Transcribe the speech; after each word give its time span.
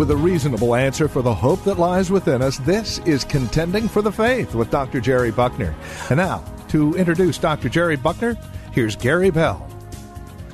With 0.00 0.10
a 0.10 0.16
reasonable 0.16 0.74
answer 0.74 1.08
for 1.08 1.20
the 1.20 1.34
hope 1.34 1.62
that 1.64 1.78
lies 1.78 2.10
within 2.10 2.40
us, 2.40 2.56
this 2.60 3.00
is 3.00 3.22
Contending 3.22 3.86
for 3.86 4.00
the 4.00 4.10
Faith 4.10 4.54
with 4.54 4.70
Dr. 4.70 4.98
Jerry 4.98 5.30
Buckner. 5.30 5.74
And 6.08 6.16
now, 6.16 6.42
to 6.68 6.94
introduce 6.94 7.36
Dr. 7.36 7.68
Jerry 7.68 7.96
Buckner, 7.96 8.34
here's 8.72 8.96
Gary 8.96 9.28
Bell. 9.28 9.68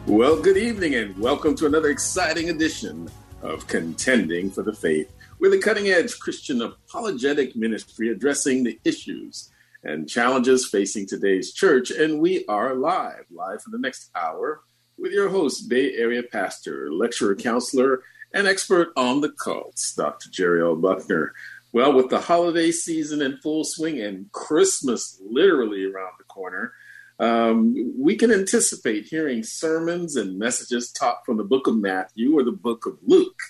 Well, 0.05 0.43
good 0.43 0.57
evening 0.57 0.97
and 0.97 1.17
welcome 1.17 1.55
to 1.59 1.67
another 1.67 1.91
exciting 1.91 2.51
edition 2.51 3.09
of 3.41 3.69
Contending 3.69 4.51
for 4.51 4.65
the 4.65 4.73
Faith. 4.73 5.13
We're 5.39 5.53
the 5.53 5.63
cutting 5.63 5.91
edge 5.91 6.19
Christian 6.19 6.61
apologetic 6.61 7.55
ministry 7.55 8.09
addressing 8.09 8.65
the 8.65 8.81
issues 8.85 9.53
and 9.85 10.09
challenges 10.09 10.67
facing 10.67 11.07
today's 11.07 11.53
church. 11.53 11.93
And 11.93 12.19
we 12.19 12.45
are 12.47 12.75
live, 12.75 13.27
live 13.31 13.63
for 13.63 13.71
the 13.71 13.79
next 13.79 14.11
hour 14.17 14.63
with 14.99 15.13
your 15.13 15.29
host, 15.29 15.69
Bay 15.69 15.95
Area 15.95 16.25
pastor, 16.25 16.91
lecturer, 16.91 17.37
counselor, 17.37 18.03
and 18.37 18.47
expert 18.47 18.93
on 18.99 19.23
the 19.23 19.31
cults, 19.31 19.95
Dr. 19.95 20.29
Jerry 20.31 20.61
L. 20.61 20.77
Buckner. 20.77 21.33
Well, 21.73 21.95
with 21.95 22.11
the 22.11 22.21
holiday 22.21 22.71
season 22.71 23.23
in 23.23 23.39
full 23.39 23.65
swing 23.65 23.99
and 23.99 24.31
Christmas 24.31 25.19
literally 25.27 25.87
around 25.87 26.13
the 26.19 26.25
corner, 26.25 26.75
um, 27.19 27.95
we 27.99 28.15
can 28.15 28.31
anticipate 28.31 29.07
hearing 29.07 29.43
sermons 29.43 30.17
and 30.17 30.39
messages 30.39 30.93
taught 30.93 31.25
from 31.25 31.39
the 31.39 31.45
book 31.45 31.67
of 31.67 31.79
Matthew 31.79 32.39
or 32.39 32.43
the 32.43 32.53
book 32.53 32.85
of 32.85 32.99
Luke. 33.07 33.41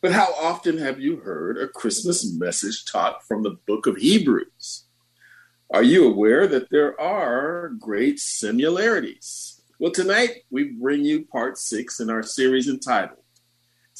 But 0.00 0.10
how 0.10 0.34
often 0.42 0.78
have 0.78 0.98
you 0.98 1.18
heard 1.18 1.56
a 1.56 1.68
Christmas 1.68 2.28
message 2.36 2.84
taught 2.86 3.24
from 3.28 3.44
the 3.44 3.58
book 3.68 3.86
of 3.86 3.96
Hebrews? 3.96 4.86
Are 5.72 5.84
you 5.84 6.08
aware 6.08 6.48
that 6.48 6.68
there 6.70 7.00
are 7.00 7.68
great 7.78 8.18
similarities? 8.18 9.62
Well, 9.78 9.92
tonight 9.92 10.30
we 10.50 10.64
bring 10.64 11.04
you 11.04 11.26
part 11.26 11.58
six 11.58 12.00
in 12.00 12.10
our 12.10 12.24
series 12.24 12.68
entitled 12.68 13.19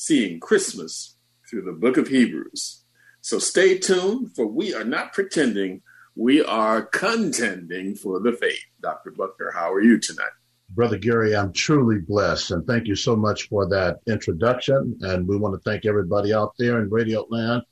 Seeing 0.02 0.40
Christmas 0.40 1.18
through 1.46 1.60
the 1.60 1.72
book 1.72 1.98
of 1.98 2.08
Hebrews. 2.08 2.84
So 3.20 3.38
stay 3.38 3.76
tuned, 3.76 4.34
for 4.34 4.46
we 4.46 4.72
are 4.72 4.82
not 4.82 5.12
pretending, 5.12 5.82
we 6.16 6.42
are 6.42 6.80
contending 6.80 7.94
for 7.96 8.18
the 8.18 8.32
faith. 8.32 8.64
Dr. 8.80 9.10
Buckner, 9.10 9.50
how 9.54 9.70
are 9.70 9.82
you 9.82 10.00
tonight? 10.00 10.32
Brother 10.70 10.96
Gary, 10.96 11.36
I'm 11.36 11.52
truly 11.52 11.98
blessed, 11.98 12.50
and 12.50 12.66
thank 12.66 12.86
you 12.86 12.96
so 12.96 13.14
much 13.14 13.50
for 13.50 13.68
that 13.68 13.98
introduction. 14.06 14.96
And 15.02 15.28
we 15.28 15.36
want 15.36 15.54
to 15.54 15.70
thank 15.70 15.84
everybody 15.84 16.32
out 16.32 16.54
there 16.58 16.80
in 16.80 16.88
Radio 16.88 17.26
Land 17.28 17.62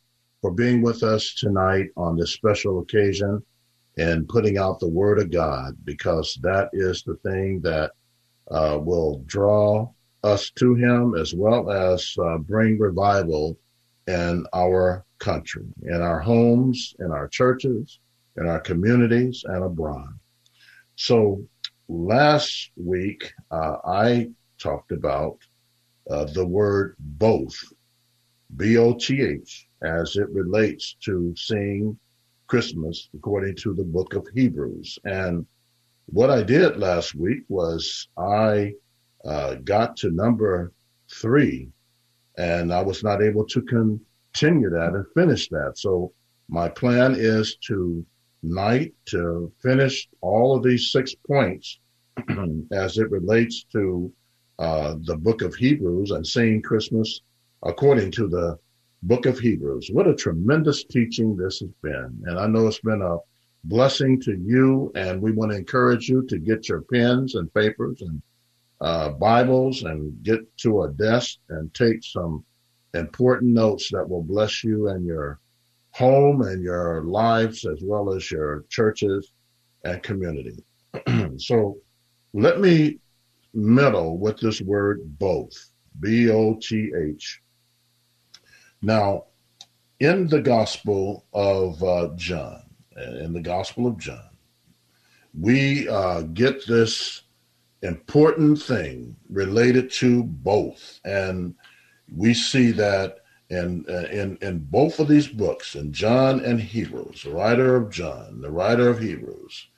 for 0.43 0.51
being 0.51 0.83
with 0.83 1.03
us 1.03 1.33
tonight 1.33 1.87
on 1.97 2.19
this 2.19 2.35
special 2.35 2.81
occasion 2.81 3.43
and 3.97 4.29
putting 4.29 4.59
out 4.59 4.81
the 4.81 4.89
Word 4.91 5.19
of 5.19 5.31
God, 5.31 5.79
because 5.83 6.39
that 6.43 6.69
is 6.75 7.03
the 7.05 7.17
thing 7.25 7.63
that 7.63 7.93
uh, 8.51 8.79
will 8.79 9.23
draw 9.25 9.91
us 10.25 10.51
to 10.51 10.75
Him 10.75 11.15
as 11.15 11.35
well 11.35 11.71
as 11.71 12.15
uh, 12.23 12.39
bring 12.39 12.79
revival 12.79 13.59
in 14.07 14.47
our 14.55 15.05
country, 15.19 15.67
in 15.83 16.01
our 16.01 16.21
homes, 16.21 16.95
in 16.99 17.11
our 17.11 17.29
churches, 17.29 18.01
in 18.37 18.47
our 18.47 18.61
communities, 18.61 19.45
and 19.47 19.65
abroad. 19.65 20.19
So, 20.97 21.45
last 21.89 22.71
week, 22.77 23.33
uh, 23.51 23.77
I 23.85 24.31
talked 24.59 24.93
about 24.93 25.39
uh, 26.11 26.25
the 26.25 26.47
word 26.47 26.97
both, 26.99 27.57
B 28.57 28.77
O 28.79 28.95
T 28.95 29.23
H, 29.23 29.69
as 29.83 30.17
it 30.17 30.29
relates 30.31 30.97
to 31.05 31.35
seeing 31.37 31.99
Christmas 32.47 33.11
according 33.15 33.57
to 33.57 33.75
the 33.75 33.85
book 33.85 34.15
of 34.15 34.27
Hebrews. 34.35 34.99
And 35.05 35.47
what 36.07 36.31
I 36.31 36.43
did 36.43 36.79
last 36.79 37.15
week 37.15 37.43
was 37.49 38.09
I 38.17 38.73
uh, 39.29 39.55
got 39.57 39.97
to 39.99 40.11
number 40.11 40.73
three 41.11 41.71
and 42.39 42.73
I 42.73 42.83
was 42.83 43.03
not 43.03 43.21
able 43.21 43.45
to 43.47 43.61
continue 43.63 44.71
that 44.71 44.95
and 44.95 45.05
finish 45.15 45.49
that. 45.49 45.73
So 45.77 46.13
my 46.49 46.69
plan 46.69 47.15
is 47.19 47.57
to 47.67 48.07
night 48.43 48.95
to 49.07 49.53
finish 49.61 50.09
all 50.21 50.57
of 50.57 50.63
these 50.63 50.93
six 50.93 51.15
points 51.27 51.81
as 52.73 52.99
it 52.99 53.11
relates 53.11 53.65
to 53.73 54.13
uh, 54.61 54.95
the 55.03 55.17
book 55.17 55.43
of 55.43 55.55
Hebrews 55.57 56.13
and 56.13 56.27
seeing 56.27 56.63
Christmas 56.63 57.21
according 57.65 58.13
to 58.13 58.29
the 58.29 58.59
book 59.03 59.27
of 59.27 59.39
Hebrews. 59.39 59.91
What 59.93 60.09
a 60.09 60.15
tremendous 60.15 60.85
teaching 60.85 61.37
this 61.37 61.59
has 61.59 61.71
been. 61.83 62.23
And 62.27 62.39
I 62.39 62.47
know 62.47 62.69
it's 62.69 62.81
been 62.81 63.03
a 63.03 63.19
blessing 63.65 64.21
to 64.23 64.37
you. 64.37 64.93
And 64.95 65.21
we 65.21 65.33
want 65.33 65.51
to 65.51 65.59
encourage 65.59 66.09
you 66.09 66.25
to 66.27 66.39
get 66.39 66.69
your 66.69 66.83
pens 66.83 67.35
and 67.35 67.53
papers 67.53 68.01
and 68.03 68.23
uh, 68.81 69.11
Bibles 69.11 69.83
and 69.83 70.23
get 70.23 70.41
to 70.59 70.83
a 70.83 70.91
desk 70.91 71.39
and 71.49 71.73
take 71.75 72.03
some 72.03 72.45
important 72.95 73.53
notes 73.53 73.91
that 73.91 74.09
will 74.09 74.23
bless 74.23 74.63
you 74.63 74.89
and 74.89 75.05
your 75.05 75.41
home 75.91 76.43
and 76.43 76.63
your 76.63 77.03
lives 77.03 77.65
as 77.67 77.81
well 77.83 78.13
as 78.15 78.31
your 78.31 78.65
churches 78.69 79.33
and 79.85 80.03
community. 80.03 80.63
so 81.39 81.79
let 82.33 82.61
me 82.61 82.99
meddle 83.55 84.19
with 84.19 84.39
this 84.39 84.61
word 84.61 85.01
both, 85.19 85.53
B 86.01 86.31
O 86.31 86.57
T 86.61 86.93
H. 86.97 87.41
Now, 88.81 89.25
in 89.99 90.29
the 90.29 90.41
Gospel 90.41 91.27
of 91.33 91.83
uh, 91.83 92.11
John, 92.15 92.63
in 92.97 93.33
the 93.33 93.41
Gospel 93.41 93.89
of 93.89 93.99
John, 93.99 94.31
we 95.39 95.89
uh, 95.89 96.23
get 96.23 96.65
this 96.67 97.23
important 97.83 98.61
thing 98.61 99.17
related 99.29 99.91
to 99.93 100.25
both. 100.25 101.01
And 101.05 101.55
we 102.15 102.35
see 102.35 102.71
that 102.73 103.19
in, 103.51 103.85
uh, 103.89 104.09
in, 104.11 104.37
in 104.43 104.59
both 104.59 104.99
of 104.99 105.09
these 105.09 105.29
books, 105.29 105.75
in 105.75 105.93
John 105.93 106.41
and 106.41 106.61
Hebrews, 106.61 107.23
the 107.23 107.31
writer 107.31 107.77
of 107.77 107.91
John, 107.91 108.41
the 108.41 108.51
writer 108.51 108.89
of 108.89 109.01
Hebrews, 109.01 109.69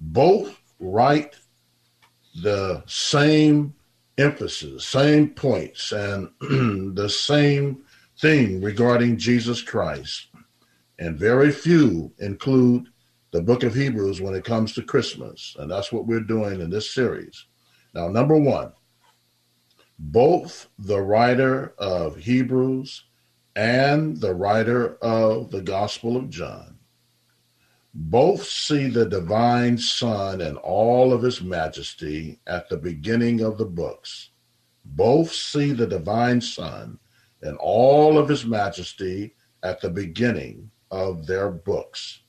both 0.00 0.60
write 0.78 1.36
the 2.42 2.82
same 2.86 3.74
emphasis, 4.18 4.86
same 4.86 5.30
points, 5.30 5.92
and 5.92 6.28
the 6.96 7.08
same 7.08 7.82
thing 8.20 8.60
regarding 8.60 9.16
Jesus 9.16 9.62
Christ. 9.62 10.28
And 10.98 11.18
very 11.18 11.50
few 11.50 12.12
include 12.18 12.88
the 13.34 13.42
book 13.42 13.64
of 13.64 13.74
Hebrews 13.74 14.20
when 14.20 14.32
it 14.32 14.44
comes 14.44 14.74
to 14.74 14.82
Christmas. 14.82 15.56
And 15.58 15.68
that's 15.68 15.90
what 15.90 16.06
we're 16.06 16.20
doing 16.20 16.60
in 16.60 16.70
this 16.70 16.94
series. 16.94 17.46
Now, 17.92 18.06
number 18.06 18.38
one, 18.38 18.72
both 19.98 20.68
the 20.78 21.00
writer 21.00 21.74
of 21.76 22.16
Hebrews 22.16 23.02
and 23.56 24.20
the 24.20 24.32
writer 24.32 24.98
of 25.02 25.50
the 25.50 25.62
Gospel 25.62 26.16
of 26.16 26.30
John 26.30 26.78
both 27.92 28.44
see 28.44 28.86
the 28.86 29.04
divine 29.04 29.78
Son 29.78 30.40
and 30.40 30.56
all 30.58 31.12
of 31.12 31.22
his 31.22 31.42
majesty 31.42 32.38
at 32.46 32.68
the 32.68 32.76
beginning 32.76 33.40
of 33.40 33.58
the 33.58 33.66
books. 33.66 34.30
Both 34.84 35.32
see 35.32 35.72
the 35.72 35.88
divine 35.88 36.40
Son 36.40 37.00
and 37.42 37.56
all 37.56 38.16
of 38.16 38.28
his 38.28 38.44
majesty 38.44 39.34
at 39.64 39.80
the 39.80 39.90
beginning 39.90 40.70
of 40.92 41.26
their 41.26 41.50
books. 41.50 42.20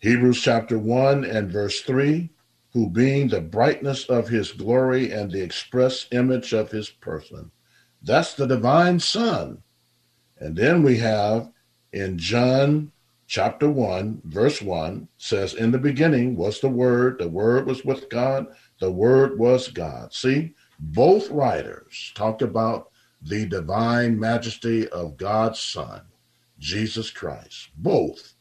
Hebrews 0.00 0.40
chapter 0.40 0.78
1 0.78 1.24
and 1.24 1.52
verse 1.52 1.82
3 1.82 2.30
who 2.72 2.88
being 2.88 3.28
the 3.28 3.40
brightness 3.40 4.04
of 4.04 4.28
his 4.28 4.52
glory 4.52 5.10
and 5.10 5.30
the 5.30 5.42
express 5.42 6.06
image 6.12 6.52
of 6.52 6.70
his 6.70 6.88
person. 6.88 7.50
That's 8.02 8.34
the 8.34 8.46
divine 8.46 9.00
Son. 9.00 9.62
And 10.38 10.56
then 10.56 10.82
we 10.82 10.98
have 10.98 11.50
in 11.92 12.16
John 12.16 12.92
chapter 13.26 13.68
1, 13.68 14.22
verse 14.24 14.62
1 14.62 15.08
says, 15.18 15.54
In 15.54 15.70
the 15.70 15.78
beginning 15.78 16.36
was 16.36 16.60
the 16.60 16.68
Word, 16.68 17.18
the 17.18 17.28
Word 17.28 17.66
was 17.66 17.84
with 17.84 18.08
God, 18.08 18.46
the 18.80 18.90
Word 18.90 19.38
was 19.38 19.68
God. 19.68 20.14
See, 20.14 20.54
both 20.78 21.30
writers 21.30 22.12
talk 22.14 22.40
about 22.40 22.90
the 23.20 23.46
divine 23.46 24.18
majesty 24.18 24.88
of 24.88 25.18
God's 25.18 25.60
Son, 25.60 26.02
Jesus 26.58 27.10
Christ. 27.10 27.68
Both. 27.76 28.34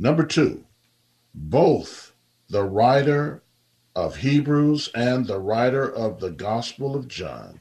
Number 0.00 0.24
two, 0.24 0.64
both 1.34 2.12
the 2.48 2.62
writer 2.62 3.42
of 3.96 4.16
Hebrews 4.16 4.90
and 4.94 5.26
the 5.26 5.40
writer 5.40 5.92
of 5.92 6.20
the 6.20 6.30
Gospel 6.30 6.94
of 6.94 7.08
John 7.08 7.60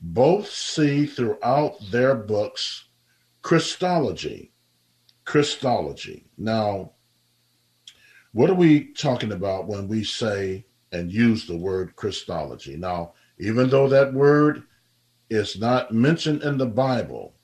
both 0.00 0.48
see 0.48 1.06
throughout 1.06 1.74
their 1.90 2.14
books 2.14 2.84
Christology. 3.42 4.52
Christology. 5.24 6.26
Now, 6.38 6.92
what 8.32 8.48
are 8.48 8.54
we 8.54 8.92
talking 8.92 9.32
about 9.32 9.66
when 9.66 9.88
we 9.88 10.04
say 10.04 10.66
and 10.92 11.12
use 11.12 11.46
the 11.46 11.56
word 11.56 11.96
Christology? 11.96 12.76
Now, 12.76 13.14
even 13.40 13.68
though 13.70 13.88
that 13.88 14.14
word 14.14 14.62
is 15.30 15.58
not 15.58 15.92
mentioned 15.92 16.44
in 16.44 16.58
the 16.58 16.66
Bible, 16.66 17.34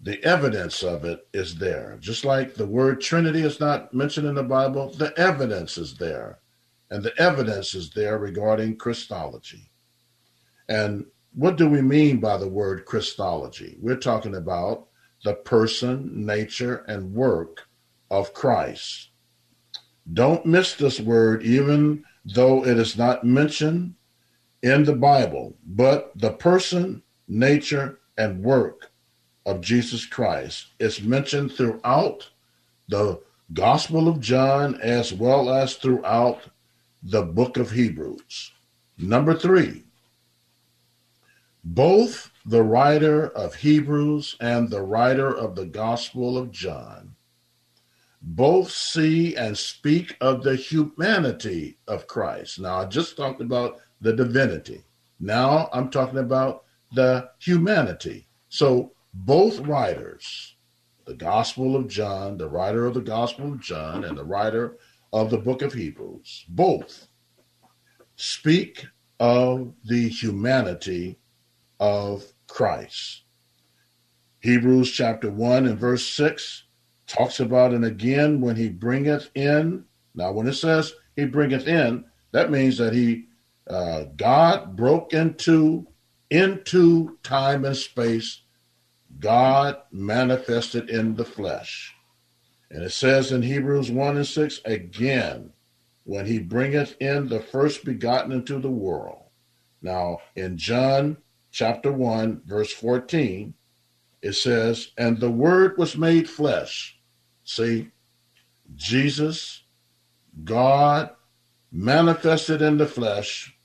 the 0.00 0.22
evidence 0.24 0.82
of 0.82 1.04
it 1.04 1.26
is 1.32 1.56
there. 1.56 1.96
Just 2.00 2.24
like 2.24 2.54
the 2.54 2.66
word 2.66 3.00
Trinity 3.00 3.42
is 3.42 3.60
not 3.60 3.94
mentioned 3.94 4.26
in 4.26 4.34
the 4.34 4.42
Bible, 4.42 4.90
the 4.90 5.12
evidence 5.18 5.78
is 5.78 5.94
there. 5.96 6.40
And 6.90 7.02
the 7.02 7.18
evidence 7.18 7.74
is 7.74 7.90
there 7.90 8.18
regarding 8.18 8.76
Christology. 8.76 9.70
And 10.68 11.06
what 11.34 11.56
do 11.56 11.68
we 11.68 11.82
mean 11.82 12.20
by 12.20 12.36
the 12.36 12.48
word 12.48 12.84
Christology? 12.84 13.76
We're 13.80 13.96
talking 13.96 14.36
about 14.36 14.86
the 15.24 15.34
person, 15.34 16.26
nature, 16.26 16.84
and 16.88 17.12
work 17.12 17.66
of 18.10 18.32
Christ. 18.32 19.10
Don't 20.12 20.46
miss 20.46 20.74
this 20.74 21.00
word, 21.00 21.42
even 21.42 22.04
though 22.24 22.64
it 22.64 22.78
is 22.78 22.96
not 22.96 23.24
mentioned 23.24 23.94
in 24.62 24.84
the 24.84 24.94
Bible, 24.94 25.56
but 25.66 26.12
the 26.16 26.32
person, 26.32 27.02
nature, 27.26 27.98
and 28.16 28.42
work 28.42 28.92
of 29.46 29.60
Jesus 29.60 30.04
Christ 30.04 30.66
is 30.78 31.02
mentioned 31.02 31.52
throughout 31.52 32.28
the 32.88 33.20
Gospel 33.54 34.08
of 34.08 34.20
John 34.20 34.74
as 34.82 35.12
well 35.12 35.50
as 35.50 35.76
throughout 35.76 36.40
the 37.02 37.22
book 37.22 37.56
of 37.56 37.70
Hebrews. 37.70 38.52
Number 38.98 39.34
three, 39.34 39.84
both 41.62 42.30
the 42.44 42.62
writer 42.62 43.28
of 43.28 43.54
Hebrews 43.54 44.36
and 44.40 44.68
the 44.68 44.82
writer 44.82 45.34
of 45.34 45.54
the 45.54 45.66
Gospel 45.66 46.36
of 46.36 46.50
John 46.50 47.14
both 48.20 48.70
see 48.70 49.36
and 49.36 49.56
speak 49.56 50.16
of 50.20 50.42
the 50.42 50.56
humanity 50.56 51.78
of 51.86 52.08
Christ. 52.08 52.58
Now, 52.58 52.78
I 52.78 52.86
just 52.86 53.16
talked 53.16 53.40
about 53.40 53.78
the 54.00 54.12
divinity. 54.12 54.82
Now 55.20 55.68
I'm 55.72 55.90
talking 55.90 56.18
about 56.18 56.64
the 56.92 57.30
humanity. 57.38 58.26
So 58.48 58.92
both 59.24 59.60
writers, 59.60 60.56
the 61.06 61.14
Gospel 61.14 61.74
of 61.74 61.88
John, 61.88 62.36
the 62.36 62.48
writer 62.48 62.86
of 62.86 62.94
the 62.94 63.00
Gospel 63.00 63.52
of 63.52 63.60
John, 63.60 64.04
and 64.04 64.16
the 64.16 64.24
writer 64.24 64.76
of 65.12 65.30
the 65.30 65.38
book 65.38 65.62
of 65.62 65.72
Hebrews, 65.72 66.44
both 66.48 67.08
speak 68.16 68.86
of 69.18 69.72
the 69.84 70.08
humanity 70.08 71.18
of 71.80 72.24
Christ. 72.46 73.22
Hebrews 74.40 74.90
chapter 74.90 75.30
1 75.30 75.66
and 75.66 75.78
verse 75.78 76.06
6 76.08 76.64
talks 77.06 77.40
about, 77.40 77.72
and 77.72 77.84
again, 77.84 78.40
when 78.40 78.56
he 78.56 78.68
bringeth 78.68 79.30
in, 79.34 79.84
now 80.14 80.32
when 80.32 80.46
it 80.46 80.54
says 80.54 80.92
he 81.14 81.24
bringeth 81.24 81.66
in, 81.66 82.04
that 82.32 82.50
means 82.50 82.76
that 82.78 82.92
he, 82.92 83.26
uh, 83.68 84.04
God 84.16 84.76
broke 84.76 85.14
into, 85.14 85.86
into 86.30 87.18
time 87.22 87.64
and 87.64 87.76
space 87.76 88.42
God 89.18 89.76
manifested 89.92 90.90
in 90.90 91.16
the 91.16 91.24
flesh. 91.24 91.94
And 92.70 92.82
it 92.82 92.92
says 92.92 93.32
in 93.32 93.42
Hebrews 93.42 93.90
1 93.90 94.16
and 94.16 94.26
6 94.26 94.60
again, 94.64 95.52
when 96.04 96.26
he 96.26 96.38
bringeth 96.38 96.96
in 97.00 97.28
the 97.28 97.40
first 97.40 97.84
begotten 97.84 98.32
into 98.32 98.58
the 98.60 98.70
world. 98.70 99.22
Now, 99.82 100.18
in 100.36 100.56
John 100.56 101.16
chapter 101.50 101.92
1, 101.92 102.42
verse 102.46 102.72
14, 102.72 103.54
it 104.22 104.32
says, 104.34 104.92
And 104.96 105.18
the 105.18 105.30
word 105.30 105.76
was 105.78 105.96
made 105.96 106.28
flesh. 106.28 106.98
See, 107.44 107.90
Jesus, 108.74 109.62
God, 110.44 111.10
manifested 111.72 112.62
in 112.62 112.78
the 112.78 112.86
flesh, 112.86 113.56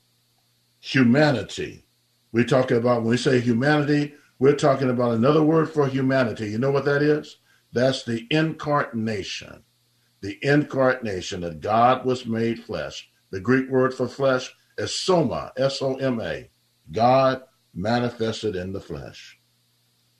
humanity. 0.80 1.84
We 2.32 2.44
talk 2.44 2.70
about, 2.70 3.02
when 3.02 3.10
we 3.10 3.16
say 3.16 3.40
humanity, 3.40 4.14
we're 4.42 4.56
talking 4.56 4.90
about 4.90 5.12
another 5.12 5.44
word 5.44 5.70
for 5.70 5.86
humanity. 5.86 6.50
You 6.50 6.58
know 6.58 6.72
what 6.72 6.84
that 6.86 7.00
is? 7.00 7.36
That's 7.72 8.02
the 8.02 8.26
incarnation. 8.28 9.62
The 10.20 10.36
incarnation 10.42 11.42
that 11.42 11.60
God 11.60 12.04
was 12.04 12.26
made 12.26 12.58
flesh. 12.64 13.08
The 13.30 13.38
Greek 13.38 13.70
word 13.70 13.94
for 13.94 14.08
flesh 14.08 14.52
is 14.76 14.92
soma, 14.92 15.52
S 15.56 15.80
O 15.80 15.94
M 15.94 16.20
A. 16.20 16.50
God 16.90 17.42
manifested 17.72 18.56
in 18.56 18.72
the 18.72 18.80
flesh. 18.80 19.38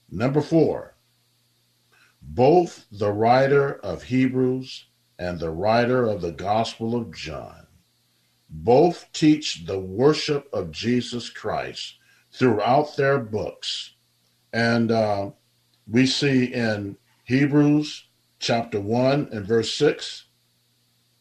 Number 0.08 0.40
four, 0.40 0.94
both 2.22 2.86
the 2.92 3.10
writer 3.10 3.80
of 3.80 4.04
Hebrews 4.04 4.86
and 5.18 5.40
the 5.40 5.50
writer 5.50 6.04
of 6.04 6.20
the 6.20 6.30
Gospel 6.30 6.94
of 6.94 7.12
John 7.12 7.66
both 8.48 9.04
teach 9.12 9.66
the 9.66 9.80
worship 9.80 10.48
of 10.52 10.70
Jesus 10.70 11.28
Christ 11.28 11.98
throughout 12.30 12.96
their 12.96 13.18
books 13.18 13.91
and 14.52 14.90
uh, 14.90 15.30
we 15.86 16.06
see 16.06 16.44
in 16.44 16.96
Hebrews 17.24 18.04
chapter 18.38 18.80
1 18.80 19.28
and 19.32 19.46
verse 19.46 19.72
6, 19.74 20.26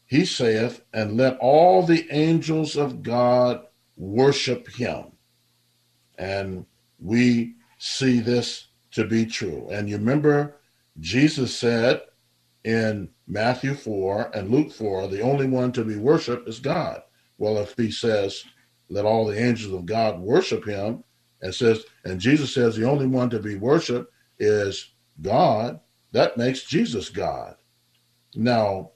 he 0.04 0.24
saith, 0.26 0.82
And 0.92 1.16
let 1.16 1.38
all 1.38 1.82
the 1.82 2.06
angels 2.10 2.76
of 2.76 3.02
God 3.02 3.64
worship 3.96 4.68
him. 4.68 5.12
And 6.18 6.66
we 6.98 7.54
see 7.78 8.20
this 8.20 8.68
to 8.92 9.06
be 9.06 9.24
true. 9.24 9.68
And 9.70 9.88
you 9.88 9.96
remember, 9.96 10.56
Jesus 11.00 11.56
said 11.56 12.02
in 12.64 13.08
Matthew 13.26 13.74
4 13.74 14.32
and 14.34 14.50
Luke 14.50 14.70
4, 14.72 15.08
the 15.08 15.22
only 15.22 15.46
one 15.46 15.72
to 15.72 15.84
be 15.84 15.96
worshiped 15.96 16.48
is 16.48 16.60
God. 16.60 17.02
Well, 17.38 17.56
if 17.58 17.74
he 17.76 17.90
says, 17.90 18.44
Let 18.90 19.06
all 19.06 19.26
the 19.26 19.42
angels 19.42 19.72
of 19.72 19.86
God 19.86 20.20
worship 20.20 20.66
him, 20.66 21.04
and 21.42 21.54
says, 21.54 21.84
and 22.04 22.20
Jesus 22.20 22.54
says 22.54 22.76
the 22.76 22.88
only 22.88 23.06
one 23.06 23.28
to 23.30 23.40
be 23.40 23.56
worshiped 23.56 24.12
is 24.38 24.92
God, 25.20 25.80
that 26.12 26.36
makes 26.36 26.64
Jesus 26.64 27.08
God. 27.08 27.56
Now, 28.34 28.92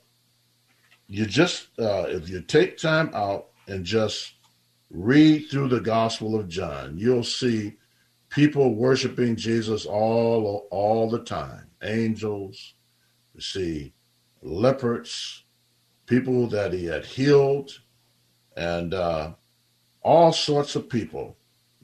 you 1.09 1.27
just, 1.27 1.69
uh, 1.79 2.07
if 2.09 2.29
you 2.29 2.41
take 2.41 2.79
time 2.79 3.11
out 3.15 3.49
and 3.69 3.85
just 3.85 4.35
read 4.91 5.49
through 5.51 5.69
the 5.69 5.81
Gospel 5.81 6.39
of 6.39 6.49
John, 6.49 6.97
you'll 6.97 7.25
see 7.25 7.75
people 8.31 8.75
worshiping 8.75 9.37
Jesus 9.37 9.85
all, 9.85 10.67
all 10.71 11.11
the 11.11 11.21
time. 11.21 11.71
Angels, 11.83 12.75
you 13.35 13.41
see 13.41 13.93
leopards, 14.43 15.45
people 16.07 16.47
that 16.49 16.73
he 16.73 16.87
had 16.87 17.05
healed, 17.05 17.73
and 18.57 18.95
uh, 18.95 19.33
all 20.03 20.33
sorts 20.33 20.77
of 20.77 20.89
people 20.89 21.37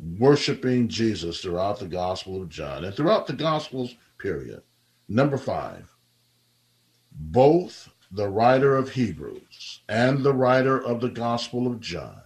worshiping 0.02 0.88
Jesus 0.88 1.40
throughout 1.40 1.78
the 1.78 1.86
Gospel 1.86 2.42
of 2.42 2.48
John 2.48 2.84
and 2.84 2.94
throughout 2.94 3.26
the 3.26 3.32
Gospels, 3.32 3.94
period. 4.18 4.62
Number 5.08 5.36
five, 5.36 5.94
both 7.12 7.88
the 8.10 8.28
writer 8.28 8.76
of 8.76 8.90
Hebrews 8.90 9.80
and 9.88 10.22
the 10.22 10.34
writer 10.34 10.82
of 10.82 11.00
the 11.00 11.08
Gospel 11.08 11.66
of 11.66 11.80
John 11.80 12.22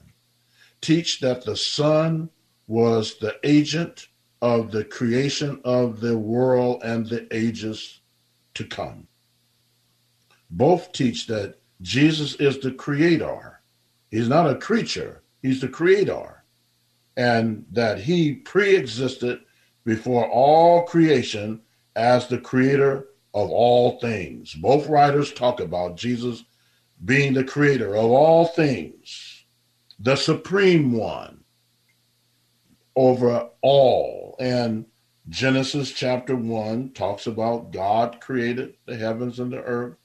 teach 0.81 1.21
that 1.21 1.45
the 1.45 1.57
Son 1.57 2.31
was 2.67 3.19
the 3.19 3.37
agent 3.45 4.09
of 4.41 4.71
the 4.71 4.85
creation 4.85 5.61
of 5.65 6.01
the 6.01 6.17
world 6.17 6.83
and 6.83 7.07
the 7.07 7.27
ages 7.35 8.01
to 8.55 8.65
come. 8.65 9.07
Both 10.51 10.93
teach 10.93 11.27
that 11.27 11.59
Jesus 11.83 12.35
is 12.37 12.59
the 12.59 12.73
creator. 12.73 13.61
He's 14.11 14.29
not 14.29 14.51
a 14.51 14.57
creature, 14.57 15.23
he's 15.43 15.61
the 15.61 15.69
creator 15.69 16.45
and 17.17 17.65
that 17.73 18.01
he 18.01 18.35
pre-existed 18.35 19.41
before 19.85 20.29
all 20.29 20.85
creation 20.85 21.63
as 21.95 22.27
the 22.27 22.39
creator 22.39 23.07
of 23.33 23.51
all 23.51 23.99
things. 24.01 24.55
Both 24.55 24.89
writers 24.89 25.33
talk 25.33 25.61
about 25.61 25.97
Jesus 25.97 26.45
being 27.05 27.35
the 27.35 27.45
creator 27.45 27.95
of 27.97 28.11
all 28.11 28.47
things, 28.47 29.45
the 29.99 30.17
supreme 30.17 30.93
one 30.93 31.45
over 32.95 33.51
all. 33.63 34.37
And 34.41 34.87
Genesis 35.29 35.93
chapter 35.93 36.37
1 36.37 36.93
talks 36.93 37.27
about 37.27 37.73
God 37.73 38.21
created 38.21 38.75
the 38.87 38.97
heavens 38.97 39.39
and 39.39 39.53
the 39.53 39.63
earth. 39.63 39.97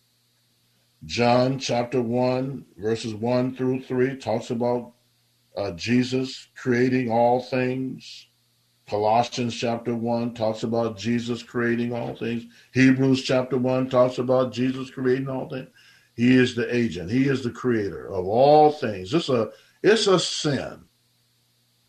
John 1.06 1.58
chapter 1.58 2.02
1, 2.02 2.66
verses 2.78 3.14
1 3.14 3.56
through 3.56 3.84
3 3.84 4.18
talks 4.18 4.50
about 4.50 4.94
uh, 5.56 5.72
Jesus 5.72 6.48
creating 6.56 7.12
all 7.12 7.42
things. 7.42 8.28
Colossians 8.90 9.56
chapter 9.56 9.96
1 9.96 10.34
talks 10.34 10.64
about 10.64 10.98
Jesus 10.98 11.44
creating 11.44 11.94
all 11.94 12.16
things. 12.16 12.46
Hebrews 12.74 13.24
chapter 13.24 13.58
1 13.58 13.90
talks 13.90 14.18
about 14.18 14.52
Jesus 14.52 14.90
creating 14.90 15.30
all 15.30 15.50
things. 15.50 15.70
He 16.14 16.36
is 16.36 16.56
the 16.56 16.74
agent. 16.74 17.10
He 17.10 17.28
is 17.28 17.44
the 17.44 17.52
creator 17.52 18.12
of 18.12 18.26
all 18.26 18.72
things. 18.72 19.14
It's 19.14 19.30
a 19.30 19.50
it's 19.82 20.08
a 20.08 20.20
sin 20.20 20.84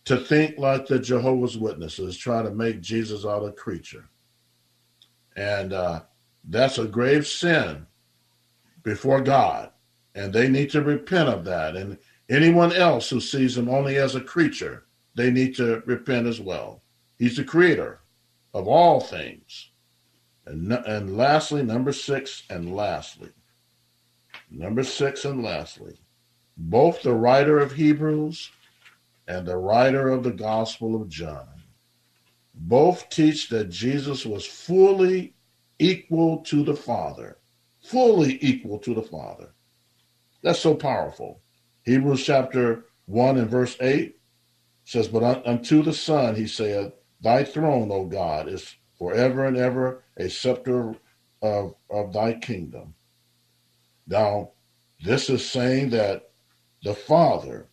to 0.05 0.17
think 0.17 0.59
like 0.59 0.87
the 0.87 0.99
Jehovah's 0.99 1.59
Witnesses 1.59 2.17
trying 2.17 2.45
to 2.45 2.51
make 2.51 2.81
Jesus 2.81 3.25
out 3.25 3.45
a 3.45 3.53
creature. 3.53 4.09
And 5.37 5.73
uh, 5.73 6.03
that's 6.45 6.79
a 6.79 6.87
grave 6.87 7.27
sin 7.27 7.87
before 8.83 9.21
God. 9.21 9.71
And 10.15 10.33
they 10.33 10.49
need 10.49 10.71
to 10.71 10.83
repent 10.83 11.29
of 11.29 11.45
that. 11.45 11.77
And 11.77 11.99
anyone 12.33 12.73
else 12.73 13.11
who 13.11 13.21
sees 13.21 13.57
him 13.57 13.69
only 13.69 13.97
as 13.97 14.15
a 14.15 14.21
creature, 14.21 14.87
they 15.15 15.31
need 15.31 15.55
to 15.57 15.83
repent 15.87 16.27
as 16.27 16.41
well. 16.41 16.83
He's 17.19 17.37
the 17.37 17.45
creator 17.45 18.01
of 18.55 18.67
all 18.67 19.01
things. 19.01 19.71
And, 20.47 20.73
and 20.73 21.17
lastly, 21.17 21.63
number 21.63 21.93
six, 21.93 22.43
and 22.51 22.75
lastly, 22.75 23.31
number 24.51 24.83
six, 24.83 25.25
and 25.25 25.43
lastly, 25.43 25.99
both 26.57 27.03
the 27.03 27.15
writer 27.15 27.59
of 27.59 27.73
Hebrews 27.73 28.51
and 29.29 29.47
the 29.47 29.57
writer 29.57 30.09
of 30.09 30.25
the 30.25 30.33
Gospel 30.33 31.01
of 31.01 31.09
John 31.09 31.47
both 32.55 33.09
teach 33.09 33.49
that 33.49 33.71
Jesus 33.71 34.27
was 34.27 34.47
fully 34.47 35.35
equal 35.79 36.39
to 36.45 36.63
the 36.63 36.77
Father, 36.77 37.39
fully 37.83 38.39
equal 38.41 38.79
to 38.81 38.95
the 38.95 39.03
Father. 39.03 39.55
That's 40.43 40.61
so 40.61 40.75
powerful. 40.75 41.42
Hebrews 41.85 42.25
chapter 42.25 42.85
1 43.07 43.39
and 43.39 43.51
verse 43.51 43.77
8 43.81 44.17
says, 44.85 45.09
But 45.09 45.47
unto 45.47 45.83
the 45.83 45.93
Son 45.93 46.37
he 46.37 46.47
saith, 46.47 46.93
Thy 47.21 47.45
throne, 47.45 47.91
O 47.91 48.05
God, 48.05 48.49
is 48.49 48.77
forever 48.99 49.47
and 49.47 49.57
ever 49.57 50.03
a 50.17 50.29
scepter 50.29 50.95
of, 51.41 51.75
of 51.91 52.13
thy 52.13 52.35
kingdom. 52.35 52.95
Now, 54.07 54.51
this 55.05 55.29
is 55.29 55.49
saying 55.49 55.91
that 55.91 56.31
the 56.83 56.95
Father 56.95 57.67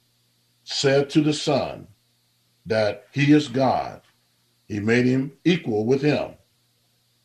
said 0.64 1.10
to 1.12 1.22
the 1.22 1.34
Son 1.34 1.88
that 2.66 3.06
he 3.12 3.32
is 3.32 3.48
God. 3.48 4.02
He 4.68 4.80
made 4.80 5.06
him 5.06 5.34
equal 5.44 5.86
with 5.86 6.02
him. 6.02 6.36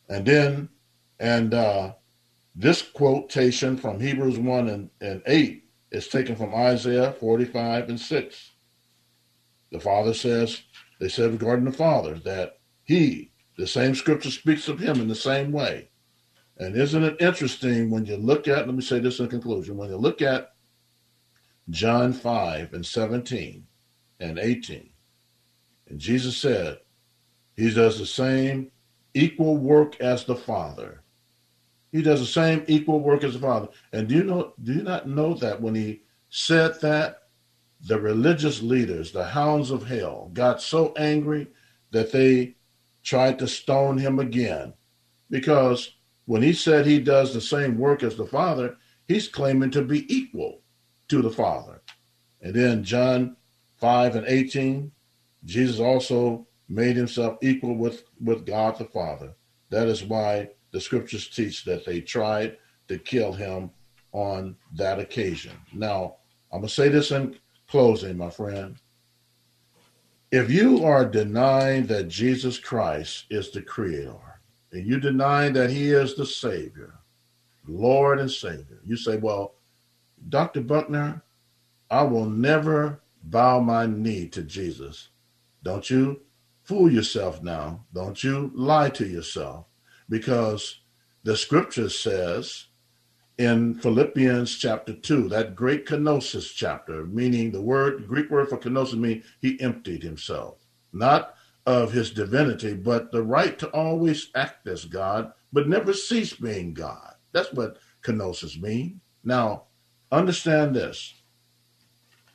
And 0.09 0.27
then, 0.27 0.69
and 1.19 1.55
uh, 1.55 1.95
this 2.55 2.83
quotation 2.83 3.77
from 3.77 4.01
Hebrews 4.01 4.39
1 4.39 4.69
and, 4.69 4.91
and 5.01 5.23
8 5.27 5.64
is 5.95 6.09
taken 6.09 6.35
from 6.35 6.55
Isaiah 6.55 7.13
45 7.13 7.89
and 7.89 8.01
6. 8.01 8.51
The 9.71 9.81
Father 9.81 10.13
says, 10.13 10.63
they 10.99 11.09
said 11.09 11.33
regarding 11.33 11.65
the 11.65 11.73
Father 11.73 12.15
that 12.25 12.59
he, 12.83 13.31
the 13.57 13.67
same 13.67 13.95
scripture 13.95 14.31
speaks 14.31 14.69
of 14.69 14.81
him 14.81 15.01
in 15.01 15.09
the 15.09 15.15
same 15.15 15.53
way. 15.53 15.91
And 16.59 16.77
isn't 16.77 17.03
it 17.05 17.21
interesting 17.21 17.91
when 17.91 18.07
you 18.07 18.17
look 18.17 18.49
at, 18.49 18.67
let 18.67 18.75
me 18.75 18.83
say 18.83 18.99
this 18.99 19.21
in 19.21 19.29
conclusion, 19.29 19.77
when 19.77 19.89
you 19.89 19.97
look 19.97 20.21
at 20.21 20.53
John 21.71 22.13
5 22.13 22.75
and 22.75 22.85
17 22.85 23.65
and 24.21 24.39
18. 24.39 24.91
And 25.89 25.99
Jesus 25.99 26.37
said, 26.37 26.79
He 27.57 27.73
does 27.73 27.99
the 27.99 28.07
same 28.07 28.73
equal 29.15 29.57
work 29.57 30.01
as 30.01 30.25
the 30.25 30.37
Father. 30.37 31.04
He 31.95 32.03
does 32.03 32.19
the 32.19 32.27
same 32.27 32.65
equal 32.67 32.99
work 32.99 33.23
as 33.23 33.35
the 33.35 33.39
Father. 33.39 33.69
And 33.93 34.09
do 34.09 34.17
you 34.17 34.25
know, 34.25 34.53
do 34.61 34.73
you 34.73 34.83
not 34.83 35.09
know 35.09 35.33
that 35.35 35.63
when 35.63 35.77
he 35.77 36.03
said 36.29 36.81
that, 36.81 37.19
the 37.87 38.01
religious 38.01 38.61
leaders, 38.61 39.13
the 39.13 39.25
hounds 39.25 39.71
of 39.71 39.87
hell, 39.87 40.29
got 40.33 40.61
so 40.61 40.93
angry 40.97 41.47
that 41.93 42.11
they 42.11 42.57
tried 43.05 43.39
to 43.39 43.47
stone 43.47 43.97
him 43.97 44.19
again. 44.19 44.75
Because 45.31 45.95
when 46.25 46.43
he 46.43 46.53
said 46.53 46.85
he 46.85 46.99
does 46.99 47.33
the 47.33 47.41
same 47.41 47.79
work 47.79 48.03
as 48.03 48.17
the 48.17 48.27
Father, 48.27 48.77
he's 49.07 49.29
claiming 49.29 49.71
to 49.71 49.83
be 49.83 50.13
equal 50.13 50.63
to 51.07 51.23
the 51.23 51.31
Father. 51.31 51.81
And 52.41 52.55
then 52.55 52.83
John 52.83 53.37
5 53.77 54.17
and 54.17 54.27
18, 54.27 54.91
Jesus 55.45 55.79
also 55.79 56.49
made 56.69 56.97
himself 56.97 57.39
equal 57.41 57.77
with, 57.77 58.03
with 58.21 58.45
God 58.45 58.79
the 58.79 58.87
Father. 58.87 59.37
That 59.71 59.87
is 59.87 60.03
why 60.03 60.49
the 60.75 60.81
scriptures 60.81 61.29
teach 61.29 61.65
that 61.65 61.85
they 61.85 62.01
tried 62.01 62.57
to 62.89 62.99
kill 62.99 63.33
him 63.33 63.71
on 64.11 64.57
that 64.75 64.99
occasion. 64.99 65.53
Now, 65.73 66.17
I'm 66.53 66.63
going 66.63 66.69
to 66.69 66.75
say 66.75 66.89
this 66.89 67.13
in 67.13 67.37
closing, 67.69 68.19
my 68.19 68.29
friend. 68.29 68.75
If 70.33 70.51
you 70.51 70.85
are 70.85 71.05
denying 71.05 71.87
that 71.87 72.09
Jesus 72.09 72.59
Christ 72.59 73.27
is 73.31 73.53
the 73.53 73.63
Creator, 73.63 74.19
and 74.73 74.85
you 74.85 74.99
deny 74.99 75.49
that 75.51 75.71
He 75.71 75.93
is 75.93 76.17
the 76.17 76.27
Savior, 76.27 76.95
Lord 77.69 78.19
and 78.19 78.31
Savior, 78.31 78.81
you 78.85 78.97
say, 78.97 79.17
Well, 79.17 79.55
Dr. 80.29 80.61
Buckner, 80.61 81.23
I 81.89 82.03
will 82.03 82.27
never 82.27 83.01
bow 83.23 83.61
my 83.61 83.87
knee 83.87 84.27
to 84.31 84.43
Jesus. 84.43 85.11
Don't 85.63 85.89
you 85.89 86.23
fool 86.65 86.91
yourself 86.91 87.45
now. 87.45 87.85
Don't 87.95 88.25
you 88.25 88.51
lie 88.57 88.91
to 88.91 89.07
yourself 89.07 89.67
because 90.09 90.81
the 91.25 91.37
scripture 91.37 91.89
says 91.89 92.67
in 93.39 93.75
Philippians 93.75 94.57
chapter 94.57 94.95
2, 94.95 95.29
that 95.31 95.57
great 95.57 95.87
kenosis 95.87 96.55
chapter, 96.55 97.05
meaning 97.07 97.53
the 97.53 97.63
word, 97.63 98.07
Greek 98.09 98.31
word 98.31 98.49
for 98.49 98.59
kenosis 98.59 98.99
means 98.99 99.25
he 99.41 99.61
emptied 99.61 100.03
himself, 100.03 100.67
not 100.93 101.35
of 101.67 101.93
his 101.93 102.11
divinity, 102.11 102.75
but 102.75 103.13
the 103.13 103.23
right 103.23 103.59
to 103.59 103.69
always 103.71 104.31
act 104.35 104.69
as 104.69 104.85
God, 104.85 105.33
but 105.53 105.69
never 105.69 105.93
cease 105.93 106.35
being 106.35 106.75
God. 106.75 107.15
That's 107.33 107.53
what 107.53 107.79
kenosis 108.05 108.61
means. 108.61 109.01
Now, 109.25 109.65
Understand 110.13 110.77
this. 110.77 111.15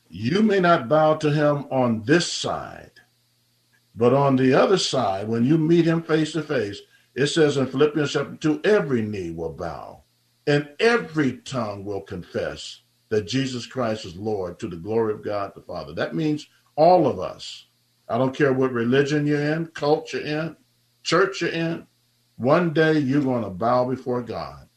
You 0.09 0.43
may 0.43 0.59
not 0.59 0.89
bow 0.89 1.15
to 1.15 1.31
him 1.31 1.65
on 1.71 2.03
this 2.03 2.31
side, 2.31 2.91
but 3.95 4.13
on 4.13 4.35
the 4.35 4.53
other 4.53 4.77
side, 4.77 5.27
when 5.27 5.45
you 5.45 5.57
meet 5.57 5.85
him 5.85 6.03
face 6.03 6.33
to 6.33 6.43
face, 6.43 6.81
it 7.15 7.27
says 7.27 7.57
in 7.57 7.67
Philippians 7.67 8.11
chapter 8.11 8.35
2 8.35 8.61
every 8.63 9.01
knee 9.01 9.31
will 9.31 9.53
bow 9.53 10.03
and 10.47 10.69
every 10.79 11.37
tongue 11.37 11.85
will 11.85 12.01
confess 12.01 12.81
that 13.09 13.27
Jesus 13.27 13.65
Christ 13.65 14.05
is 14.05 14.15
Lord 14.15 14.59
to 14.59 14.67
the 14.67 14.75
glory 14.77 15.13
of 15.13 15.23
God 15.23 15.51
the 15.55 15.61
Father. 15.61 15.93
That 15.93 16.15
means 16.15 16.47
all 16.75 17.07
of 17.07 17.19
us. 17.19 17.65
I 18.07 18.17
don't 18.17 18.35
care 18.35 18.53
what 18.53 18.71
religion 18.71 19.27
you're 19.27 19.53
in, 19.53 19.67
culture 19.67 20.19
in, 20.19 20.55
church 21.03 21.41
you're 21.41 21.51
in. 21.51 21.85
One 22.37 22.73
day 22.73 22.97
you're 22.97 23.21
going 23.21 23.43
to 23.43 23.49
bow 23.49 23.85
before 23.85 24.21
God. 24.21 24.67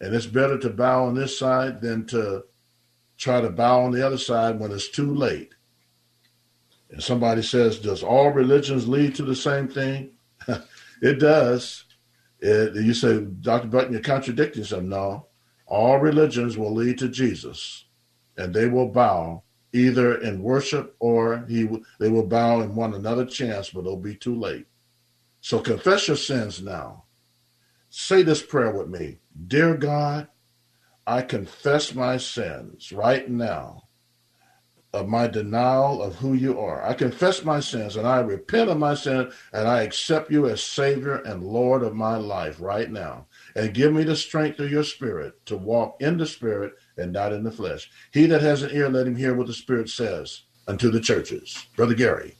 And 0.00 0.14
it's 0.14 0.26
better 0.26 0.58
to 0.58 0.70
bow 0.70 1.04
on 1.04 1.14
this 1.14 1.38
side 1.38 1.80
than 1.80 2.06
to 2.06 2.44
try 3.16 3.40
to 3.40 3.50
bow 3.50 3.82
on 3.82 3.90
the 3.90 4.06
other 4.06 4.18
side 4.18 4.58
when 4.58 4.72
it's 4.72 4.88
too 4.88 5.14
late. 5.14 5.54
And 6.90 7.02
somebody 7.02 7.42
says, 7.42 7.78
Does 7.78 8.02
all 8.02 8.30
religions 8.30 8.88
lead 8.88 9.14
to 9.16 9.22
the 9.22 9.36
same 9.36 9.68
thing? 9.68 10.10
it 11.02 11.18
does. 11.18 11.84
It, 12.40 12.74
you 12.76 12.94
say, 12.94 13.20
Dr. 13.20 13.68
Buckner, 13.68 13.92
you're 13.92 14.00
contradicting 14.00 14.62
yourself. 14.62 14.82
No. 14.82 15.26
All 15.66 15.98
religions 15.98 16.56
will 16.56 16.72
lead 16.72 16.98
to 16.98 17.08
Jesus, 17.08 17.84
and 18.36 18.54
they 18.54 18.66
will 18.66 18.88
bow 18.88 19.42
either 19.72 20.16
in 20.16 20.42
worship 20.42 20.96
or 20.98 21.44
he 21.48 21.68
they 22.00 22.08
will 22.08 22.26
bow 22.26 22.60
in 22.60 22.74
one 22.74 22.94
another 22.94 23.26
chance, 23.26 23.70
but 23.70 23.80
it'll 23.80 23.96
be 23.96 24.14
too 24.14 24.34
late. 24.38 24.66
So 25.40 25.60
confess 25.60 26.08
your 26.08 26.16
sins 26.16 26.62
now. 26.62 27.04
Say 27.90 28.22
this 28.22 28.42
prayer 28.42 28.70
with 28.70 28.88
me 28.88 29.18
Dear 29.46 29.76
God, 29.76 30.28
I 31.06 31.22
confess 31.22 31.94
my 31.94 32.16
sins 32.16 32.92
right 32.92 33.28
now 33.28 33.87
of 34.94 35.08
my 35.08 35.26
denial 35.26 36.02
of 36.02 36.16
who 36.16 36.32
you 36.34 36.58
are. 36.58 36.82
I 36.82 36.94
confess 36.94 37.44
my 37.44 37.60
sins 37.60 37.96
and 37.96 38.06
I 38.06 38.20
repent 38.20 38.70
of 38.70 38.78
my 38.78 38.94
sin 38.94 39.30
and 39.52 39.68
I 39.68 39.82
accept 39.82 40.30
you 40.30 40.48
as 40.48 40.62
Savior 40.62 41.16
and 41.16 41.42
Lord 41.42 41.82
of 41.82 41.94
my 41.94 42.16
life 42.16 42.56
right 42.60 42.90
now. 42.90 43.26
And 43.54 43.74
give 43.74 43.92
me 43.92 44.04
the 44.04 44.16
strength 44.16 44.60
of 44.60 44.70
your 44.70 44.84
Spirit 44.84 45.44
to 45.46 45.56
walk 45.56 45.96
in 46.00 46.16
the 46.16 46.26
Spirit 46.26 46.72
and 46.96 47.12
not 47.12 47.32
in 47.32 47.44
the 47.44 47.50
flesh. 47.50 47.90
He 48.12 48.26
that 48.26 48.40
has 48.40 48.62
an 48.62 48.70
ear, 48.72 48.88
let 48.88 49.06
him 49.06 49.16
hear 49.16 49.34
what 49.34 49.46
the 49.46 49.54
Spirit 49.54 49.90
says 49.90 50.42
unto 50.66 50.90
the 50.90 51.00
churches. 51.00 51.66
Brother 51.76 51.94
Gary. 51.94 52.36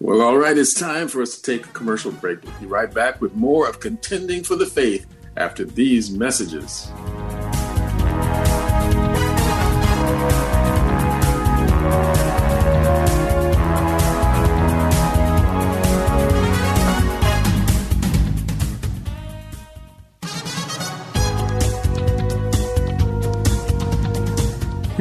Well, 0.00 0.20
all 0.20 0.36
right, 0.36 0.58
it's 0.58 0.74
time 0.74 1.08
for 1.08 1.22
us 1.22 1.36
to 1.36 1.42
take 1.42 1.66
a 1.66 1.72
commercial 1.72 2.10
break. 2.10 2.42
We'll 2.42 2.60
be 2.60 2.66
right 2.66 2.92
back 2.92 3.20
with 3.20 3.34
more 3.34 3.68
of 3.68 3.80
Contending 3.80 4.42
for 4.42 4.56
the 4.56 4.66
Faith 4.66 5.06
after 5.36 5.64
these 5.64 6.10
messages. 6.10 6.90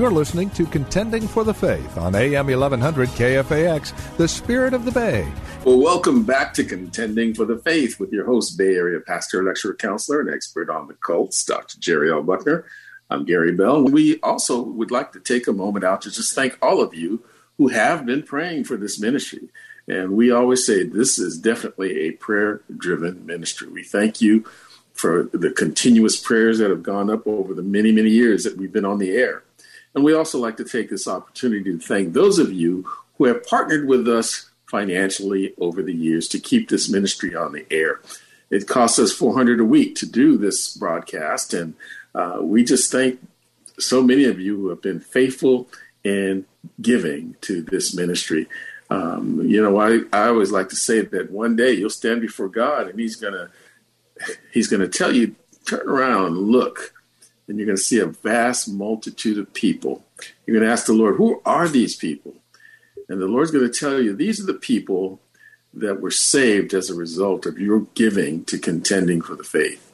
You're 0.02 0.10
listening 0.10 0.50
to 0.52 0.66
Contending 0.66 1.28
for 1.28 1.44
the 1.44 1.54
Faith 1.54 1.96
on 1.96 2.16
AM 2.16 2.48
1100 2.48 3.10
KFAX, 3.10 4.18
the 4.18 4.28
spirit 4.28 4.74
of 4.74 4.84
the 4.84 4.92
Bay. 4.92 5.32
Well, 5.64 5.80
welcome 5.80 6.24
back 6.24 6.56
to 6.56 6.64
Contending 6.64 7.36
for 7.36 7.46
the 7.46 7.60
Faith 7.60 8.00
with 8.00 8.12
your 8.12 8.26
host, 8.26 8.58
Bay 8.58 8.74
Area 8.74 9.00
pastor, 9.00 9.44
lecturer, 9.44 9.76
counselor, 9.76 10.20
and 10.22 10.34
expert 10.34 10.72
on 10.72 10.88
the 10.88 10.96
cults, 10.96 11.46
Dr. 11.46 11.78
Jerry 11.78 12.12
L. 12.12 12.24
Buckner. 12.24 12.66
I'm 13.12 13.26
Gary 13.26 13.52
Bell. 13.52 13.84
We 13.84 14.20
also 14.22 14.64
would 14.64 14.90
like 14.90 15.12
to 15.12 15.20
take 15.20 15.46
a 15.46 15.54
moment 15.54 15.86
out 15.86 16.02
to 16.02 16.10
just 16.10 16.34
thank 16.34 16.58
all 16.64 16.82
of 16.82 16.96
you 16.96 17.24
who 17.60 17.68
have 17.68 18.04
been 18.04 18.24
praying 18.24 18.64
for 18.64 18.78
this 18.78 19.00
ministry. 19.00 19.50
And 19.88 20.14
we 20.14 20.32
always 20.32 20.66
say 20.66 20.82
this 20.82 21.20
is 21.20 21.38
definitely 21.38 22.08
a 22.08 22.14
prayer 22.14 22.62
driven 22.76 23.24
ministry. 23.28 23.68
We 23.68 23.84
thank 23.84 24.20
you 24.20 24.46
for 24.94 25.30
the 25.32 25.52
continuous 25.52 26.20
prayers 26.20 26.58
that 26.58 26.72
have 26.72 26.82
gone 26.82 27.12
up 27.12 27.28
over 27.28 27.54
the 27.54 27.62
many, 27.62 27.92
many 27.92 28.10
years 28.10 28.44
that 28.46 28.58
we've 28.58 28.74
been 28.74 28.84
on 28.84 28.98
the 28.98 29.12
air. 29.12 29.44
And 29.94 30.04
we 30.04 30.14
also 30.14 30.40
like 30.40 30.58
to 30.58 30.64
take 30.64 30.90
this 30.90 31.08
opportunity 31.08 31.72
to 31.72 31.80
thank 31.80 32.14
those 32.14 32.40
of 32.40 32.52
you 32.52 32.88
who 33.18 33.26
have 33.26 33.46
partnered 33.46 33.88
with 33.88 34.08
us 34.08 34.50
financially 34.68 35.54
over 35.60 35.84
the 35.84 35.94
years 35.94 36.28
to 36.30 36.40
keep 36.40 36.70
this 36.70 36.90
ministry 36.90 37.36
on 37.36 37.52
the 37.52 37.66
air. 37.70 38.00
It 38.50 38.68
costs 38.68 39.00
us 39.00 39.14
400 39.14 39.60
a 39.60 39.66
week 39.66 39.96
to 39.96 40.06
do 40.06 40.38
this 40.38 40.76
broadcast, 40.76 41.54
and 41.54 41.74
uh, 42.16 42.40
we 42.42 42.64
just 42.64 42.92
thank 42.92 43.20
so 43.80 44.02
many 44.02 44.26
of 44.26 44.40
you 44.40 44.56
who 44.58 44.70
have 44.70 44.82
been 44.82 45.00
faithful 45.00 45.70
in 46.04 46.46
giving 46.82 47.36
to 47.42 47.62
this 47.62 47.96
ministry. 47.96 48.48
Um, 48.90 49.42
you 49.48 49.62
know, 49.62 49.80
I, 49.80 50.02
I 50.12 50.28
always 50.28 50.52
like 50.52 50.70
to 50.70 50.76
say 50.76 51.02
that 51.02 51.32
one 51.32 51.56
day 51.56 51.72
you'll 51.74 51.90
stand 51.90 52.22
before 52.22 52.50
God, 52.50 52.88
and 52.88 53.00
He's 53.00 53.16
gonna 53.16 53.50
He's 54.54 54.68
gonna 54.68 54.88
tell 54.88 55.14
you, 55.14 55.36
turn 55.66 55.88
around 55.88 56.38
look, 56.38 56.94
and 57.52 57.60
you're 57.60 57.68
gonna 57.68 57.78
see 57.78 58.00
a 58.00 58.06
vast 58.06 58.72
multitude 58.72 59.38
of 59.38 59.54
people. 59.54 60.06
You're 60.46 60.58
gonna 60.58 60.72
ask 60.72 60.86
the 60.86 60.94
Lord, 60.94 61.18
who 61.18 61.42
are 61.46 61.68
these 61.68 61.98
people? 61.98 62.36
And 63.12 63.20
the 63.20 63.28
Lord's 63.28 63.52
going 63.52 63.70
to 63.70 63.80
tell 63.80 64.02
you 64.02 64.16
these 64.16 64.40
are 64.40 64.46
the 64.46 64.54
people 64.54 65.20
that 65.74 66.00
were 66.00 66.12
saved 66.12 66.74
as 66.74 66.90
a 66.90 66.96
result 66.96 67.46
of 67.46 67.60
your 67.60 67.82
giving 67.94 68.46
to 68.46 68.58
contending 68.58 69.22
for 69.22 69.36
the 69.36 69.44
faith. 69.44 69.92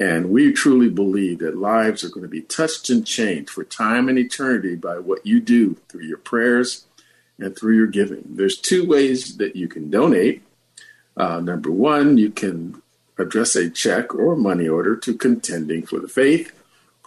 And 0.00 0.30
we 0.30 0.52
truly 0.52 0.88
believe 0.88 1.40
that 1.40 1.58
lives 1.58 2.02
are 2.04 2.08
going 2.08 2.22
to 2.22 2.28
be 2.28 2.40
touched 2.40 2.88
and 2.88 3.06
changed 3.06 3.50
for 3.50 3.64
time 3.64 4.08
and 4.08 4.18
eternity 4.18 4.76
by 4.76 4.98
what 4.98 5.26
you 5.26 5.40
do 5.40 5.76
through 5.90 6.04
your 6.04 6.16
prayers 6.16 6.86
and 7.38 7.54
through 7.54 7.76
your 7.76 7.86
giving. 7.86 8.24
There's 8.24 8.56
two 8.56 8.86
ways 8.86 9.36
that 9.36 9.54
you 9.54 9.68
can 9.68 9.90
donate. 9.90 10.42
Uh, 11.18 11.40
number 11.40 11.70
one, 11.70 12.16
you 12.16 12.30
can 12.30 12.80
address 13.18 13.56
a 13.56 13.68
check 13.68 14.14
or 14.14 14.36
money 14.36 14.66
order 14.66 14.96
to 14.96 15.12
Contending 15.12 15.84
for 15.84 16.00
the 16.00 16.08
Faith, 16.08 16.57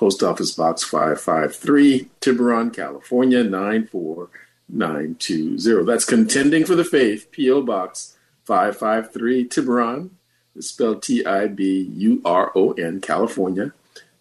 Post 0.01 0.23
Office 0.23 0.51
Box 0.53 0.83
553, 0.83 2.09
Tiburon, 2.21 2.71
California 2.71 3.43
94920. 3.43 5.85
That's 5.85 6.05
Contending 6.05 6.65
for 6.65 6.73
the 6.73 6.83
Faith, 6.83 7.31
P.O. 7.31 7.61
Box 7.61 8.17
553, 8.45 9.47
Tiburon. 9.47 10.09
It's 10.55 10.69
spelled 10.69 11.03
T 11.03 11.23
I 11.23 11.45
B 11.45 11.87
U 11.97 12.19
R 12.25 12.51
O 12.55 12.71
N, 12.71 12.99
California 12.99 13.73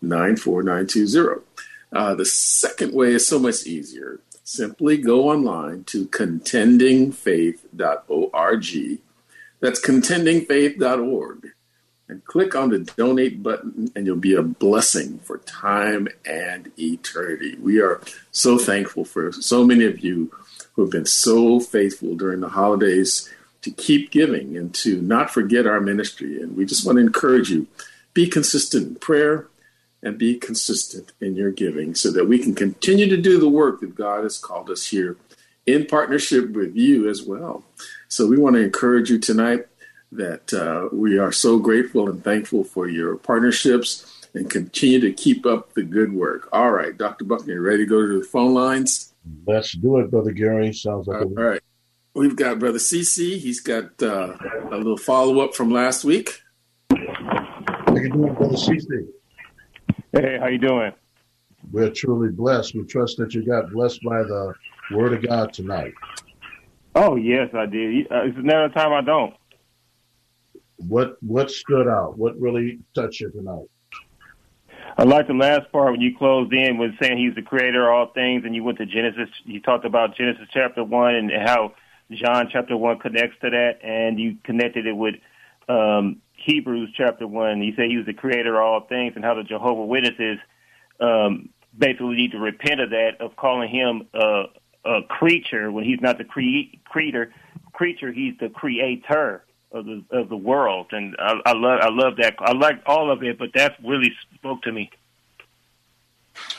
94920. 0.02 1.46
Uh, 1.94 2.14
the 2.14 2.26
second 2.26 2.92
way 2.92 3.14
is 3.14 3.26
so 3.26 3.38
much 3.38 3.66
easier. 3.66 4.20
Simply 4.44 4.99
go 4.99 5.30
online 5.30 5.84
to 5.84 6.06
contendingfaith.org. 6.08 8.99
That's 9.60 9.80
contendingfaith.org. 9.80 11.52
And 12.11 12.25
click 12.25 12.57
on 12.57 12.71
the 12.71 12.81
donate 12.81 13.40
button, 13.40 13.93
and 13.95 14.05
you'll 14.05 14.17
be 14.17 14.35
a 14.35 14.43
blessing 14.43 15.21
for 15.21 15.38
time 15.38 16.09
and 16.26 16.73
eternity. 16.76 17.57
We 17.61 17.81
are 17.81 18.00
so 18.33 18.59
thankful 18.59 19.05
for 19.05 19.31
so 19.31 19.64
many 19.64 19.85
of 19.85 20.00
you 20.00 20.35
who 20.73 20.83
have 20.83 20.90
been 20.90 21.07
so 21.07 21.61
faithful 21.61 22.17
during 22.17 22.40
the 22.40 22.49
holidays 22.49 23.31
to 23.62 23.71
keep 23.71 24.11
giving 24.11 24.57
and 24.57 24.75
to 24.75 25.00
not 25.00 25.31
forget 25.31 25.69
our 25.69 25.81
ministry. 25.81 26.43
And 26.43 26.57
we 26.57 26.64
just 26.64 26.85
want 26.85 26.97
to 26.97 27.02
encourage 27.02 27.49
you 27.49 27.69
be 28.12 28.26
consistent 28.26 28.88
in 28.88 28.95
prayer 28.97 29.47
and 30.02 30.19
be 30.19 30.37
consistent 30.37 31.12
in 31.21 31.37
your 31.37 31.52
giving 31.52 31.95
so 31.95 32.11
that 32.11 32.25
we 32.25 32.40
can 32.40 32.57
continue 32.57 33.09
to 33.09 33.17
do 33.17 33.38
the 33.38 33.49
work 33.49 33.81
that 33.83 33.95
God 33.95 34.25
has 34.25 34.37
called 34.37 34.69
us 34.69 34.88
here 34.88 35.17
in 35.64 35.87
partnership 35.87 36.50
with 36.50 36.75
you 36.75 37.09
as 37.09 37.23
well. 37.23 37.62
So 38.09 38.26
we 38.26 38.37
want 38.37 38.57
to 38.57 38.62
encourage 38.62 39.11
you 39.11 39.21
tonight 39.21 39.67
that 40.12 40.52
uh, 40.52 40.88
we 40.94 41.18
are 41.18 41.32
so 41.32 41.58
grateful 41.58 42.08
and 42.08 42.23
thankful 42.23 42.64
for 42.64 42.88
your 42.88 43.16
partnerships 43.16 44.28
and 44.34 44.50
continue 44.50 45.00
to 45.00 45.12
keep 45.12 45.46
up 45.46 45.75
the 45.75 45.82
good 45.82 46.12
work. 46.12 46.49
All 46.52 46.70
right, 46.70 46.96
Dr. 46.96 47.25
Buckner, 47.25 47.54
you 47.54 47.60
ready 47.60 47.78
to 47.78 47.86
go 47.86 48.06
to 48.06 48.18
the 48.18 48.25
phone 48.25 48.54
lines? 48.54 49.12
Let's 49.46 49.73
do 49.73 49.99
it, 49.99 50.10
Brother 50.10 50.32
Gary. 50.32 50.73
Sounds 50.73 51.06
like 51.06 51.23
all 51.23 51.28
right. 51.28 51.60
We've 52.14 52.34
got 52.34 52.58
Brother 52.58 52.78
CC. 52.78 53.38
He's 53.38 53.60
got 53.60 54.02
uh, 54.02 54.36
a 54.70 54.76
little 54.76 54.96
follow 54.96 55.40
up 55.40 55.54
from 55.54 55.70
last 55.70 56.04
week. 56.04 56.42
How 56.90 57.94
you 57.94 58.10
doing, 58.10 58.34
Brother 58.34 58.56
CC? 58.56 59.06
Hey, 60.12 60.38
how 60.40 60.49
you 60.49 60.58
doing? 60.58 60.92
We're 61.70 61.90
truly 61.90 62.30
blessed. 62.30 62.75
We 62.75 62.84
trust 62.84 63.18
that 63.18 63.32
you 63.32 63.46
got 63.46 63.70
blessed 63.70 64.02
by 64.02 64.23
the 64.23 64.54
Word 64.92 65.12
of 65.12 65.23
God 65.23 65.52
tonight. 65.52 65.94
Oh 66.96 67.14
yes, 67.14 67.50
I 67.54 67.66
did. 67.66 68.06
Uh, 68.10 68.25
it's 68.25 68.38
another 68.38 68.70
time 68.70 68.92
I 68.92 69.02
don't. 69.02 69.34
What 70.88 71.16
What 71.23 71.50
stood 71.50 71.88
out? 71.88 72.19
What 72.19 72.38
really 72.40 72.80
touched 72.95 73.21
you 73.21 73.30
tonight? 73.30 73.66
I 74.97 75.04
like 75.04 75.28
the 75.28 75.34
last 75.34 75.71
part 75.73 75.93
when 75.93 76.00
you 76.00 76.16
closed 76.16 76.52
in 76.52 76.78
with 76.78 76.93
saying 77.00 77.19
he's 77.19 77.34
the 77.34 77.43
creator 77.43 77.88
of 77.88 77.95
all 77.95 78.12
things, 78.12 78.45
and 78.45 78.54
you 78.54 78.64
went 78.64 78.78
to 78.78 78.86
Genesis. 78.86 79.28
You 79.45 79.60
talked 79.60 79.84
about 79.84 80.16
Genesis 80.16 80.49
chapter 80.52 80.82
one 80.82 81.14
and 81.14 81.30
how 81.30 81.75
John 82.10 82.49
chapter 82.50 82.76
one 82.76 82.99
connects 82.99 83.36
to 83.43 83.50
that, 83.50 83.78
and 83.82 84.19
you 84.19 84.36
connected 84.43 84.86
it 84.86 84.93
with 84.93 85.14
um, 85.69 86.21
Hebrews 86.32 86.90
chapter 86.97 87.26
one. 87.26 87.62
You 87.62 87.75
say 87.76 87.88
he 87.88 87.97
was 87.97 88.06
the 88.06 88.14
creator 88.14 88.56
of 88.56 88.64
all 88.64 88.80
things, 88.88 89.12
and 89.16 89.25
how 89.25 89.34
the 89.34 89.45
Jehovah 89.45 89.84
Witnesses 89.84 90.38
um, 90.99 91.50
basically 91.76 92.16
need 92.16 92.32
to 92.32 92.38
repent 92.38 92.80
of 92.80 92.90
that, 92.90 93.21
of 93.21 93.36
calling 93.36 93.69
him 93.69 94.08
a, 94.12 94.45
a 94.84 95.02
creature 95.08 95.71
when 95.71 95.84
he's 95.84 96.00
not 96.00 96.19
the 96.19 96.25
cre- 96.25 96.76
creator. 96.84 97.32
Creature, 97.73 98.12
he's 98.12 98.34
the 98.40 98.49
creator 98.49 99.45
of 99.73 99.85
the 99.85 100.04
of 100.11 100.28
the 100.28 100.37
world, 100.37 100.87
and 100.93 101.17
I, 101.19 101.41
I 101.47 101.52
love 101.52 101.80
I 101.83 101.89
love 101.91 102.17
that. 102.17 102.35
I 102.41 102.52
like 102.52 102.83
all 102.87 103.11
of 103.11 103.23
it, 103.23 103.39
but 103.39 103.50
that 103.54 103.76
really 103.85 104.13
spoke 104.35 104.63
to 104.63 104.73
me. 104.73 104.91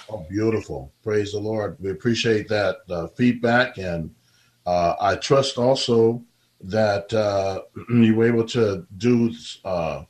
Oh, 0.10 0.26
beautiful! 0.30 0.92
Praise 1.04 1.32
the 1.34 1.40
Lord. 1.40 1.78
We 1.80 1.92
appreciate 1.92 2.48
that 2.50 2.78
uh, 2.90 3.08
feedback, 3.08 3.78
and 3.78 4.14
uh, 4.66 4.96
I 5.00 5.16
trust 5.16 5.58
also 5.58 6.24
that 6.64 7.12
uh, 7.14 7.62
you 7.90 8.16
were 8.16 8.28
able 8.28 8.46
to 8.46 8.86
do 8.98 9.34
uh, 9.66 10.04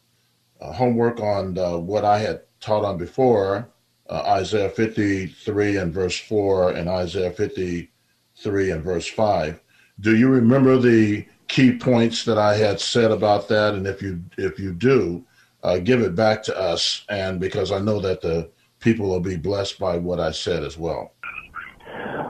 uh, 0.59 0.73
homework 0.73 1.19
on 1.19 1.57
uh, 1.57 1.77
what 1.77 2.05
I 2.05 2.19
had 2.19 2.41
taught 2.59 2.85
on 2.85 2.97
before, 2.97 3.69
Isaiah 4.11 4.69
53 4.69 5.77
and 5.77 5.93
verse 5.93 6.19
4 6.19 6.73
and 6.73 6.89
Isaiah 6.89 7.31
53 7.31 8.71
and 8.71 8.83
verse 8.83 9.07
5. 9.07 9.59
Do 10.01 10.15
you 10.15 10.27
remember 10.27 10.77
the 10.77 11.25
key 11.51 11.75
points 11.75 12.23
that 12.23 12.37
I 12.37 12.55
had 12.55 12.79
said 12.79 13.11
about 13.11 13.49
that, 13.49 13.73
and 13.73 13.85
if 13.85 14.01
you 14.01 14.23
if 14.37 14.57
you 14.57 14.73
do, 14.73 15.23
uh, 15.63 15.79
give 15.79 16.01
it 16.01 16.15
back 16.15 16.43
to 16.43 16.57
us, 16.57 17.03
and 17.09 17.41
because 17.41 17.73
I 17.73 17.79
know 17.79 17.99
that 17.99 18.21
the 18.21 18.49
people 18.79 19.09
will 19.09 19.19
be 19.19 19.35
blessed 19.35 19.77
by 19.77 19.97
what 19.97 20.19
I 20.19 20.31
said 20.31 20.63
as 20.63 20.77
well. 20.77 21.11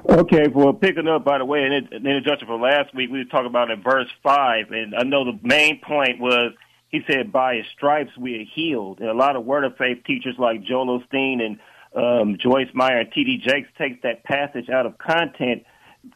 Okay, 0.09 0.47
well, 0.47 0.73
picking 0.73 1.07
up 1.07 1.23
by 1.23 1.37
the 1.37 1.45
way, 1.45 1.59
in 1.59 1.87
the 1.91 1.97
introduction 1.97 2.47
for 2.47 2.57
last 2.57 2.95
week, 2.95 3.11
we 3.11 3.19
were 3.19 3.25
talking 3.25 3.45
about 3.45 3.69
in 3.69 3.83
verse 3.83 4.09
five, 4.23 4.71
and 4.71 4.95
I 4.95 5.03
know 5.03 5.23
the 5.23 5.39
main 5.43 5.79
point 5.81 6.19
was 6.19 6.53
he 6.89 7.01
said, 7.07 7.31
"By 7.31 7.57
his 7.57 7.65
stripes 7.77 8.17
we 8.17 8.41
are 8.41 8.45
healed." 8.55 9.01
And 9.01 9.09
a 9.09 9.13
lot 9.13 9.35
of 9.35 9.45
Word 9.45 9.65
of 9.65 9.77
Faith 9.77 9.99
teachers 10.03 10.35
like 10.39 10.63
Joel 10.63 10.99
Osteen 10.99 11.41
and 11.41 11.59
um, 11.95 12.37
Joyce 12.41 12.73
Meyer 12.73 13.01
and 13.01 13.11
T.D. 13.13 13.43
Jakes 13.45 13.69
takes 13.77 14.01
that 14.01 14.23
passage 14.23 14.69
out 14.69 14.87
of 14.87 14.97
content 14.97 15.63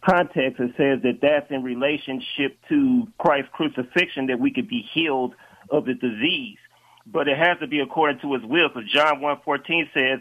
context, 0.04 0.60
it 0.60 0.72
says 0.78 1.02
that 1.04 1.20
that's 1.22 1.50
in 1.52 1.64
relationship 1.64 2.58
to 2.70 3.08
Christ's 3.18 3.50
crucifixion 3.54 4.28
that 4.28 4.40
we 4.40 4.52
could 4.52 4.68
be 4.68 4.84
healed 4.94 5.36
of 5.70 5.86
the 5.86 5.94
disease. 5.94 6.58
But 7.06 7.28
it 7.28 7.38
has 7.38 7.60
to 7.60 7.68
be 7.68 7.80
according 7.80 8.20
to 8.22 8.34
his 8.34 8.44
will. 8.44 8.70
So 8.74 8.82
John 8.92 9.22
1.14 9.22 9.94
says, 9.94 10.20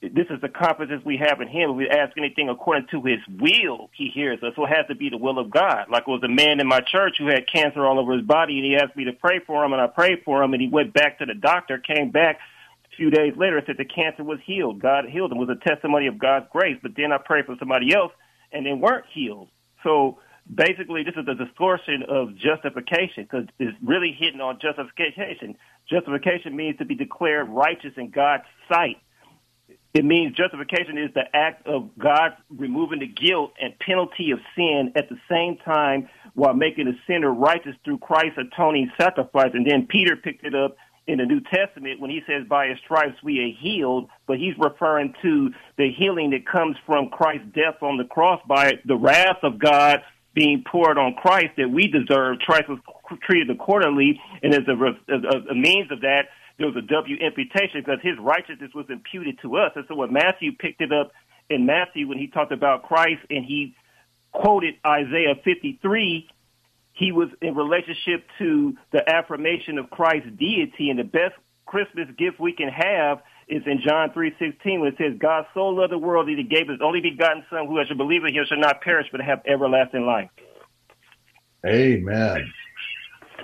this 0.00 0.26
is 0.30 0.40
the 0.40 0.48
confidence 0.48 1.02
we 1.04 1.16
have 1.16 1.40
in 1.40 1.48
him. 1.48 1.70
If 1.70 1.76
we 1.76 1.88
ask 1.88 2.16
anything 2.16 2.48
according 2.48 2.86
to 2.92 3.02
his 3.02 3.18
will, 3.40 3.90
he 3.92 4.10
hears 4.14 4.40
us. 4.44 4.52
So 4.54 4.64
it 4.64 4.68
has 4.68 4.86
to 4.88 4.94
be 4.94 5.08
the 5.10 5.16
will 5.16 5.40
of 5.40 5.50
God. 5.50 5.86
Like 5.90 6.04
it 6.06 6.10
was 6.10 6.22
a 6.22 6.28
man 6.28 6.60
in 6.60 6.68
my 6.68 6.80
church 6.80 7.16
who 7.18 7.26
had 7.26 7.50
cancer 7.52 7.84
all 7.84 7.98
over 7.98 8.12
his 8.12 8.24
body, 8.24 8.58
and 8.58 8.64
he 8.64 8.76
asked 8.76 8.96
me 8.96 9.04
to 9.04 9.12
pray 9.12 9.40
for 9.44 9.64
him, 9.64 9.72
and 9.72 9.82
I 9.82 9.88
prayed 9.88 10.22
for 10.24 10.42
him, 10.42 10.52
and 10.52 10.62
he 10.62 10.68
went 10.68 10.94
back 10.94 11.18
to 11.18 11.26
the 11.26 11.34
doctor, 11.34 11.78
came 11.78 12.12
back 12.12 12.38
a 12.84 12.96
few 12.96 13.10
days 13.10 13.34
later, 13.36 13.60
said 13.66 13.76
the 13.76 13.84
cancer 13.84 14.22
was 14.22 14.38
healed. 14.46 14.80
God 14.80 15.06
healed 15.06 15.32
him. 15.32 15.38
It 15.38 15.48
was 15.48 15.58
a 15.60 15.68
testimony 15.68 16.06
of 16.06 16.16
God's 16.18 16.46
grace. 16.52 16.78
But 16.80 16.92
then 16.96 17.10
I 17.10 17.18
prayed 17.18 17.46
for 17.46 17.56
somebody 17.58 17.92
else, 17.92 18.12
and 18.52 18.66
they 18.66 18.72
weren't 18.72 19.04
healed. 19.12 19.48
So 19.82 20.18
basically, 20.52 21.02
this 21.04 21.14
is 21.16 21.26
a 21.28 21.34
distortion 21.34 22.04
of 22.08 22.36
justification 22.36 23.24
because 23.24 23.46
it's 23.58 23.76
really 23.82 24.16
hitting 24.18 24.40
on 24.40 24.58
justification. 24.60 25.56
Justification 25.88 26.56
means 26.56 26.78
to 26.78 26.84
be 26.84 26.94
declared 26.94 27.48
righteous 27.48 27.92
in 27.96 28.10
God's 28.10 28.44
sight. 28.68 28.96
It 29.94 30.04
means 30.04 30.36
justification 30.36 30.98
is 30.98 31.10
the 31.14 31.24
act 31.34 31.66
of 31.66 31.90
God 31.98 32.32
removing 32.50 33.00
the 33.00 33.06
guilt 33.06 33.52
and 33.60 33.78
penalty 33.78 34.30
of 34.32 34.38
sin 34.54 34.92
at 34.94 35.08
the 35.08 35.16
same 35.30 35.56
time 35.56 36.08
while 36.34 36.54
making 36.54 36.86
the 36.86 36.96
sinner 37.06 37.32
righteous 37.32 37.74
through 37.84 37.98
Christ's 37.98 38.38
atoning 38.38 38.90
sacrifice. 39.00 39.50
And 39.54 39.66
then 39.66 39.86
Peter 39.86 40.14
picked 40.14 40.44
it 40.44 40.54
up 40.54 40.76
in 41.08 41.18
the 41.18 41.24
New 41.24 41.40
Testament 41.40 42.00
when 42.00 42.10
he 42.10 42.20
says, 42.26 42.46
by 42.46 42.68
his 42.68 42.78
stripes 42.84 43.20
we 43.22 43.40
are 43.40 43.60
healed, 43.60 44.10
but 44.26 44.36
he's 44.36 44.54
referring 44.58 45.14
to 45.22 45.50
the 45.78 45.90
healing 45.90 46.30
that 46.30 46.46
comes 46.46 46.76
from 46.84 47.08
Christ's 47.08 47.48
death 47.54 47.82
on 47.82 47.96
the 47.96 48.04
cross 48.04 48.40
by 48.46 48.74
the 48.84 48.94
wrath 48.94 49.38
of 49.42 49.58
God 49.58 50.02
being 50.34 50.62
poured 50.70 50.98
on 50.98 51.14
Christ 51.14 51.56
that 51.56 51.70
we 51.70 51.88
deserve. 51.88 52.38
Christ 52.40 52.68
was 52.68 52.78
treated 53.22 53.50
accordingly, 53.50 54.20
and 54.42 54.52
as 54.52 54.68
a, 54.68 55.12
as 55.12 55.22
a 55.50 55.54
means 55.54 55.90
of 55.90 56.02
that, 56.02 56.26
there 56.58 56.66
was 56.66 56.76
a 56.76 56.82
W 56.82 57.16
imputation 57.16 57.80
because 57.80 58.00
his 58.02 58.18
righteousness 58.20 58.70
was 58.74 58.86
imputed 58.90 59.38
to 59.42 59.56
us. 59.56 59.72
And 59.76 59.86
so 59.88 59.94
when 59.94 60.12
Matthew 60.12 60.52
picked 60.52 60.82
it 60.82 60.92
up 60.92 61.12
in 61.48 61.64
Matthew 61.64 62.06
when 62.06 62.18
he 62.18 62.26
talked 62.26 62.52
about 62.52 62.82
Christ 62.82 63.22
and 63.30 63.44
he 63.44 63.74
quoted 64.32 64.74
Isaiah 64.86 65.34
53, 65.42 66.28
he 66.98 67.12
was 67.12 67.28
in 67.40 67.54
relationship 67.54 68.26
to 68.38 68.74
the 68.92 69.08
affirmation 69.08 69.78
of 69.78 69.88
Christ's 69.88 70.30
deity. 70.36 70.90
And 70.90 70.98
the 70.98 71.04
best 71.04 71.34
Christmas 71.64 72.08
gift 72.18 72.40
we 72.40 72.52
can 72.52 72.68
have 72.68 73.18
is 73.46 73.62
in 73.66 73.80
John 73.86 74.10
3.16 74.10 74.80
when 74.80 74.88
it 74.88 74.94
says, 74.98 75.12
God 75.18 75.46
so 75.54 75.68
loved 75.68 75.92
the 75.92 75.98
world 75.98 76.26
that 76.26 76.36
he 76.36 76.42
gave 76.42 76.68
his 76.68 76.80
only 76.82 77.00
begotten 77.00 77.44
son, 77.50 77.68
who 77.68 77.80
shall 77.86 77.96
believe 77.96 78.24
in 78.24 78.34
him 78.34 78.44
shall 78.48 78.58
not 78.58 78.80
perish 78.82 79.06
but 79.12 79.20
have 79.20 79.40
everlasting 79.46 80.06
life. 80.06 80.28
Amen. 81.64 82.52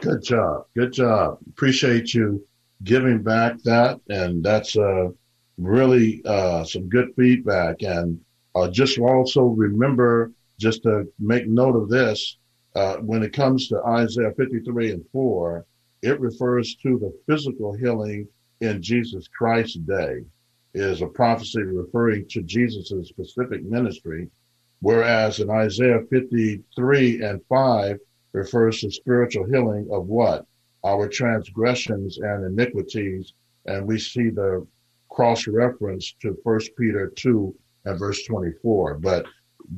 Good 0.00 0.24
job. 0.24 0.66
Good 0.74 0.92
job. 0.92 1.38
Appreciate 1.48 2.12
you 2.12 2.44
giving 2.82 3.22
back 3.22 3.62
that. 3.62 4.00
And 4.08 4.42
that's 4.42 4.76
uh, 4.76 5.10
really 5.58 6.22
uh, 6.26 6.64
some 6.64 6.88
good 6.88 7.14
feedback. 7.16 7.82
And 7.82 8.20
uh, 8.56 8.68
just 8.68 8.98
also 8.98 9.42
remember, 9.42 10.32
just 10.58 10.82
to 10.82 11.04
make 11.20 11.46
note 11.46 11.76
of 11.76 11.88
this, 11.88 12.36
uh, 12.74 12.96
when 12.96 13.22
it 13.22 13.32
comes 13.32 13.68
to 13.68 13.82
Isaiah 13.84 14.32
53 14.36 14.92
and 14.92 15.04
4, 15.12 15.64
it 16.02 16.20
refers 16.20 16.74
to 16.76 16.98
the 16.98 17.16
physical 17.26 17.72
healing 17.72 18.28
in 18.60 18.82
Jesus 18.82 19.28
Christ's 19.28 19.76
day. 19.76 20.24
It 20.74 20.80
is 20.80 21.02
a 21.02 21.06
prophecy 21.06 21.62
referring 21.62 22.26
to 22.30 22.42
Jesus' 22.42 23.08
specific 23.08 23.62
ministry, 23.64 24.28
whereas 24.80 25.40
in 25.40 25.50
Isaiah 25.50 26.00
53 26.10 27.22
and 27.22 27.40
5 27.48 27.98
refers 28.32 28.80
to 28.80 28.90
spiritual 28.90 29.46
healing 29.46 29.88
of 29.92 30.06
what? 30.06 30.44
Our 30.84 31.08
transgressions 31.08 32.18
and 32.18 32.44
iniquities. 32.44 33.32
And 33.66 33.86
we 33.86 33.98
see 33.98 34.30
the 34.30 34.66
cross 35.08 35.46
reference 35.46 36.14
to 36.20 36.36
First 36.42 36.72
Peter 36.76 37.12
2 37.14 37.54
and 37.84 37.98
verse 37.98 38.24
24. 38.24 38.94
But 38.94 39.26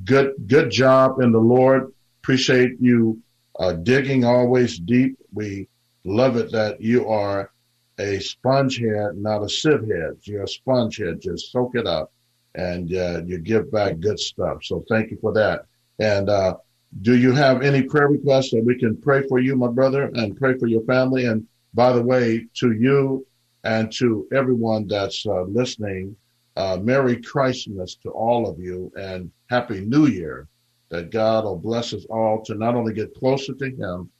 good, 0.04 0.32
good 0.46 0.70
job 0.70 1.20
in 1.20 1.30
the 1.30 1.38
Lord. 1.38 1.92
Appreciate 2.26 2.72
you 2.80 3.22
uh, 3.60 3.74
digging 3.74 4.24
always 4.24 4.80
deep. 4.80 5.16
We 5.32 5.68
love 6.02 6.36
it 6.36 6.50
that 6.50 6.80
you 6.80 7.08
are 7.08 7.52
a 8.00 8.18
sponge 8.18 8.80
head, 8.80 9.16
not 9.16 9.44
a 9.44 9.48
sieve 9.48 9.88
head. 9.88 10.16
You're 10.22 10.42
a 10.42 10.48
sponge 10.48 10.96
head. 10.96 11.20
Just 11.20 11.52
soak 11.52 11.76
it 11.76 11.86
up 11.86 12.10
and 12.56 12.92
uh, 12.92 13.22
you 13.24 13.38
give 13.38 13.70
back 13.70 14.00
good 14.00 14.18
stuff. 14.18 14.64
So 14.64 14.84
thank 14.88 15.12
you 15.12 15.18
for 15.20 15.32
that. 15.34 15.66
And 16.00 16.28
uh, 16.28 16.56
do 17.02 17.16
you 17.16 17.30
have 17.30 17.62
any 17.62 17.82
prayer 17.82 18.08
requests 18.08 18.50
that 18.50 18.64
we 18.64 18.76
can 18.76 19.00
pray 19.00 19.22
for 19.28 19.38
you, 19.38 19.54
my 19.54 19.68
brother, 19.68 20.10
and 20.14 20.36
pray 20.36 20.58
for 20.58 20.66
your 20.66 20.82
family? 20.82 21.26
And 21.26 21.46
by 21.74 21.92
the 21.92 22.02
way, 22.02 22.44
to 22.54 22.72
you 22.72 23.24
and 23.62 23.92
to 23.98 24.26
everyone 24.34 24.88
that's 24.88 25.24
uh, 25.26 25.42
listening, 25.42 26.16
uh, 26.56 26.76
Merry 26.82 27.22
Christmas 27.22 27.94
to 28.02 28.10
all 28.10 28.48
of 28.48 28.58
you 28.58 28.90
and 28.96 29.30
Happy 29.48 29.82
New 29.82 30.06
Year. 30.08 30.48
That 30.90 31.10
God 31.10 31.44
will 31.44 31.58
bless 31.58 31.92
us 31.92 32.04
all 32.08 32.42
to 32.44 32.54
not 32.54 32.74
only 32.74 32.94
get 32.94 33.14
closer 33.14 33.54
to 33.54 33.66
Him 33.66 34.10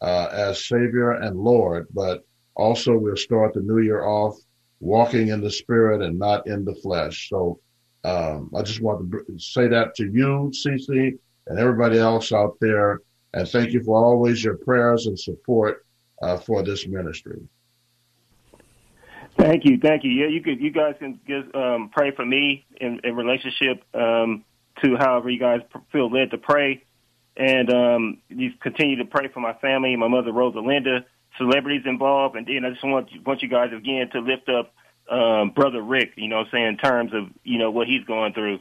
uh, 0.00 0.28
as 0.32 0.64
Savior 0.66 1.12
and 1.12 1.36
Lord, 1.36 1.86
but 1.92 2.24
also 2.54 2.96
we'll 2.96 3.16
start 3.16 3.54
the 3.54 3.60
new 3.60 3.78
year 3.78 4.04
off 4.04 4.36
walking 4.80 5.28
in 5.28 5.40
the 5.40 5.50
Spirit 5.50 6.02
and 6.02 6.18
not 6.18 6.46
in 6.46 6.64
the 6.64 6.74
flesh. 6.76 7.28
So 7.28 7.58
um, 8.04 8.50
I 8.54 8.62
just 8.62 8.82
want 8.82 9.10
to 9.10 9.38
say 9.38 9.66
that 9.68 9.94
to 9.96 10.04
you, 10.04 10.52
CC, 10.54 11.18
and 11.46 11.58
everybody 11.58 11.98
else 11.98 12.32
out 12.32 12.56
there. 12.60 13.00
And 13.32 13.48
thank 13.48 13.72
you 13.72 13.82
for 13.82 14.02
always 14.02 14.44
your 14.44 14.56
prayers 14.56 15.06
and 15.06 15.18
support 15.18 15.84
uh, 16.22 16.36
for 16.36 16.62
this 16.62 16.86
ministry. 16.86 17.40
Thank 19.36 19.64
you, 19.64 19.78
thank 19.78 20.04
you. 20.04 20.10
Yeah, 20.10 20.28
you 20.28 20.40
could, 20.40 20.60
you 20.60 20.70
guys 20.70 20.94
can 20.98 21.18
just 21.26 21.52
um, 21.56 21.90
pray 21.92 22.12
for 22.12 22.24
me 22.24 22.64
in, 22.80 23.00
in 23.02 23.16
relationship 23.16 23.82
um, 23.94 24.44
to 24.82 24.96
however 24.96 25.30
you 25.30 25.38
guys 25.38 25.60
feel 25.92 26.10
led 26.10 26.30
to 26.30 26.38
pray, 26.38 26.84
and 27.36 27.72
um, 27.72 28.18
you 28.28 28.52
continue 28.60 28.96
to 28.96 29.04
pray 29.04 29.28
for 29.28 29.40
my 29.40 29.54
family, 29.54 29.94
my 29.96 30.08
mother 30.08 30.30
Rosalinda, 30.30 31.04
celebrities 31.38 31.82
involved, 31.86 32.36
and 32.36 32.46
then 32.46 32.64
I 32.64 32.70
just 32.70 32.84
want 32.84 33.10
want 33.26 33.42
you 33.42 33.48
guys 33.48 33.72
again 33.72 34.10
to 34.10 34.20
lift 34.20 34.48
up 34.48 34.74
um, 35.10 35.50
brother 35.50 35.82
Rick. 35.82 36.12
You 36.16 36.28
know, 36.28 36.38
i'm 36.38 36.46
saying 36.50 36.66
in 36.66 36.76
terms 36.76 37.12
of 37.14 37.28
you 37.42 37.58
know 37.58 37.70
what 37.70 37.86
he's 37.86 38.04
going 38.04 38.32
through. 38.32 38.60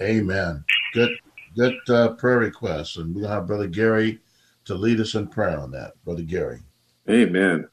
Amen. 0.00 0.64
Good, 0.94 1.10
good 1.56 1.76
uh, 1.88 2.10
prayer 2.10 2.38
request, 2.38 2.96
and 2.96 3.14
we're 3.14 3.22
going 3.22 3.30
to 3.30 3.34
have 3.34 3.46
brother 3.46 3.66
Gary 3.66 4.20
to 4.66 4.74
lead 4.74 5.00
us 5.00 5.14
in 5.14 5.26
prayer 5.26 5.58
on 5.58 5.70
that. 5.72 5.92
Brother 6.04 6.22
Gary. 6.22 6.60
Amen. 7.08 7.68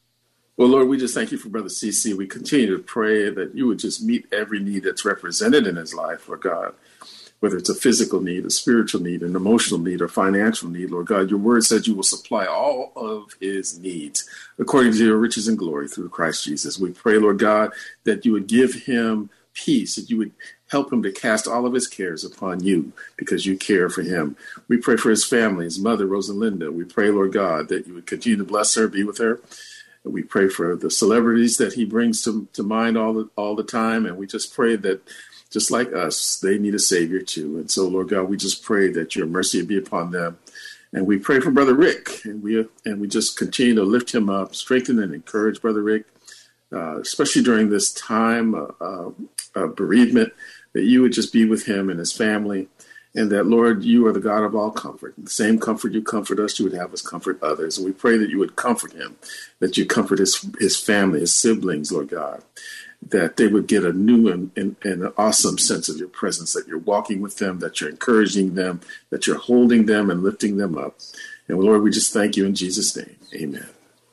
Well, 0.57 0.69
Lord, 0.69 0.87
we 0.87 0.97
just 0.97 1.13
thank 1.13 1.31
you 1.31 1.37
for 1.37 1.49
Brother 1.49 1.69
CC. 1.69 2.15
We 2.15 2.27
continue 2.27 2.75
to 2.77 2.81
pray 2.81 3.29
that 3.29 3.55
you 3.55 3.67
would 3.67 3.79
just 3.79 4.03
meet 4.03 4.27
every 4.31 4.59
need 4.59 4.83
that's 4.83 5.03
represented 5.05 5.67
in 5.67 5.75
his 5.75 5.93
life, 5.93 6.29
Lord 6.29 6.41
God 6.41 6.73
whether 7.39 7.57
it's 7.57 7.69
a 7.69 7.75
physical 7.75 8.21
need, 8.21 8.45
a 8.45 8.49
spiritual 8.49 9.01
need, 9.01 9.21
an 9.21 9.35
emotional 9.35 9.79
need, 9.79 10.01
or 10.01 10.07
financial 10.07 10.69
need, 10.69 10.89
Lord 10.89 11.07
God, 11.07 11.29
your 11.29 11.39
word 11.39 11.63
says 11.63 11.87
you 11.87 11.93
will 11.93 12.03
supply 12.03 12.45
all 12.45 12.91
of 12.95 13.35
his 13.39 13.77
needs 13.79 14.27
according 14.57 14.93
to 14.93 15.05
your 15.05 15.17
riches 15.17 15.47
and 15.47 15.57
glory 15.57 15.87
through 15.87 16.09
Christ 16.09 16.43
Jesus. 16.43 16.79
We 16.79 16.91
pray, 16.91 17.17
Lord 17.19 17.39
God, 17.39 17.71
that 18.05 18.25
you 18.25 18.31
would 18.31 18.47
give 18.47 18.73
him 18.73 19.29
peace, 19.53 19.95
that 19.95 20.09
you 20.09 20.17
would 20.17 20.31
help 20.69 20.91
him 20.91 21.03
to 21.03 21.11
cast 21.11 21.47
all 21.47 21.65
of 21.65 21.73
his 21.73 21.87
cares 21.87 22.23
upon 22.23 22.63
you 22.63 22.91
because 23.15 23.45
you 23.45 23.57
care 23.57 23.89
for 23.89 24.01
him. 24.01 24.35
We 24.67 24.77
pray 24.77 24.97
for 24.97 25.11
his 25.11 25.23
family, 25.23 25.65
his 25.65 25.79
mother, 25.79 26.07
Rosalinda. 26.07 26.73
We 26.73 26.83
pray, 26.83 27.09
Lord 27.09 27.33
God, 27.33 27.69
that 27.69 27.85
you 27.85 27.93
would 27.93 28.07
continue 28.07 28.37
to 28.39 28.43
bless 28.43 28.73
her, 28.75 28.87
be 28.87 29.03
with 29.03 29.19
her. 29.19 29.39
We 30.05 30.23
pray 30.23 30.49
for 30.49 30.75
the 30.75 30.91
celebrities 30.91 31.57
that 31.57 31.73
he 31.73 31.83
brings 31.83 32.23
to, 32.23 32.47
to 32.53 32.63
mind 32.63 32.97
all 32.97 33.13
the, 33.13 33.29
all 33.35 33.55
the 33.55 33.63
time. 33.63 34.05
And 34.05 34.17
we 34.17 34.27
just 34.27 34.53
pray 34.53 34.75
that 34.77 35.01
just 35.49 35.71
like 35.71 35.93
us, 35.93 36.37
they 36.37 36.57
need 36.57 36.75
a 36.75 36.79
Savior 36.79 37.21
too. 37.21 37.57
And 37.57 37.69
so, 37.71 37.87
Lord 37.87 38.09
God, 38.09 38.23
we 38.23 38.37
just 38.37 38.63
pray 38.63 38.91
that 38.91 39.15
your 39.15 39.25
mercy 39.25 39.63
be 39.63 39.77
upon 39.77 40.11
them. 40.11 40.37
And 40.93 41.05
we 41.05 41.17
pray 41.17 41.41
for 41.41 41.51
Brother 41.51 41.73
Rick, 41.73 42.23
and 42.23 42.41
we 42.41 42.65
and 42.85 43.01
we 43.01 43.09
just 43.09 43.37
continue 43.37 43.75
to 43.75 43.83
lift 43.83 44.15
him 44.15 44.29
up, 44.29 44.55
strengthen 44.55 44.99
and 44.99 45.13
encourage 45.13 45.61
Brother 45.61 45.81
Rick, 45.81 46.05
uh, 46.71 47.01
especially 47.01 47.43
during 47.43 47.69
this 47.69 47.91
time 47.93 48.55
uh, 48.55 49.09
of 49.55 49.75
bereavement. 49.75 50.31
That 50.71 50.83
you 50.83 51.01
would 51.01 51.11
just 51.11 51.33
be 51.33 51.43
with 51.45 51.65
him 51.65 51.89
and 51.89 51.99
his 51.99 52.13
family, 52.13 52.69
and 53.15 53.31
that 53.31 53.45
Lord, 53.45 53.83
you 53.83 54.05
are 54.07 54.11
the 54.11 54.19
God 54.19 54.43
of 54.43 54.55
all 54.55 54.71
comfort. 54.71 55.13
The 55.17 55.29
same 55.29 55.57
comfort 55.57 55.93
you 55.93 56.01
comfort 56.01 56.39
us, 56.39 56.59
you 56.59 56.65
would 56.65 56.73
have 56.73 56.93
us 56.93 57.01
comfort 57.01 57.41
others. 57.41 57.77
And 57.77 57.85
we 57.85 57.93
pray 57.93 58.17
that 58.17 58.29
you 58.29 58.39
would 58.39 58.57
comfort 58.57 58.91
him, 58.93 59.15
that 59.59 59.77
you 59.77 59.85
comfort 59.85 60.19
his 60.19 60.45
his 60.59 60.77
family, 60.77 61.21
his 61.21 61.33
siblings, 61.33 61.91
Lord 61.91 62.09
God, 62.09 62.43
that 63.07 63.37
they 63.37 63.47
would 63.47 63.67
get 63.67 63.85
a 63.85 63.93
new 63.93 64.27
and, 64.29 64.51
and, 64.57 64.75
and, 64.83 65.03
an 65.03 65.13
awesome 65.17 65.57
sense 65.57 65.87
of 65.87 65.97
your 65.97 66.09
presence, 66.09 66.53
that 66.53 66.67
you're 66.67 66.77
walking 66.77 67.21
with 67.21 67.37
them, 67.37 67.59
that 67.59 67.79
you're 67.79 67.89
encouraging 67.89 68.55
them, 68.55 68.81
that 69.11 69.25
you're 69.27 69.37
holding 69.37 69.85
them 69.85 70.09
and 70.09 70.21
lifting 70.21 70.57
them 70.57 70.77
up. 70.77 70.97
And 71.47 71.59
Lord, 71.59 71.83
we 71.83 71.91
just 71.91 72.11
thank 72.11 72.35
you 72.35 72.45
in 72.45 72.55
Jesus' 72.55 72.95
name. 72.97 73.15
Amen. 73.33 73.69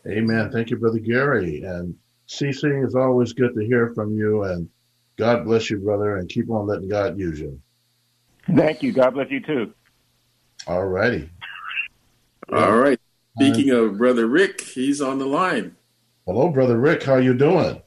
Amen. 0.07 0.51
Thank 0.51 0.71
you, 0.71 0.77
Brother 0.77 0.99
Gary. 0.99 1.63
And 1.63 1.97
CC, 2.29 2.85
it's 2.85 2.95
always 2.95 3.33
good 3.33 3.55
to 3.55 3.65
hear 3.65 3.93
from 3.95 4.17
you. 4.17 4.45
And 4.45 4.69
God 5.17 5.45
bless 5.45 5.71
you, 5.71 5.79
brother, 5.79 6.17
and 6.17 6.29
keep 6.29 6.51
on 6.51 6.67
letting 6.67 6.89
God 6.89 7.19
use 7.19 7.41
you. 7.41 7.61
Thank 8.47 8.83
you. 8.83 8.93
God 8.93 9.15
bless 9.15 9.31
you 9.31 9.41
too. 9.41 9.73
All 10.67 10.87
righty. 10.87 11.31
All 12.53 12.77
right. 12.77 13.01
Speaking 13.39 13.71
of 13.71 13.97
Brother 13.97 14.27
Rick, 14.27 14.61
he's 14.61 15.01
on 15.01 15.19
the 15.19 15.27
line. 15.27 15.77
Hello, 16.27 16.49
Brother 16.49 16.79
Rick. 16.79 17.03
How 17.03 17.17
you 17.17 17.35
doing? 17.35 17.81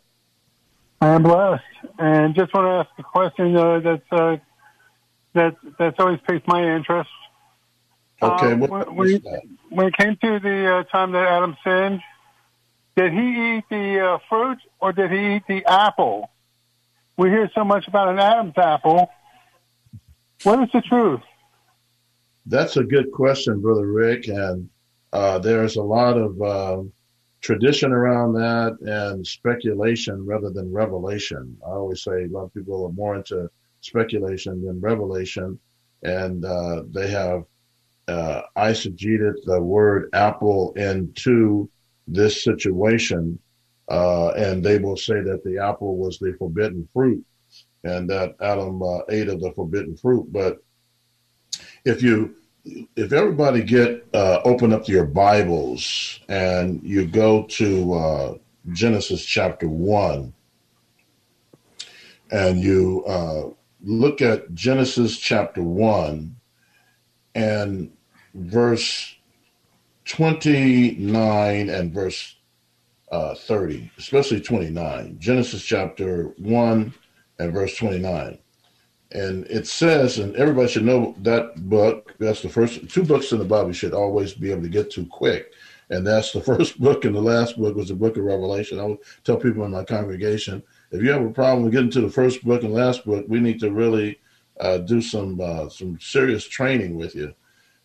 I'm 1.02 1.24
blessed, 1.24 1.64
and 2.00 2.34
just 2.34 2.54
want 2.54 2.66
to 2.66 2.90
ask 2.90 2.90
a 3.00 3.04
question 3.04 3.56
uh, 3.56 3.80
that's 3.80 4.12
uh, 4.12 4.38
that 5.34 5.56
that's 5.78 6.00
always 6.00 6.20
piqued 6.28 6.48
my 6.48 6.76
interest. 6.76 7.10
Okay, 8.22 8.54
uh, 8.54 8.56
what, 8.56 8.94
when, 8.94 9.22
when, 9.70 9.88
it 9.88 9.98
came 9.98 10.16
to 10.16 10.40
the 10.40 10.78
uh, 10.78 10.84
time 10.86 11.12
that 11.12 11.28
Adam 11.28 11.56
sinned, 11.64 12.02
did 12.96 13.12
he 13.12 13.58
eat 13.58 13.64
the 13.70 14.00
uh, 14.00 14.18
fruit 14.30 14.58
or 14.80 14.94
did 14.94 15.12
he 15.12 15.36
eat 15.36 15.44
the 15.48 15.66
apple? 15.66 16.32
We 17.18 17.30
hear 17.30 17.52
so 17.54 17.64
much 17.64 17.88
about 17.88 18.10
an 18.10 18.20
Adam's 18.20 18.58
apple. 18.58 19.10
What 20.44 20.62
is 20.62 20.70
the 20.74 20.82
truth? 20.82 21.22
That's 22.46 22.78
a 22.78 22.84
good 22.84 23.12
question, 23.12 23.62
brother 23.62 23.88
Rick, 23.88 24.28
and 24.28 24.70
uh, 25.14 25.40
there's 25.40 25.78
a 25.78 25.82
lot 25.82 26.18
of 26.18 26.42
um, 26.42 26.92
tradition 27.42 27.92
around 27.92 28.34
that 28.34 28.78
and 28.82 29.26
speculation 29.26 30.26
rather 30.26 30.50
than 30.50 30.72
revelation. 30.72 31.58
I 31.66 31.72
always 31.72 32.04
say 32.04 32.24
a 32.24 32.28
lot 32.28 32.46
of 32.46 32.54
people 32.54 32.86
are 32.86 32.92
more 32.92 33.16
into 33.16 33.50
speculation 33.82 34.64
than 34.64 34.82
revelation, 34.82 35.60
and 36.04 36.44
uh, 36.44 36.84
they 36.92 37.10
have 37.10 37.46
uh, 38.08 38.42
eisegeted 38.58 39.36
the 39.46 39.62
word 39.62 40.10
apple 40.14 40.74
into 40.74 41.70
this 42.08 42.44
situation, 42.44 43.40
uh, 43.90 44.30
and 44.30 44.64
they 44.64 44.78
will 44.78 44.98
say 44.98 45.22
that 45.22 45.44
the 45.44 45.58
apple 45.58 45.98
was 45.98 46.20
the 46.20 46.34
forbidden 46.38 46.88
fruit, 46.94 47.24
and 47.86 48.10
that 48.10 48.36
Adam 48.42 48.82
uh, 48.82 49.00
ate 49.10 49.30
of 49.30 49.40
the 49.40 49.52
forbidden 49.52 49.96
fruit. 49.96 50.32
But 50.32 50.64
if 51.86 52.02
you 52.02 52.36
if 52.96 53.14
everybody 53.14 53.62
get 53.62 54.06
uh, 54.14 54.42
open 54.44 54.74
up 54.74 54.88
your 54.88 55.06
Bibles 55.06 56.20
and 56.28 56.82
you 56.84 57.06
go 57.06 57.44
to 57.44 57.94
uh, 57.94 58.38
Genesis 58.74 59.24
chapter 59.24 59.70
one, 59.70 60.34
and 62.32 62.60
you 62.60 63.04
uh, 63.06 63.50
look 63.84 64.22
at 64.22 64.52
Genesis 64.56 65.18
chapter 65.18 65.62
one 65.62 66.36
and 67.36 67.92
verse 68.34 69.16
twenty 70.06 70.96
nine 70.96 71.70
and 71.70 71.94
verse 71.94 72.36
uh, 73.12 73.36
thirty, 73.36 73.92
especially 74.00 74.42
twenty 74.42 74.72
nine. 74.72 75.18
Genesis 75.20 75.64
chapter 75.64 76.34
one 76.40 76.96
and 77.40 77.54
verse 77.54 77.76
twenty 77.76 78.00
nine. 78.00 78.40
And 79.12 79.46
it 79.46 79.68
says, 79.68 80.18
and 80.18 80.36
everybody 80.36 80.68
should 80.68 80.84
know 80.84 81.16
that 81.20 81.70
book. 81.70 82.16
That's 82.20 82.42
the 82.42 82.50
first 82.50 82.90
two 82.90 83.04
books 83.04 83.32
in 83.32 83.40
the 83.40 83.46
Bible 83.46 83.68
you 83.68 83.74
should 83.74 83.94
always 83.94 84.34
be 84.34 84.52
able 84.52 84.64
to 84.64 84.70
get 84.70 84.92
to 84.92 85.06
quick. 85.06 85.54
And 85.90 86.06
that's 86.06 86.32
the 86.32 86.42
first 86.52 86.82
book, 86.82 87.06
and 87.06 87.16
the 87.16 87.22
last 87.22 87.58
book 87.58 87.76
was 87.76 87.90
the 87.90 87.96
book 87.96 88.18
of 88.18 88.24
Revelation. 88.24 88.80
I 88.80 88.86
would 88.86 88.98
tell 89.24 89.38
people 89.38 89.64
in 89.64 89.72
my 89.72 89.84
congregation 89.84 90.64
if 90.92 91.02
you 91.02 91.12
have 91.12 91.24
a 91.24 91.30
problem 91.30 91.70
getting 91.70 91.90
to 91.92 92.02
the 92.02 92.10
first 92.10 92.44
book 92.44 92.64
and 92.64 92.74
last 92.74 93.06
book, 93.06 93.26
we 93.28 93.40
need 93.40 93.60
to 93.60 93.72
really 93.72 94.20
uh, 94.60 94.78
do 94.80 95.02
some 95.02 95.40
uh, 95.42 95.70
some 95.70 96.00
serious 96.00 96.46
training 96.46 96.96
with 96.96 97.16
you. 97.16 97.34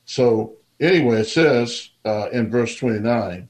So 0.04 0.56
anyway, 0.78 1.20
it 1.20 1.28
says 1.28 1.90
uh, 2.04 2.28
in 2.32 2.50
verse 2.50 2.76
29, 2.76 3.48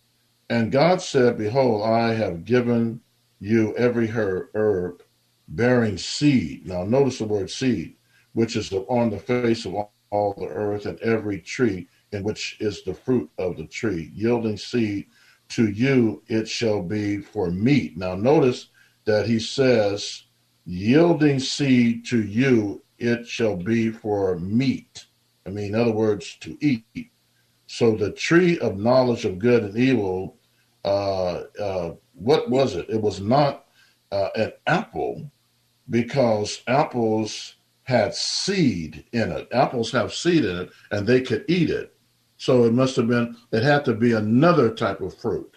and 0.48 0.72
God 0.72 1.02
said, 1.02 1.38
Behold, 1.38 1.82
I 1.82 2.14
have 2.14 2.44
given 2.44 3.00
you 3.38 3.76
every 3.76 4.06
herb 4.06 5.02
bearing 5.50 5.98
seed. 5.98 6.66
Now, 6.66 6.84
notice 6.84 7.18
the 7.18 7.24
word 7.26 7.50
seed, 7.50 7.96
which 8.32 8.56
is 8.56 8.72
on 8.72 9.10
the 9.10 9.18
face 9.18 9.66
of 9.66 9.74
all 10.10 10.34
the 10.36 10.46
earth, 10.46 10.86
and 10.86 10.98
every 11.00 11.40
tree 11.40 11.86
in 12.12 12.22
which 12.22 12.56
is 12.60 12.82
the 12.82 12.94
fruit 12.94 13.30
of 13.38 13.56
the 13.56 13.66
tree, 13.66 14.10
yielding 14.14 14.56
seed. 14.56 15.06
To 15.50 15.68
you 15.68 16.22
it 16.28 16.48
shall 16.48 16.80
be 16.82 17.18
for 17.18 17.50
meat. 17.50 17.96
Now, 17.96 18.14
notice 18.14 18.68
that 19.04 19.26
he 19.26 19.40
says, 19.40 20.24
yielding 20.64 21.40
seed 21.40 22.06
to 22.06 22.22
you 22.22 22.82
it 22.98 23.26
shall 23.26 23.56
be 23.56 23.90
for 23.90 24.38
meat. 24.38 25.06
I 25.46 25.50
mean, 25.50 25.74
in 25.74 25.80
other 25.80 25.92
words, 25.92 26.36
to 26.40 26.56
eat. 26.60 27.10
So 27.66 27.96
the 27.96 28.12
tree 28.12 28.58
of 28.58 28.78
knowledge 28.78 29.24
of 29.24 29.38
good 29.38 29.64
and 29.64 29.76
evil, 29.76 30.36
uh, 30.84 31.42
uh, 31.58 31.94
what 32.14 32.50
was 32.50 32.76
it? 32.76 32.88
It 32.88 33.00
was 33.00 33.20
not 33.20 33.66
uh, 34.12 34.28
an 34.36 34.52
apple, 34.66 35.30
because 35.90 36.62
apples 36.68 37.56
had 37.82 38.14
seed 38.14 39.04
in 39.12 39.32
it. 39.32 39.48
Apples 39.52 39.90
have 39.90 40.14
seed 40.14 40.44
in 40.44 40.56
it, 40.56 40.70
and 40.92 41.06
they 41.06 41.20
could 41.20 41.44
eat 41.48 41.70
it. 41.70 41.94
So 42.36 42.64
it 42.64 42.72
must 42.72 42.96
have 42.96 43.08
been, 43.08 43.36
it 43.52 43.62
had 43.62 43.84
to 43.86 43.94
be 43.94 44.12
another 44.12 44.72
type 44.72 45.00
of 45.00 45.16
fruit. 45.16 45.56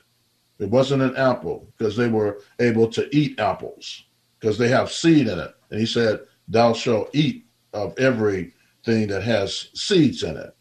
It 0.59 0.69
wasn't 0.69 1.03
an 1.03 1.15
apple 1.15 1.71
because 1.77 1.95
they 1.95 2.07
were 2.07 2.41
able 2.59 2.87
to 2.89 3.07
eat 3.15 3.39
apples 3.39 4.05
because 4.39 4.57
they 4.57 4.69
have 4.69 4.91
seed 4.91 5.27
in 5.27 5.39
it. 5.39 5.53
And 5.69 5.79
he 5.79 5.85
said, 5.85 6.21
Thou 6.47 6.73
shalt 6.73 7.09
eat 7.13 7.45
of 7.73 7.97
everything 7.97 9.07
that 9.07 9.23
has 9.23 9.69
seeds 9.73 10.23
in 10.23 10.35
it. 10.35 10.55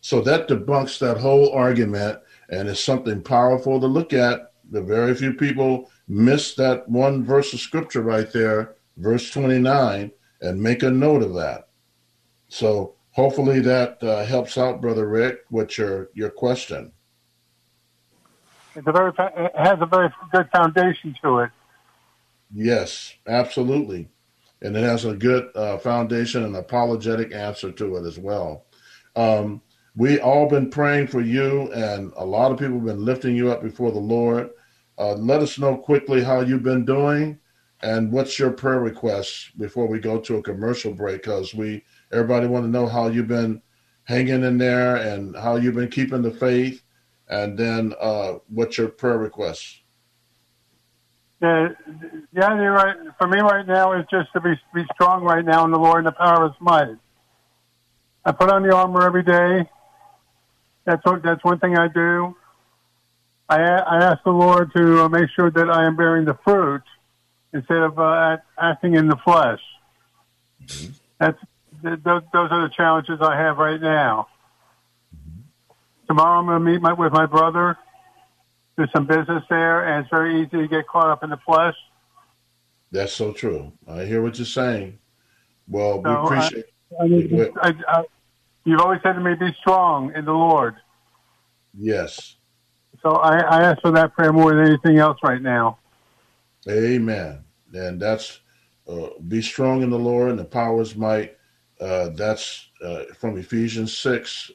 So 0.00 0.20
that 0.22 0.48
debunks 0.48 0.98
that 0.98 1.18
whole 1.18 1.52
argument 1.52 2.20
and 2.48 2.68
it's 2.68 2.82
something 2.82 3.22
powerful 3.22 3.80
to 3.80 3.86
look 3.86 4.12
at. 4.12 4.52
The 4.70 4.82
very 4.82 5.14
few 5.14 5.34
people 5.34 5.90
miss 6.08 6.54
that 6.54 6.88
one 6.88 7.24
verse 7.24 7.52
of 7.52 7.60
scripture 7.60 8.02
right 8.02 8.30
there 8.32 8.76
verse 9.00 9.30
29, 9.30 10.12
and 10.40 10.62
make 10.62 10.82
a 10.82 10.90
note 10.90 11.22
of 11.22 11.34
that. 11.34 11.68
So 12.48 12.94
hopefully 13.12 13.60
that 13.60 14.02
uh, 14.02 14.24
helps 14.24 14.56
out, 14.56 14.80
Brother 14.80 15.08
Rick, 15.08 15.40
with 15.50 15.76
your, 15.78 16.10
your 16.14 16.30
question. 16.30 16.92
It's 18.74 18.86
a 18.86 18.92
very, 18.92 19.12
it 19.18 19.52
has 19.56 19.78
a 19.80 19.86
very 19.86 20.10
good 20.32 20.48
foundation 20.50 21.16
to 21.22 21.40
it. 21.40 21.50
Yes, 22.52 23.14
absolutely. 23.26 24.08
And 24.62 24.76
it 24.76 24.82
has 24.82 25.04
a 25.04 25.14
good 25.14 25.48
uh, 25.56 25.78
foundation 25.78 26.44
and 26.44 26.54
apologetic 26.56 27.34
answer 27.34 27.72
to 27.72 27.96
it 27.96 28.06
as 28.06 28.18
well. 28.18 28.66
Um, 29.16 29.62
we 29.96 30.20
all 30.20 30.48
been 30.48 30.70
praying 30.70 31.08
for 31.08 31.20
you, 31.20 31.72
and 31.72 32.12
a 32.16 32.24
lot 32.24 32.52
of 32.52 32.58
people 32.58 32.76
have 32.76 32.84
been 32.84 33.04
lifting 33.04 33.34
you 33.34 33.50
up 33.50 33.62
before 33.62 33.90
the 33.90 33.98
Lord. 33.98 34.50
Uh, 34.98 35.14
let 35.14 35.40
us 35.40 35.58
know 35.58 35.76
quickly 35.76 36.22
how 36.22 36.40
you've 36.40 36.62
been 36.62 36.84
doing 36.84 37.39
and 37.82 38.12
what's 38.12 38.38
your 38.38 38.50
prayer 38.50 38.80
request 38.80 39.56
before 39.58 39.86
we 39.86 39.98
go 39.98 40.20
to 40.20 40.36
a 40.36 40.42
commercial 40.42 40.92
break? 40.92 41.22
Because 41.22 41.54
we 41.54 41.84
everybody 42.12 42.46
want 42.46 42.64
to 42.64 42.70
know 42.70 42.86
how 42.86 43.08
you've 43.08 43.28
been 43.28 43.62
hanging 44.04 44.44
in 44.44 44.58
there 44.58 44.96
and 44.96 45.36
how 45.36 45.56
you've 45.56 45.74
been 45.74 45.88
keeping 45.88 46.22
the 46.22 46.30
faith, 46.30 46.82
and 47.28 47.58
then 47.58 47.94
uh, 48.00 48.34
what's 48.48 48.76
your 48.76 48.88
prayer 48.88 49.18
request? 49.18 49.82
Yeah, 51.40 51.68
yeah, 52.34 52.52
right. 52.52 52.96
For 53.18 53.26
me 53.26 53.40
right 53.40 53.66
now 53.66 53.98
is 53.98 54.04
just 54.10 54.30
to 54.34 54.40
be 54.40 54.54
be 54.74 54.84
strong 54.94 55.22
right 55.22 55.44
now 55.44 55.64
in 55.64 55.70
the 55.70 55.78
Lord 55.78 55.98
and 55.98 56.06
the 56.06 56.12
power 56.12 56.44
of 56.44 56.52
His 56.52 56.60
might. 56.60 56.96
I 58.24 58.32
put 58.32 58.50
on 58.50 58.62
the 58.62 58.74
armor 58.74 59.02
every 59.02 59.22
day. 59.22 59.70
That's 60.84 61.04
what, 61.06 61.22
that's 61.22 61.42
one 61.42 61.58
thing 61.58 61.78
I 61.78 61.88
do. 61.88 62.36
I 63.48 63.60
I 63.62 64.04
ask 64.04 64.22
the 64.22 64.30
Lord 64.30 64.70
to 64.76 65.08
make 65.08 65.30
sure 65.34 65.50
that 65.50 65.70
I 65.70 65.86
am 65.86 65.96
bearing 65.96 66.26
the 66.26 66.36
fruit 66.44 66.82
instead 67.52 67.78
of 67.78 67.98
uh, 67.98 68.38
acting 68.58 68.94
in 68.94 69.08
the 69.08 69.16
flesh. 69.16 69.60
Mm-hmm. 70.64 70.92
That's 71.18 71.38
those, 71.82 72.22
those 72.32 72.50
are 72.50 72.68
the 72.68 72.72
challenges 72.76 73.18
I 73.20 73.36
have 73.36 73.56
right 73.58 73.80
now. 73.80 74.28
Mm-hmm. 75.16 75.40
Tomorrow 76.08 76.40
I'm 76.40 76.46
going 76.46 76.64
to 76.64 76.72
meet 76.72 76.82
my, 76.82 76.92
with 76.92 77.12
my 77.12 77.26
brother, 77.26 77.78
do 78.76 78.86
some 78.94 79.06
business 79.06 79.42
there, 79.48 79.86
and 79.86 80.04
it's 80.04 80.10
very 80.10 80.40
easy 80.40 80.58
to 80.58 80.68
get 80.68 80.86
caught 80.86 81.08
up 81.08 81.22
in 81.22 81.30
the 81.30 81.38
flesh. 81.38 81.76
That's 82.92 83.12
so 83.12 83.32
true. 83.32 83.72
I 83.88 84.04
hear 84.04 84.22
what 84.22 84.38
you're 84.38 84.46
saying. 84.46 84.98
Well, 85.68 86.02
so 86.02 86.10
we 86.10 86.26
appreciate. 86.26 86.64
I, 87.00 87.04
I 87.04 87.06
mean, 87.06 87.50
I, 87.62 87.74
I, 87.86 88.04
you've 88.64 88.80
always 88.80 89.00
said 89.02 89.12
to 89.12 89.20
me, 89.20 89.34
"Be 89.34 89.54
strong 89.60 90.12
in 90.14 90.24
the 90.24 90.32
Lord." 90.32 90.74
Yes. 91.78 92.36
So 93.02 93.12
I, 93.12 93.38
I 93.38 93.62
ask 93.62 93.80
for 93.80 93.92
that 93.92 94.12
prayer 94.14 94.32
more 94.32 94.52
than 94.54 94.66
anything 94.66 94.98
else 94.98 95.18
right 95.22 95.40
now. 95.40 95.78
Amen. 96.68 97.44
And 97.72 98.00
that's 98.00 98.40
uh, 98.88 99.10
be 99.28 99.40
strong 99.40 99.82
in 99.82 99.90
the 99.90 99.98
Lord 99.98 100.30
and 100.30 100.38
the 100.38 100.44
powers 100.44 100.96
might. 100.96 101.36
Uh, 101.80 102.10
that's 102.10 102.68
uh, 102.84 103.04
from 103.18 103.38
Ephesians 103.38 103.96
6, 103.96 104.50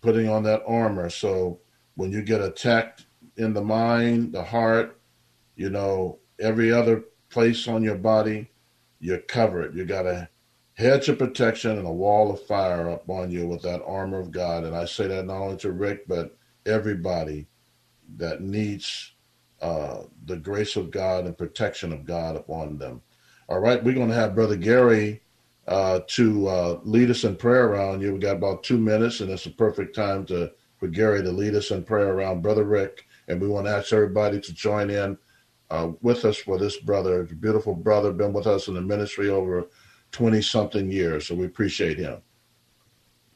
putting 0.00 0.28
on 0.28 0.42
that 0.44 0.62
armor. 0.66 1.10
So 1.10 1.60
when 1.96 2.10
you 2.10 2.22
get 2.22 2.40
attacked 2.40 3.06
in 3.36 3.52
the 3.52 3.62
mind, 3.62 4.32
the 4.32 4.42
heart, 4.42 5.00
you 5.56 5.68
know, 5.70 6.18
every 6.40 6.72
other 6.72 7.04
place 7.28 7.68
on 7.68 7.82
your 7.82 7.96
body, 7.96 8.50
you're 9.00 9.18
covered. 9.18 9.76
You 9.76 9.84
got 9.84 10.06
a 10.06 10.28
hedge 10.74 11.08
of 11.08 11.18
protection 11.18 11.76
and 11.76 11.86
a 11.86 11.92
wall 11.92 12.32
of 12.32 12.46
fire 12.46 12.88
up 12.88 13.08
on 13.10 13.30
you 13.30 13.46
with 13.46 13.62
that 13.62 13.82
armor 13.84 14.20
of 14.20 14.30
God. 14.30 14.64
And 14.64 14.74
I 14.74 14.84
say 14.86 15.08
that 15.08 15.26
not 15.26 15.36
only 15.42 15.56
to 15.58 15.72
Rick, 15.72 16.06
but 16.06 16.36
everybody 16.64 17.48
that 18.16 18.40
needs 18.40 19.12
uh, 19.60 20.02
the 20.26 20.36
grace 20.36 20.76
of 20.76 20.90
God 20.90 21.26
and 21.26 21.36
protection 21.36 21.92
of 21.92 22.04
God 22.04 22.36
upon 22.36 22.78
them. 22.78 23.02
All 23.48 23.60
right, 23.60 23.82
we're 23.82 23.94
going 23.94 24.08
to 24.08 24.14
have 24.14 24.34
Brother 24.34 24.56
Gary 24.56 25.22
uh, 25.66 26.00
to 26.08 26.48
uh, 26.48 26.80
lead 26.84 27.10
us 27.10 27.24
in 27.24 27.36
prayer 27.36 27.66
around 27.68 28.00
you. 28.00 28.12
We 28.12 28.18
got 28.20 28.36
about 28.36 28.62
two 28.62 28.78
minutes, 28.78 29.20
and 29.20 29.30
it's 29.30 29.46
a 29.46 29.50
perfect 29.50 29.94
time 29.94 30.24
to 30.26 30.52
for 30.78 30.88
Gary 30.88 31.22
to 31.22 31.32
lead 31.32 31.54
us 31.54 31.70
in 31.70 31.82
prayer 31.82 32.12
around 32.12 32.42
Brother 32.42 32.64
Rick. 32.64 33.04
And 33.26 33.40
we 33.40 33.48
want 33.48 33.66
to 33.66 33.72
ask 33.72 33.92
everybody 33.92 34.40
to 34.40 34.54
join 34.54 34.90
in 34.90 35.18
uh, 35.70 35.90
with 36.00 36.24
us 36.24 36.36
for 36.38 36.58
this 36.58 36.78
brother, 36.78 37.24
beautiful 37.24 37.74
brother, 37.74 38.12
been 38.12 38.32
with 38.32 38.46
us 38.46 38.68
in 38.68 38.74
the 38.74 38.80
ministry 38.80 39.28
over 39.28 39.66
20 40.12 40.40
something 40.40 40.90
years. 40.90 41.26
So 41.26 41.34
we 41.34 41.46
appreciate 41.46 41.98
him. 41.98 42.22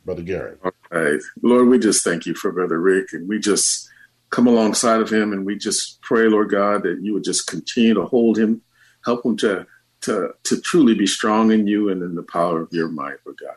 Brother 0.05 0.23
Gary. 0.23 0.57
All 0.65 0.73
right. 0.91 1.21
Lord, 1.43 1.69
we 1.69 1.79
just 1.79 2.05
thank 2.05 2.27
you 2.27 2.35
for 2.35 2.53
Brother 2.53 2.81
Rick. 2.81 3.13
And 3.13 3.29
we 3.29 3.39
just 3.39 3.89
come 4.33 4.49
alongside 4.49 5.01
of 5.01 5.13
him 5.13 5.33
and 5.33 5.47
we 5.47 5.57
just 5.57 6.01
pray, 6.01 6.23
Lord 6.27 6.51
God, 6.51 6.83
that 6.83 6.99
you 7.03 7.13
would 7.13 7.23
just 7.23 7.47
continue 7.47 7.95
to 7.95 8.07
hold 8.07 8.37
him, 8.37 8.63
help 9.05 9.25
him 9.25 9.37
to 9.39 9.67
to 10.01 10.31
to 10.43 10.61
truly 10.61 10.95
be 10.95 11.07
strong 11.07 11.53
in 11.53 11.69
you 11.69 11.89
and 11.89 12.03
in 12.03 12.17
the 12.17 12.25
power 12.25 12.61
of 12.63 12.73
your 12.73 12.89
might, 12.89 13.19
Lord 13.25 13.39
God. 13.41 13.55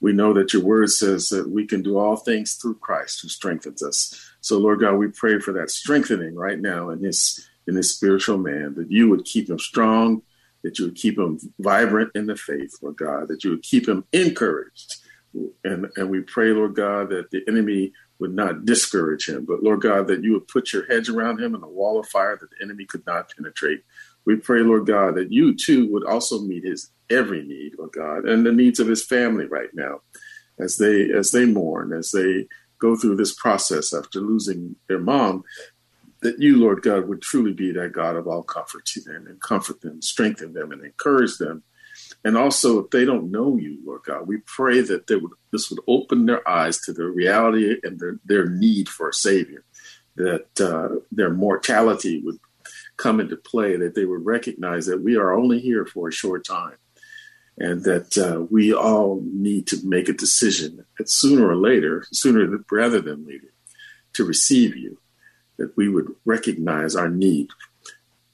We 0.00 0.12
know 0.12 0.32
that 0.32 0.52
your 0.52 0.62
word 0.62 0.90
says 0.90 1.28
that 1.30 1.50
we 1.50 1.66
can 1.66 1.82
do 1.82 1.98
all 1.98 2.16
things 2.16 2.54
through 2.54 2.76
Christ 2.76 3.20
who 3.20 3.28
strengthens 3.28 3.82
us. 3.82 4.14
So, 4.40 4.58
Lord 4.58 4.80
God, 4.80 4.94
we 4.94 5.08
pray 5.08 5.38
for 5.38 5.52
that 5.54 5.70
strengthening 5.70 6.34
right 6.34 6.58
now 6.58 6.90
in 6.90 7.02
this 7.02 7.46
in 7.66 7.74
this 7.74 7.92
spiritual 7.94 8.38
man, 8.38 8.74
that 8.76 8.90
you 8.90 9.10
would 9.10 9.24
keep 9.24 9.50
him 9.50 9.58
strong, 9.58 10.22
that 10.62 10.78
you 10.78 10.86
would 10.86 10.94
keep 10.94 11.18
him 11.18 11.38
vibrant 11.58 12.12
in 12.14 12.26
the 12.26 12.36
faith, 12.36 12.72
Lord 12.80 12.96
God, 12.96 13.28
that 13.28 13.42
you 13.42 13.50
would 13.50 13.62
keep 13.62 13.88
him 13.88 14.04
encouraged. 14.12 14.96
And, 15.64 15.88
and 15.96 16.08
we 16.08 16.20
pray, 16.20 16.50
Lord 16.52 16.74
God, 16.76 17.10
that 17.10 17.30
the 17.30 17.42
enemy 17.48 17.92
would 18.18 18.34
not 18.34 18.64
discourage 18.64 19.28
him, 19.28 19.44
but 19.44 19.62
Lord 19.62 19.82
God, 19.82 20.06
that 20.08 20.22
you 20.22 20.32
would 20.32 20.48
put 20.48 20.72
your 20.72 20.86
hedge 20.86 21.08
around 21.08 21.40
him 21.40 21.54
and 21.54 21.62
a 21.62 21.68
wall 21.68 21.98
of 22.00 22.08
fire 22.08 22.36
that 22.36 22.48
the 22.50 22.64
enemy 22.64 22.86
could 22.86 23.04
not 23.06 23.30
penetrate. 23.34 23.82
We 24.24 24.36
pray, 24.36 24.60
Lord 24.60 24.86
God, 24.86 25.16
that 25.16 25.30
you 25.30 25.54
too 25.54 25.90
would 25.92 26.04
also 26.04 26.40
meet 26.40 26.64
his 26.64 26.90
every 27.10 27.42
need, 27.44 27.72
Lord 27.78 27.92
God, 27.92 28.24
and 28.24 28.44
the 28.44 28.52
needs 28.52 28.80
of 28.80 28.88
his 28.88 29.04
family 29.04 29.46
right 29.46 29.70
now 29.74 30.00
as 30.58 30.78
they 30.78 31.10
as 31.10 31.30
they 31.30 31.44
mourn, 31.44 31.92
as 31.92 32.10
they 32.10 32.48
go 32.78 32.96
through 32.96 33.16
this 33.16 33.34
process 33.34 33.94
after 33.94 34.20
losing 34.20 34.76
their 34.88 34.98
mom, 34.98 35.44
that 36.22 36.40
you, 36.40 36.58
Lord 36.58 36.82
God, 36.82 37.08
would 37.08 37.22
truly 37.22 37.52
be 37.52 37.72
that 37.72 37.92
God 37.92 38.16
of 38.16 38.26
all 38.26 38.42
comfort 38.42 38.84
to 38.86 39.00
them 39.00 39.26
and 39.26 39.40
comfort 39.40 39.80
them, 39.80 40.02
strengthen 40.02 40.52
them, 40.52 40.72
and 40.72 40.84
encourage 40.84 41.38
them. 41.38 41.62
And 42.26 42.36
also, 42.36 42.80
if 42.82 42.90
they 42.90 43.04
don't 43.04 43.30
know 43.30 43.56
you, 43.56 43.78
Lord 43.86 44.00
God, 44.04 44.26
we 44.26 44.38
pray 44.38 44.80
that 44.80 45.08
would, 45.08 45.30
this 45.52 45.70
would 45.70 45.78
open 45.86 46.26
their 46.26 46.46
eyes 46.48 46.80
to 46.80 46.92
the 46.92 47.04
reality 47.04 47.76
and 47.84 48.00
their, 48.00 48.18
their 48.24 48.46
need 48.46 48.88
for 48.88 49.08
a 49.08 49.14
Savior, 49.14 49.62
that 50.16 50.60
uh, 50.60 50.96
their 51.12 51.30
mortality 51.30 52.20
would 52.24 52.40
come 52.96 53.20
into 53.20 53.36
play, 53.36 53.76
that 53.76 53.94
they 53.94 54.04
would 54.04 54.26
recognize 54.26 54.86
that 54.86 55.02
we 55.02 55.14
are 55.14 55.34
only 55.34 55.60
here 55.60 55.86
for 55.86 56.08
a 56.08 56.12
short 56.12 56.44
time, 56.44 56.74
and 57.58 57.84
that 57.84 58.18
uh, 58.18 58.40
we 58.50 58.74
all 58.74 59.22
need 59.22 59.68
to 59.68 59.78
make 59.84 60.08
a 60.08 60.12
decision 60.12 60.84
that 60.98 61.08
sooner 61.08 61.48
or 61.48 61.54
later, 61.54 62.04
sooner 62.10 62.58
rather 62.72 63.00
than 63.00 63.24
later, 63.24 63.52
to 64.14 64.24
receive 64.24 64.74
you, 64.74 64.98
that 65.58 65.76
we 65.76 65.88
would 65.88 66.12
recognize 66.24 66.96
our 66.96 67.08
need 67.08 67.50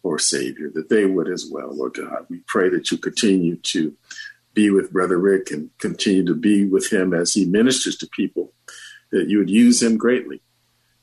for 0.03 0.17
a 0.17 0.21
Savior, 0.21 0.71
that 0.75 0.89
they 0.89 1.07
would 1.07 1.29
as 1.29 1.49
well, 1.51 1.75
Lord 1.75 1.95
God. 1.95 2.27
We 2.29 2.41
pray 2.47 2.69
that 2.71 2.91
you 2.91 2.99
continue 2.99 3.57
to 3.57 3.95
be 4.55 4.71
with 4.71 4.93
Brother 4.93 5.19
Rick 5.19 5.51
and 5.51 5.71
continue 5.79 6.25
to 6.27 6.35
be 6.35 6.67
with 6.67 6.93
him 6.93 7.15
as 7.15 7.33
he 7.33 7.47
ministers 7.47 7.97
to 7.97 8.07
people, 8.09 8.53
that 9.11 9.29
you 9.29 9.39
would 9.39 9.51
use 9.51 9.83
him 9.83 9.97
greatly, 9.97 10.43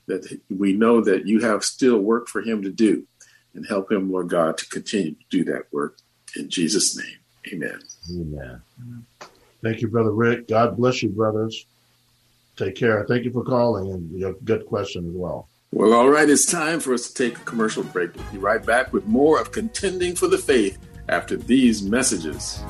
that 0.07 0.39
we 0.49 0.73
know 0.73 1.01
that 1.01 1.25
you 1.25 1.39
have 1.39 1.63
still 1.63 1.99
work 1.99 2.27
for 2.27 2.41
him 2.41 2.62
to 2.62 2.71
do, 2.71 3.07
and 3.53 3.65
help 3.65 3.91
him, 3.91 4.12
Lord 4.12 4.29
God, 4.29 4.57
to 4.57 4.67
continue 4.67 5.15
to 5.15 5.25
do 5.29 5.43
that 5.45 5.71
work. 5.71 5.97
In 6.35 6.49
Jesus' 6.49 6.95
name. 6.95 7.17
Amen. 7.53 7.79
Amen. 8.12 8.62
Thank 9.63 9.81
you, 9.81 9.88
Brother 9.88 10.12
Rick. 10.12 10.47
God 10.47 10.77
bless 10.77 11.01
you, 11.01 11.09
brothers. 11.09 11.65
Take 12.55 12.75
care. 12.75 13.05
Thank 13.07 13.25
you 13.25 13.31
for 13.31 13.43
calling 13.43 13.91
and 13.91 14.12
your 14.12 14.33
good 14.33 14.65
question 14.65 15.07
as 15.07 15.15
well. 15.15 15.47
Well, 15.71 15.93
all 15.93 16.10
right, 16.10 16.27
it's 16.27 16.47
time 16.47 16.79
for 16.79 16.95
us 16.95 17.08
to 17.08 17.13
take 17.13 17.38
a 17.38 17.43
commercial 17.43 17.84
break. 17.84 18.15
We'll 18.15 18.32
be 18.32 18.38
right 18.39 18.65
back 18.65 18.91
with 18.91 19.05
more 19.05 19.39
of 19.39 19.51
Contending 19.51 20.15
for 20.15 20.27
the 20.27 20.39
Faith 20.39 20.79
after 21.10 21.38
these 21.38 21.84
messages. 21.84 22.63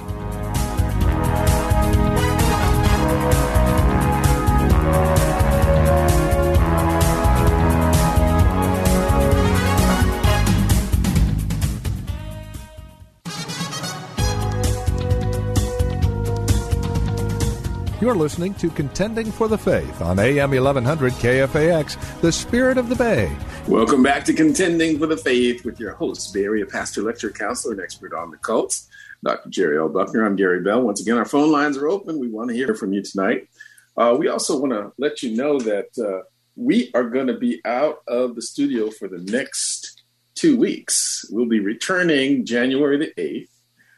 You're 18.02 18.16
listening 18.16 18.54
to 18.56 18.70
Contending 18.70 19.30
for 19.30 19.50
the 19.50 19.58
Faith 19.58 20.02
on 20.02 20.20
AM 20.20 20.52
1100 20.52 21.12
KFAX, 21.14 22.22
the 22.22 22.32
spirit 22.32 22.78
of 22.78 22.88
the 22.88 22.96
Bay. 22.96 23.36
Welcome 23.68 24.02
back 24.02 24.24
to 24.26 24.34
Contending 24.34 24.98
for 24.98 25.06
the 25.06 25.18
Faith 25.18 25.66
with 25.66 25.82
your 25.82 25.96
host, 25.96 26.34
Bay 26.34 26.46
Area 26.46 26.66
pastor, 26.66 27.02
lecturer, 27.02 27.32
counselor, 27.32 27.74
and 27.74 27.82
expert 27.82 28.14
on 28.14 28.32
the 28.32 28.38
cults, 28.38 28.88
Dr. 29.22 29.50
Jerry 29.50 29.78
L. 29.78 29.90
Buckner. 29.90 30.26
I'm 30.26 30.38
Gary 30.38 30.62
Bell. 30.62 30.82
Once 30.82 31.02
again, 31.02 31.18
our 31.18 31.26
phone 31.26 31.52
lines 31.52 31.78
are 31.78 31.90
open. 31.90 32.20
We 32.20 32.30
want 32.30 32.52
to 32.52 32.56
hear 32.56 32.74
from 32.74 32.94
you 32.94 33.04
tonight. 33.04 33.50
Uh, 33.98 34.16
we 34.18 34.30
also 34.30 34.58
want 34.58 34.72
to 34.72 34.94
let 34.98 35.22
you 35.22 35.36
know 35.36 35.60
that 35.60 35.90
uh, 36.00 36.24
we 36.56 36.92
are 36.94 37.04
going 37.04 37.28
to 37.28 37.38
be 37.38 37.60
out 37.66 37.98
of 38.08 38.36
the 38.36 38.42
studio 38.42 38.92
for 38.92 39.10
the 39.10 39.20
next 39.30 40.04
two 40.36 40.56
weeks. 40.56 41.26
We'll 41.30 41.50
be 41.50 41.60
returning 41.60 42.46
January 42.46 42.98
the 42.98 43.22
8th. 43.22 43.50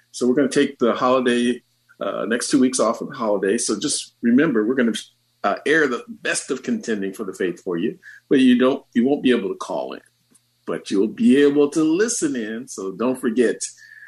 So 0.09 0.27
we're 0.27 0.33
going 0.33 0.49
to 0.49 0.65
take 0.65 0.79
the 0.79 0.95
holiday 0.95 1.61
uh, 2.01 2.25
next 2.25 2.49
two 2.49 2.59
weeks 2.59 2.79
off 2.79 3.01
of 3.01 3.09
the 3.09 3.15
holiday. 3.15 3.57
So 3.57 3.79
just 3.79 4.15
remember, 4.21 4.65
we're 4.65 4.75
going 4.75 4.91
to 4.91 5.01
uh, 5.43 5.55
air 5.65 5.87
the 5.87 6.03
best 6.07 6.51
of 6.51 6.63
contending 6.63 7.13
for 7.13 7.23
the 7.23 7.33
faith 7.33 7.61
for 7.61 7.77
you, 7.77 7.99
but 8.29 8.39
you 8.39 8.57
don't, 8.57 8.83
you 8.93 9.05
won't 9.05 9.23
be 9.23 9.31
able 9.31 9.49
to 9.49 9.55
call 9.55 9.93
in, 9.93 10.01
but 10.65 10.89
you'll 10.89 11.07
be 11.07 11.41
able 11.41 11.69
to 11.69 11.83
listen 11.83 12.35
in. 12.35 12.67
So 12.67 12.91
don't 12.91 13.19
forget, 13.19 13.57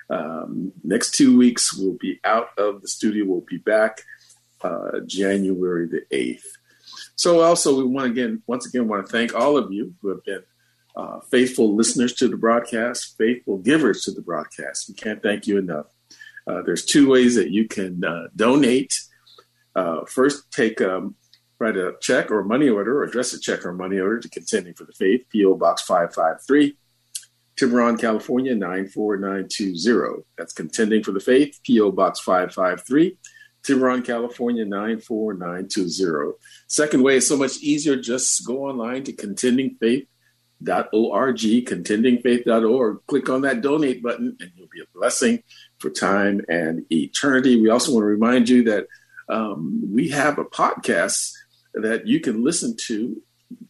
um, 0.10 0.74
next 0.84 1.12
two 1.12 1.38
weeks 1.38 1.78
we'll 1.78 1.98
be 2.00 2.20
out 2.24 2.50
of 2.58 2.82
the 2.82 2.88
studio. 2.88 3.26
We'll 3.26 3.46
be 3.48 3.58
back 3.58 4.02
uh, 4.62 5.00
January 5.06 5.88
the 5.88 6.02
eighth. 6.12 6.58
So 7.16 7.42
also 7.42 7.78
we 7.78 7.84
want 7.84 8.12
again, 8.12 8.42
once 8.48 8.68
again, 8.68 8.88
want 8.88 9.06
to 9.06 9.12
thank 9.12 9.36
all 9.36 9.58
of 9.58 9.72
you 9.72 9.94
who 10.02 10.10
have 10.10 10.24
been 10.24 10.44
uh, 10.96 11.20
faithful 11.32 11.76
listeners 11.76 12.14
to 12.14 12.28
the 12.28 12.38
broadcast, 12.38 13.16
faithful 13.18 13.58
givers 13.58 14.04
to 14.04 14.12
the 14.12 14.22
broadcast. 14.22 14.90
We 14.90 14.96
can't 14.96 15.22
thank 15.22 15.48
you 15.48 15.58
enough. 15.58 15.88
Uh, 16.46 16.62
there's 16.66 16.86
two 16.86 17.10
ways 17.10 17.36
that 17.36 17.52
you 17.52 17.68
can 17.68 18.04
uh, 18.04 18.28
donate. 18.36 18.94
Uh, 19.76 20.06
first, 20.06 20.52
take 20.52 20.82
um, 20.82 21.16
write 21.60 21.78
a 21.78 21.94
check 22.02 22.32
or 22.32 22.44
money 22.44 22.70
order, 22.70 23.00
or 23.00 23.04
address 23.04 23.34
a 23.34 23.40
check 23.40 23.66
or 23.66 23.74
money 23.74 24.00
order 24.00 24.20
to 24.20 24.30
Contending 24.30 24.74
for 24.74 24.84
the 24.84 24.94
Faith, 24.94 25.26
PO 25.34 25.56
Box 25.56 25.82
553, 25.84 26.78
Tiburon, 27.56 27.98
California 27.98 28.56
94920. 28.56 30.24
That's 30.38 30.54
Contending 30.54 31.04
for 31.04 31.12
the 31.12 31.20
Faith, 31.20 31.60
PO 31.66 31.92
Box 31.92 32.20
553, 32.20 33.18
Tiburon, 33.64 34.04
California 34.04 34.66
94920. 34.66 36.34
Second 36.68 37.04
way 37.04 37.18
is 37.18 37.28
so 37.28 37.38
much 37.38 37.58
easier. 37.60 37.96
Just 37.96 38.46
go 38.46 38.66
online 38.66 39.04
to 39.06 39.14
contendingfaith.org, 39.14 40.08
contendingfaith.org. 40.66 43.00
Click 43.08 43.30
on 43.30 43.42
that 43.42 43.62
donate 43.62 44.04
button, 44.04 44.38
and 44.40 44.52
you'll 44.56 44.68
be 44.68 44.82
a 44.82 44.98
blessing 44.98 45.42
for 45.84 45.90
time 45.90 46.42
and 46.48 46.86
eternity. 46.90 47.62
We 47.62 47.70
also 47.70 47.92
want 47.92 48.04
to 48.04 48.08
remind 48.08 48.48
you 48.48 48.64
that 48.64 48.88
um, 49.28 49.94
we 49.94 50.10
have 50.10 50.40
a 50.40 50.46
podcast 50.46 51.34
that 51.74 52.08
you 52.08 52.22
can 52.22 52.42
listen 52.42 52.78
to 52.88 53.22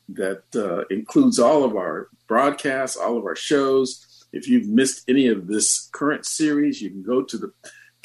that 0.09 0.43
uh, 0.55 0.85
includes 0.91 1.39
all 1.39 1.63
of 1.63 1.75
our 1.75 2.09
broadcasts, 2.27 2.95
all 2.95 3.17
of 3.17 3.25
our 3.25 3.35
shows. 3.35 4.05
If 4.31 4.47
you've 4.47 4.67
missed 4.67 5.03
any 5.07 5.27
of 5.27 5.47
this 5.47 5.89
current 5.91 6.27
series, 6.27 6.83
you 6.83 6.91
can 6.91 7.01
go 7.01 7.23
to 7.23 7.37
the 7.37 7.47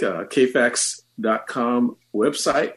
uh, 0.08 0.24
kfax.com 0.24 1.96
website, 2.14 2.72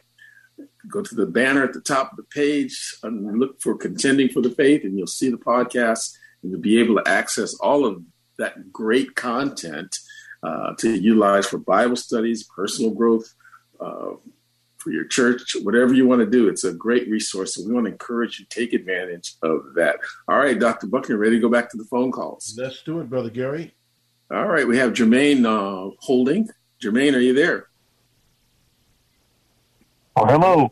go 0.86 1.00
to 1.00 1.14
the 1.14 1.26
banner 1.26 1.64
at 1.64 1.72
the 1.72 1.80
top 1.80 2.10
of 2.10 2.18
the 2.18 2.24
page, 2.24 2.94
and 3.02 3.38
look 3.38 3.58
for 3.62 3.74
Contending 3.74 4.28
for 4.28 4.42
the 4.42 4.50
Faith, 4.50 4.84
and 4.84 4.98
you'll 4.98 5.06
see 5.06 5.30
the 5.30 5.38
podcast, 5.38 6.14
and 6.42 6.52
you'll 6.52 6.60
be 6.60 6.78
able 6.78 6.96
to 6.96 7.08
access 7.08 7.54
all 7.54 7.86
of 7.86 8.02
that 8.36 8.70
great 8.70 9.14
content 9.14 9.96
uh, 10.42 10.74
to 10.78 10.90
utilize 10.90 11.46
for 11.46 11.58
Bible 11.58 11.96
studies, 11.96 12.44
personal 12.44 12.90
growth, 12.92 13.32
uh, 13.80 14.12
for 14.82 14.90
your 14.90 15.04
church, 15.04 15.56
whatever 15.62 15.94
you 15.94 16.06
want 16.06 16.20
to 16.20 16.26
do. 16.26 16.48
It's 16.48 16.64
a 16.64 16.72
great 16.72 17.08
resource. 17.08 17.56
and 17.56 17.68
we 17.68 17.74
want 17.74 17.86
to 17.86 17.92
encourage 17.92 18.40
you 18.40 18.46
to 18.46 18.60
take 18.60 18.72
advantage 18.72 19.34
of 19.42 19.74
that. 19.76 19.96
All 20.28 20.38
right, 20.38 20.58
Dr. 20.58 20.88
Buckner, 20.88 21.16
ready 21.16 21.36
to 21.36 21.40
go 21.40 21.48
back 21.48 21.70
to 21.70 21.76
the 21.76 21.84
phone 21.84 22.10
calls? 22.10 22.54
Let's 22.58 22.82
do 22.82 23.00
it, 23.00 23.08
Brother 23.08 23.30
Gary. 23.30 23.74
All 24.30 24.46
right, 24.46 24.66
we 24.66 24.78
have 24.78 24.92
Jermaine 24.92 25.44
uh, 25.44 25.94
holding. 26.00 26.48
Jermaine, 26.82 27.14
are 27.14 27.20
you 27.20 27.32
there? 27.34 27.68
Oh, 30.16 30.26
hello. 30.26 30.70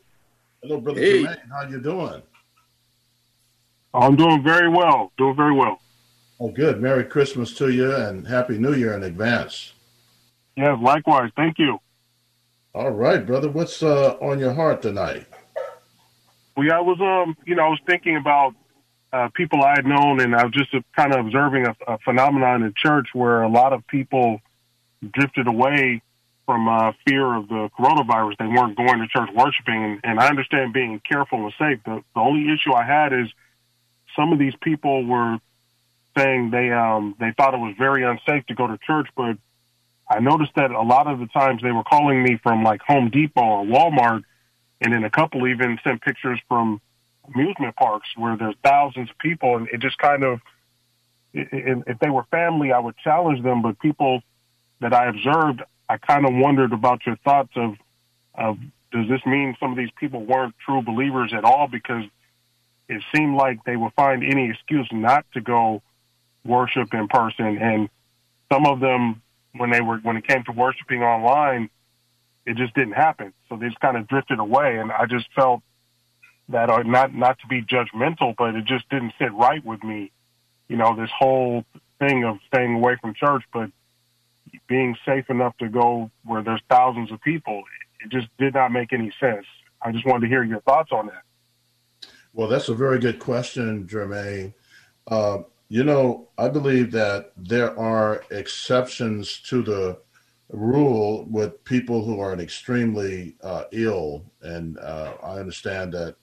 Hello, 0.63 0.81
Brother 0.81 1.01
hey. 1.01 1.23
Jermaine. 1.23 1.51
How 1.53 1.69
you 1.69 1.81
doing? 1.81 2.23
I'm 3.95 4.17
doing 4.17 4.43
very 4.43 4.69
well. 4.69 5.13
Doing 5.19 5.37
very 5.37 5.55
well. 5.55 5.81
Oh, 6.43 6.49
good. 6.49 6.81
Merry 6.81 7.05
Christmas 7.05 7.53
to 7.57 7.69
you 7.69 7.95
and 7.95 8.27
Happy 8.27 8.57
New 8.57 8.73
Year 8.73 8.95
in 8.95 9.03
advance. 9.03 9.75
Yeah, 10.57 10.73
likewise. 10.73 11.31
Thank 11.37 11.59
you. 11.59 11.79
All 12.75 12.91
right, 12.91 13.25
brother. 13.27 13.51
What's 13.51 13.83
uh, 13.83 14.17
on 14.23 14.39
your 14.39 14.55
heart 14.55 14.81
tonight? 14.81 15.27
Well, 16.57 16.73
I 16.73 16.81
was, 16.81 16.99
um, 16.99 17.37
you 17.45 17.55
know, 17.57 17.65
I 17.65 17.69
was 17.69 17.81
thinking 17.87 18.17
about 18.17 18.55
uh, 19.13 19.29
people 19.35 19.63
I 19.63 19.73
had 19.77 19.85
known, 19.85 20.21
and 20.21 20.35
I 20.35 20.45
was 20.45 20.53
just 20.55 20.71
kind 20.97 21.15
of 21.15 21.27
observing 21.27 21.67
a, 21.67 21.77
a, 21.87 21.99
phenomenon 21.99 22.63
in 22.63 22.73
church 22.75 23.09
where 23.13 23.43
a 23.43 23.49
lot 23.49 23.75
of 23.75 23.87
people 23.87 24.41
drifted 25.13 25.47
away 25.47 26.01
from 26.47 26.69
uh, 26.69 26.93
fear 27.07 27.35
of 27.35 27.49
the 27.49 27.69
coronavirus. 27.79 28.39
They 28.39 28.47
weren't 28.47 28.77
going 28.77 29.01
to 29.01 29.09
church 29.09 29.29
worshiping, 29.35 29.85
and, 29.85 30.01
and 30.05 30.21
I 30.21 30.29
understand 30.29 30.73
being 30.73 31.01
careful 31.07 31.45
and 31.45 31.53
safe. 31.59 31.81
The, 31.85 32.03
the 32.15 32.21
only 32.21 32.51
issue 32.53 32.73
I 32.73 32.85
had 32.85 33.13
is 33.13 33.29
some 34.17 34.33
of 34.33 34.39
these 34.39 34.55
people 34.63 35.05
were 35.05 35.39
saying 36.17 36.51
they 36.51 36.71
um 36.71 37.15
they 37.19 37.33
thought 37.37 37.55
it 37.55 37.61
was 37.61 37.75
very 37.79 38.05
unsafe 38.05 38.47
to 38.47 38.55
go 38.55 38.67
to 38.67 38.79
church, 38.87 39.09
but 39.17 39.37
I 40.09 40.19
noticed 40.21 40.53
that 40.57 40.71
a 40.71 40.83
lot 40.83 41.07
of 41.07 41.21
the 41.21 41.27
times 41.27 41.63
they 41.63 41.71
were 41.71 41.85
calling 41.85 42.23
me 42.23 42.39
from 42.43 42.65
like 42.65 42.81
Home 42.83 43.11
Depot 43.11 43.43
or 43.43 43.65
Walmart, 43.65 44.25
and 44.81 44.93
then 44.93 45.05
a 45.05 45.11
couple 45.11 45.47
even 45.47 45.79
sent 45.85 46.03
pictures 46.03 46.41
from 46.49 46.81
amusement 47.33 47.77
parks 47.77 48.09
where 48.17 48.37
there's 48.37 48.57
thousands 48.65 49.11
of 49.11 49.19
people, 49.19 49.57
and 49.57 49.69
it 49.69 49.81
just 49.81 49.99
kind 49.99 50.25
of 50.25 50.41
if 51.33 51.99
they 52.01 52.11
were 52.11 52.25
family, 52.25 52.73
I 52.73 52.81
would 52.81 52.97
challenge 52.99 53.43
them, 53.45 53.63
but 53.63 53.79
people 53.79 54.21
that 54.81 54.93
I 54.93 55.09
observed, 55.09 55.63
I 55.89 55.97
kind 55.99 56.27
of 56.27 56.35
wondered 56.35 56.73
about 56.73 57.07
your 57.07 57.17
thoughts 57.17 57.53
of 57.57 57.75
of 58.35 58.59
does 58.93 59.09
this 59.09 59.25
mean 59.25 59.57
some 59.61 59.71
of 59.71 59.77
these 59.77 59.91
people 59.99 60.25
weren't 60.25 60.55
true 60.65 60.83
believers 60.83 61.33
at 61.33 61.45
all? 61.45 61.69
Because 61.69 62.05
it 62.89 63.03
seemed 63.15 63.37
like 63.37 63.63
they 63.65 63.77
would 63.77 63.93
find 63.95 64.25
any 64.25 64.51
excuse 64.51 64.89
not 64.91 65.25
to 65.35 65.41
go 65.41 65.83
worship 66.45 66.93
in 66.95 67.09
person. 67.09 67.59
And 67.59 67.89
some 68.53 68.67
of 68.67 68.81
them, 68.81 69.23
when 69.57 69.71
they 69.71 69.81
were 69.81 69.99
when 69.99 70.17
it 70.17 70.27
came 70.27 70.45
to 70.45 70.53
worshiping 70.53 71.03
online, 71.03 71.71
it 72.47 72.57
just 72.57 72.75
didn't 72.75 72.95
happen. 72.95 73.33
So 73.49 73.57
they 73.57 73.69
just 73.69 73.81
kind 73.81 73.97
of 73.97 74.07
drifted 74.09 74.39
away. 74.39 74.79
And 74.79 74.91
I 74.93 75.07
just 75.07 75.27
felt 75.35 75.63
that, 76.49 76.71
or 76.71 76.81
uh, 76.81 76.83
not 76.83 77.15
not 77.15 77.39
to 77.41 77.47
be 77.47 77.63
judgmental, 77.63 78.35
but 78.37 78.55
it 78.55 78.65
just 78.65 78.89
didn't 78.89 79.13
sit 79.19 79.33
right 79.33 79.65
with 79.65 79.83
me. 79.83 80.13
You 80.69 80.77
know, 80.77 80.95
this 80.97 81.11
whole 81.17 81.65
thing 81.99 82.25
of 82.25 82.39
staying 82.47 82.75
away 82.75 82.97
from 83.01 83.15
church, 83.15 83.43
but 83.53 83.71
being 84.69 84.97
safe 85.05 85.29
enough 85.31 85.57
to 85.59 85.69
go 85.69 86.11
where 86.25 86.43
there's 86.43 86.63
thousands 86.69 87.13
of 87.13 87.21
people, 87.21 87.65
it 88.05 88.11
just 88.11 88.29
did 88.39 88.55
not 88.55 88.73
make 88.73 88.93
any 88.93 89.13
sense. 89.21 89.47
I 89.83 89.93
just 89.93 90.07
wanted 90.07 90.23
to 90.23 90.29
hear 90.29 90.43
your 90.43 90.61
thoughts 90.61 90.91
on 90.93 91.07
that. 91.07 91.23
Well, 92.33 92.49
that's 92.49 92.69
a 92.69 92.75
very 92.75 92.99
good 92.99 93.19
question, 93.19 93.87
Jermaine. 93.87 94.55
Uh, 95.07 95.39
you 95.71 95.85
know, 95.85 96.29
I 96.37 96.49
believe 96.49 96.91
that 96.93 97.33
there 97.37 97.79
are 97.79 98.25
exceptions 98.33 99.39
to 99.47 99.63
the 99.63 99.99
rule 100.51 101.27
with 101.31 101.63
people 101.63 102.05
who 102.05 102.19
are 102.19 102.35
extremely 102.35 103.37
uh, 103.41 103.65
ill, 103.71 104.25
and 104.43 104.77
uh, 104.81 105.13
I 105.23 105.39
understand 105.39 105.93
that 105.93 106.17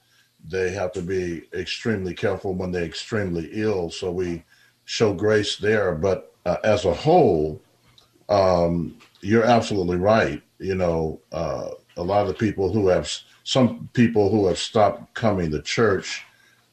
they 0.46 0.72
have 0.72 0.92
to 0.92 1.02
be 1.02 1.44
extremely 1.54 2.14
careful 2.14 2.56
when 2.56 2.74
they're 2.74 2.84
extremely 2.84 3.50
ill. 3.54 3.90
So 3.90 4.12
we 4.12 4.44
show 4.84 5.14
grace 5.14 5.56
there. 5.56 5.96
But 5.96 6.34
uh, 6.46 6.58
as 6.66 6.84
a 6.84 6.94
whole, 6.94 7.62
um, 8.28 8.98
you're 9.22 9.46
absolutely 9.46 9.98
right. 9.98 10.42
You 10.60 10.76
know, 10.76 11.22
uh, 11.32 11.70
a 11.96 12.04
lot 12.04 12.24
of 12.24 12.28
the 12.28 12.34
people 12.34 12.74
who 12.74 12.90
have 12.90 13.10
some 13.46 13.90
people 13.94 14.30
who 14.30 14.48
have 14.48 14.58
stopped 14.58 15.14
coming 15.14 15.52
to 15.52 15.62
church, 15.62 16.26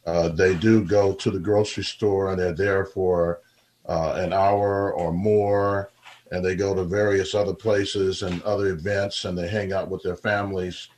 uh, 0.06 0.28
they 0.28 0.54
do 0.54 0.84
go 0.84 1.14
to 1.14 1.30
the 1.30 1.38
grocery 1.38 1.84
store 1.84 2.30
and 2.30 2.38
they're 2.38 2.52
there 2.52 2.84
for 2.84 3.40
uh, 3.86 4.14
an 4.16 4.32
hour 4.32 4.92
or 4.92 5.12
more, 5.12 5.90
and 6.30 6.44
they 6.44 6.54
go 6.56 6.74
to 6.74 6.84
various 6.84 7.34
other 7.34 7.54
places 7.54 8.22
and 8.22 8.42
other 8.42 8.68
events 8.68 9.24
and 9.24 9.36
they 9.36 9.48
hang 9.48 9.72
out 9.72 9.90
with 9.90 10.02
their 10.02 10.16
families. 10.16 10.88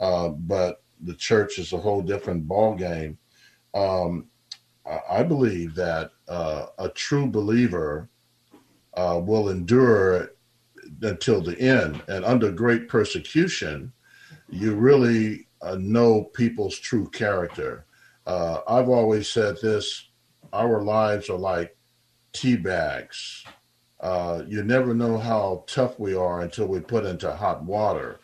Uh, 0.00 0.28
but 0.28 0.82
the 1.00 1.14
church 1.14 1.58
is 1.58 1.72
a 1.72 1.78
whole 1.78 2.02
different 2.02 2.46
ball 2.46 2.74
game. 2.74 3.18
Um, 3.74 4.26
I 5.08 5.22
believe 5.22 5.74
that 5.76 6.10
uh, 6.28 6.66
a 6.78 6.88
true 6.88 7.26
believer 7.26 8.08
uh, 8.94 9.20
will 9.22 9.48
endure 9.48 10.32
until 11.00 11.40
the 11.40 11.58
end, 11.58 12.02
and 12.08 12.24
under 12.24 12.50
great 12.50 12.88
persecution, 12.88 13.92
you 14.50 14.74
really 14.74 15.46
know 15.78 16.24
people's 16.34 16.78
true 16.78 17.08
character. 17.10 17.86
Uh, 18.26 18.60
I've 18.68 18.88
always 18.88 19.28
said 19.28 19.56
this 19.60 20.08
our 20.52 20.82
lives 20.82 21.30
are 21.30 21.38
like 21.38 21.76
tea 22.32 22.56
bags. 22.56 23.44
Uh, 24.00 24.42
you 24.46 24.62
never 24.62 24.94
know 24.94 25.16
how 25.16 25.64
tough 25.66 25.98
we 25.98 26.14
are 26.14 26.40
until 26.40 26.66
we 26.66 26.80
put 26.80 27.04
into 27.04 27.34
hot 27.34 27.62
water. 27.62 28.18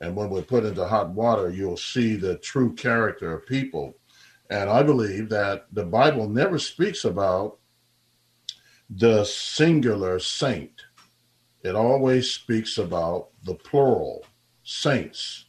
And 0.00 0.14
when 0.14 0.28
we 0.28 0.42
put 0.42 0.64
into 0.64 0.86
hot 0.86 1.10
water, 1.10 1.48
you'll 1.50 1.76
see 1.76 2.16
the 2.16 2.36
true 2.38 2.74
character 2.74 3.32
of 3.32 3.46
people. 3.46 3.96
And 4.50 4.68
I 4.68 4.82
believe 4.82 5.30
that 5.30 5.66
the 5.72 5.84
Bible 5.84 6.28
never 6.28 6.58
speaks 6.58 7.04
about 7.04 7.58
the 8.90 9.24
singular 9.24 10.18
saint, 10.18 10.82
it 11.62 11.74
always 11.74 12.30
speaks 12.30 12.76
about 12.76 13.28
the 13.42 13.54
plural 13.54 14.26
saints. 14.62 15.46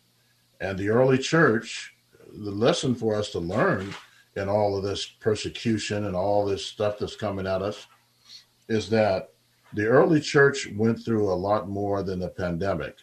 And 0.62 0.80
the 0.80 0.90
early 0.90 1.18
church, 1.18 1.95
the 2.38 2.52
lesson 2.52 2.96
for 2.96 3.16
us 3.16 3.32
to 3.32 3.40
learn 3.40 3.94
in 4.36 4.50
all 4.50 4.78
of 4.78 4.84
this 4.84 5.06
persecution 5.06 6.06
and 6.06 6.16
all 6.16 6.46
this 6.46 6.66
stuff 6.66 7.00
that's 7.00 7.16
coming 7.16 7.48
at 7.48 7.62
us 7.62 7.88
is 8.68 8.90
that 8.90 9.30
the 9.74 9.86
early 9.86 10.20
church 10.20 10.70
went 10.76 11.04
through 11.04 11.32
a 11.32 11.34
lot 11.34 11.70
more 11.70 12.04
than 12.04 12.20
the 12.20 12.30
pandemic. 12.30 12.98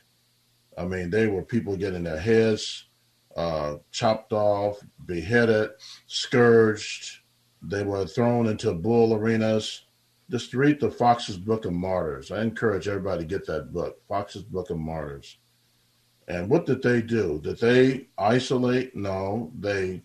I 0.76 0.84
mean, 0.84 1.10
they 1.10 1.26
were 1.26 1.42
people 1.42 1.76
getting 1.76 2.04
their 2.04 2.18
heads 2.18 2.86
uh, 3.36 3.76
chopped 3.90 4.32
off, 4.32 4.78
beheaded, 5.06 5.70
scourged. 6.06 7.20
They 7.62 7.82
were 7.82 8.06
thrown 8.06 8.46
into 8.46 8.72
bull 8.74 9.14
arenas. 9.14 9.86
Just 10.30 10.54
read 10.54 10.80
the 10.80 10.90
Foxe's 10.90 11.36
Book 11.36 11.64
of 11.64 11.72
Martyrs. 11.72 12.30
I 12.30 12.42
encourage 12.42 12.88
everybody 12.88 13.20
to 13.20 13.28
get 13.28 13.46
that 13.46 13.72
book, 13.72 13.96
Foxe's 14.08 14.42
Book 14.42 14.70
of 14.70 14.78
Martyrs. 14.78 15.38
And 16.28 16.48
what 16.48 16.66
did 16.66 16.82
they 16.82 17.02
do? 17.02 17.40
Did 17.42 17.58
they 17.58 18.06
isolate? 18.16 18.94
No, 18.94 19.52
they 19.58 20.02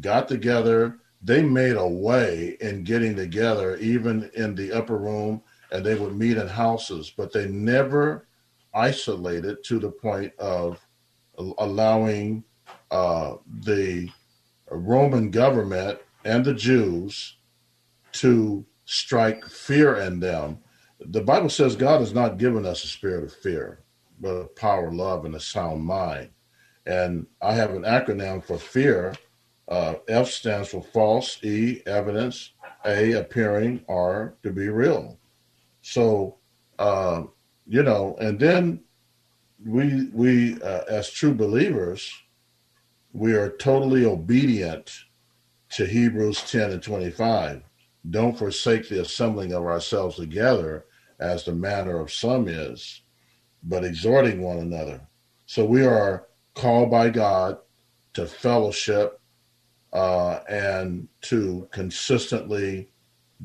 got 0.00 0.28
together. 0.28 0.98
They 1.22 1.42
made 1.42 1.76
a 1.76 1.88
way 1.88 2.56
in 2.60 2.84
getting 2.84 3.16
together, 3.16 3.76
even 3.78 4.30
in 4.34 4.54
the 4.54 4.72
upper 4.72 4.98
room, 4.98 5.42
and 5.72 5.84
they 5.84 5.94
would 5.94 6.16
meet 6.16 6.36
in 6.36 6.46
houses, 6.46 7.12
but 7.16 7.32
they 7.32 7.48
never 7.48 8.28
isolated 8.74 9.64
to 9.64 9.78
the 9.78 9.90
point 9.90 10.32
of 10.38 10.86
allowing 11.58 12.44
uh, 12.90 13.36
the 13.60 14.10
Roman 14.70 15.30
government 15.30 15.98
and 16.24 16.44
the 16.44 16.54
Jews 16.54 17.36
to 18.12 18.64
strike 18.84 19.44
fear 19.46 19.96
in 19.96 20.20
them. 20.20 20.58
The 21.00 21.22
Bible 21.22 21.48
says 21.48 21.76
God 21.76 22.00
has 22.00 22.14
not 22.14 22.38
given 22.38 22.64
us 22.66 22.84
a 22.84 22.88
spirit 22.88 23.24
of 23.24 23.32
fear, 23.32 23.83
but 24.20 24.54
power, 24.56 24.92
love, 24.92 25.24
and 25.24 25.34
a 25.34 25.40
sound 25.40 25.84
mind. 25.84 26.30
And 26.86 27.26
I 27.40 27.54
have 27.54 27.70
an 27.70 27.82
acronym 27.82 28.44
for 28.44 28.58
fear. 28.58 29.14
Uh, 29.68 29.94
F 30.08 30.28
stands 30.28 30.68
for 30.68 30.82
false, 30.82 31.42
E, 31.42 31.82
evidence, 31.86 32.52
A, 32.84 33.12
appearing, 33.12 33.84
R, 33.88 34.34
to 34.42 34.50
be 34.50 34.68
real. 34.68 35.18
So, 35.82 36.36
uh, 36.78 37.24
you 37.66 37.82
know, 37.82 38.16
and 38.20 38.38
then 38.38 38.82
we, 39.64 40.10
we 40.12 40.60
uh, 40.62 40.82
as 40.88 41.10
true 41.10 41.34
believers, 41.34 42.12
we 43.12 43.32
are 43.34 43.50
totally 43.50 44.04
obedient 44.04 44.92
to 45.70 45.86
Hebrews 45.86 46.50
10 46.50 46.72
and 46.72 46.82
25. 46.82 47.62
Don't 48.10 48.36
forsake 48.36 48.88
the 48.88 49.00
assembling 49.00 49.52
of 49.54 49.64
ourselves 49.64 50.16
together 50.16 50.84
as 51.20 51.44
the 51.44 51.52
manner 51.52 51.98
of 51.98 52.12
some 52.12 52.48
is, 52.48 53.02
but 53.64 53.84
exhorting 53.84 54.42
one 54.42 54.58
another. 54.58 55.00
So 55.46 55.64
we 55.64 55.84
are 55.84 56.26
called 56.54 56.90
by 56.90 57.10
God 57.10 57.58
to 58.14 58.26
fellowship 58.26 59.20
uh, 59.92 60.40
and 60.48 61.08
to 61.22 61.68
consistently 61.72 62.88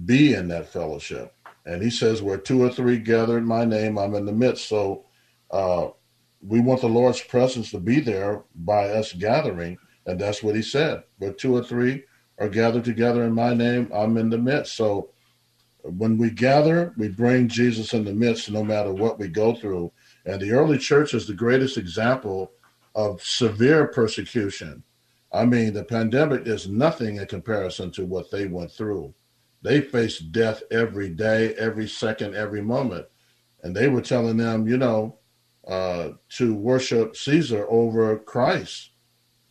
be 0.06 0.34
in 0.34 0.48
that 0.50 0.70
fellowship. 0.70 1.34
And 1.66 1.82
he 1.82 1.90
says, 1.90 2.22
Where 2.22 2.38
two 2.38 2.64
or 2.64 2.70
three 2.70 2.98
gather 2.98 3.38
in 3.38 3.46
my 3.46 3.66
name, 3.66 3.98
I'm 3.98 4.16
in 4.16 4.26
the 4.26 4.32
midst. 4.32 4.68
So 4.68 5.06
uh, 5.52 5.90
we 6.42 6.60
want 6.60 6.82
the 6.82 6.88
Lord's 6.88 7.22
presence 7.22 7.72
to 7.72 7.80
be 7.80 8.00
there 8.00 8.44
by 8.56 8.90
us 8.90 9.14
gathering. 9.14 9.78
And 10.06 10.20
that's 10.20 10.42
what 10.42 10.56
he 10.56 10.62
said. 10.62 11.04
Where 11.18 11.34
two 11.34 11.56
or 11.56 11.64
three 11.64 12.04
are 12.40 12.50
gathered 12.50 12.86
together 12.86 13.24
in 13.24 13.34
my 13.34 13.54
name, 13.54 13.92
I'm 13.94 14.18
in 14.18 14.30
the 14.30 14.38
midst. 14.38 14.76
So 14.76 15.12
when 15.84 16.18
we 16.18 16.32
gather, 16.32 16.94
we 16.98 17.10
bring 17.10 17.48
Jesus 17.48 17.94
in 17.94 18.06
the 18.06 18.14
midst 18.14 18.50
no 18.50 18.64
matter 18.64 18.94
what 18.94 19.20
we 19.20 19.28
go 19.28 19.54
through. 19.54 19.92
And 20.26 20.42
the 20.42 20.52
early 20.52 20.78
church 20.78 21.14
is 21.14 21.28
the 21.28 21.34
greatest 21.34 21.78
example 21.78 22.52
of 22.96 23.22
severe 23.22 23.88
persecution. 23.88 24.84
I 25.32 25.46
mean, 25.46 25.74
the 25.74 25.84
pandemic 25.84 26.48
is 26.48 26.68
nothing 26.68 27.18
in 27.18 27.26
comparison 27.28 27.92
to 27.92 28.06
what 28.06 28.32
they 28.32 28.48
went 28.48 28.72
through. 28.72 29.14
They 29.62 29.82
faced 29.82 30.32
death 30.32 30.64
every 30.72 31.10
day, 31.10 31.54
every 31.56 31.88
second, 31.88 32.36
every 32.36 32.62
moment. 32.62 33.06
And 33.64 33.76
they 33.76 33.90
were 33.90 34.02
telling 34.02 34.38
them, 34.38 34.68
you 34.68 34.78
know, 34.78 35.18
uh, 35.68 36.12
to 36.30 36.54
worship 36.56 37.16
Caesar 37.16 37.68
over 37.70 38.18
Christ. 38.18 38.92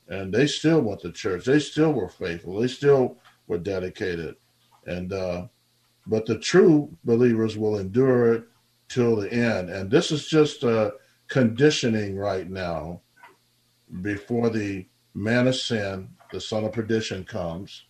And 0.09 0.33
they 0.33 0.47
still 0.47 0.81
went 0.81 1.01
to 1.03 1.13
church. 1.13 1.45
They 1.45 1.61
still 1.61 1.93
were 1.93 2.09
faithful. 2.09 2.59
They 2.59 2.69
still 2.69 3.19
were 3.47 3.59
dedicated. 3.59 4.37
And, 4.87 5.13
uh, 5.13 5.49
but 6.07 6.25
the 6.25 6.39
true 6.39 6.97
believers 7.05 7.59
will 7.59 7.79
endure 7.79 8.47
till 8.89 9.17
the 9.17 9.33
end. 9.33 9.71
And 9.71 9.91
this 9.91 10.11
is 10.11 10.27
just 10.27 10.65
uh, 10.65 10.93
conditioning 11.29 12.17
right 12.17 12.49
now 12.49 13.03
before 14.03 14.51
the 14.51 14.87
man 15.15 15.49
of 15.49 15.57
sin, 15.57 16.11
the 16.33 16.41
son 16.41 16.65
of 16.65 16.73
perdition, 16.73 17.25
comes 17.25 17.85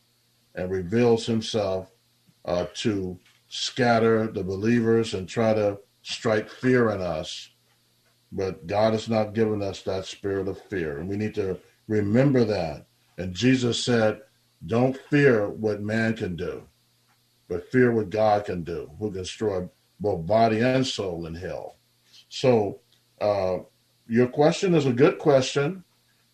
and 0.55 0.71
reveals 0.71 1.27
himself 1.27 1.91
uh, 2.45 2.67
to 2.75 3.19
scatter 3.49 4.27
the 4.27 4.43
believers 4.43 5.15
and 5.15 5.29
try 5.29 5.55
to 5.55 5.79
strike 6.03 6.49
fear 6.49 6.91
in 6.91 7.01
us. 7.01 7.51
But 8.31 8.67
God 8.67 8.93
has 8.93 9.09
not 9.09 9.35
given 9.35 9.63
us 9.63 9.83
that 9.83 10.05
spirit 10.05 10.49
of 10.49 10.61
fear. 10.65 10.99
And 10.99 11.09
we 11.09 11.17
need 11.17 11.35
to 11.37 11.59
remember 11.87 12.45
that. 12.45 12.87
And 13.17 13.35
Jesus 13.35 13.83
said, 13.83 14.21
Don't 14.67 14.97
fear 15.11 15.49
what 15.49 15.81
man 15.81 16.15
can 16.15 16.37
do, 16.37 16.65
but 17.49 17.71
fear 17.71 17.93
what 17.93 18.11
God 18.11 18.45
can 18.45 18.63
do, 18.65 18.91
who 18.99 19.11
can 19.11 19.23
destroy 19.23 19.69
both 20.01 20.27
body 20.27 20.61
and 20.61 20.87
soul 20.87 21.27
in 21.27 21.35
hell. 21.35 21.77
So, 22.29 22.81
uh, 23.21 23.59
your 24.09 24.29
question 24.29 24.75
is 24.75 24.87
a 24.87 24.93
good 24.93 25.19
question, 25.19 25.85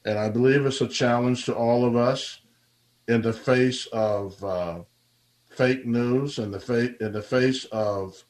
and 0.04 0.18
I 0.18 0.28
believe 0.30 0.66
it's 0.66 0.80
a 0.80 0.88
challenge 0.88 1.44
to 1.46 1.54
all 1.54 1.84
of 1.84 1.96
us. 1.96 2.40
in 3.08 3.22
the 3.22 3.32
face 3.32 3.86
of 3.92 4.42
uh, 4.44 4.80
fake 5.50 5.86
news, 5.86 6.38
in 6.38 6.50
the, 6.50 6.60
fa- 6.60 6.96
in 7.04 7.12
the 7.12 7.22
face 7.22 7.64
of 7.66 8.24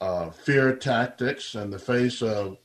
uh, 0.00 0.30
fear 0.30 0.76
tactics, 0.76 1.54
in 1.54 1.70
the 1.70 1.78
face 1.78 2.22
of 2.22 2.58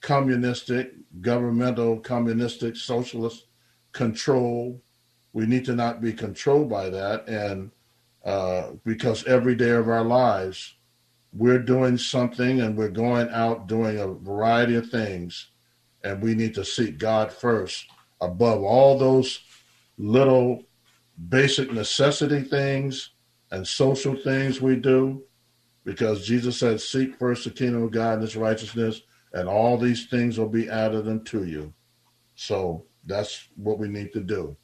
communistic, 0.00 0.92
governmental, 1.20 1.98
communistic, 2.00 2.76
socialist 2.76 3.46
control. 3.92 4.80
We 5.32 5.46
need 5.46 5.64
to 5.66 5.74
not 5.74 6.00
be 6.00 6.12
controlled 6.12 6.68
by 6.68 6.90
that. 6.90 7.28
And 7.28 7.70
uh, 8.24 8.72
because 8.84 9.24
every 9.24 9.54
day 9.54 9.70
of 9.70 9.88
our 9.88 10.04
lives, 10.04 10.74
we're 11.32 11.58
doing 11.58 11.96
something 11.96 12.60
and 12.60 12.76
we're 12.76 12.88
going 12.88 13.28
out 13.30 13.66
doing 13.66 13.98
a 13.98 14.06
variety 14.06 14.76
of 14.76 14.90
things. 14.90 15.48
And 16.04 16.20
we 16.20 16.34
need 16.34 16.54
to 16.54 16.64
seek 16.64 16.98
God 16.98 17.32
first 17.32 17.86
above 18.20 18.62
all 18.62 18.98
those 18.98 19.40
little 19.98 20.64
basic 21.28 21.72
necessity 21.72 22.42
things 22.42 23.10
and 23.50 23.66
social 23.66 24.16
things 24.16 24.60
we 24.60 24.76
do. 24.76 25.22
Because 25.84 26.26
Jesus 26.26 26.58
said, 26.58 26.80
Seek 26.80 27.18
first 27.18 27.44
the 27.44 27.50
kingdom 27.50 27.82
of 27.82 27.90
God 27.90 28.14
and 28.14 28.22
his 28.22 28.36
righteousness, 28.36 29.02
and 29.32 29.48
all 29.48 29.76
these 29.76 30.06
things 30.06 30.38
will 30.38 30.48
be 30.48 30.68
added 30.68 31.08
unto 31.08 31.42
you. 31.42 31.72
So 32.36 32.84
that's 33.04 33.48
what 33.56 33.78
we 33.78 33.88
need 33.88 34.12
to 34.12 34.20
do. 34.20 34.56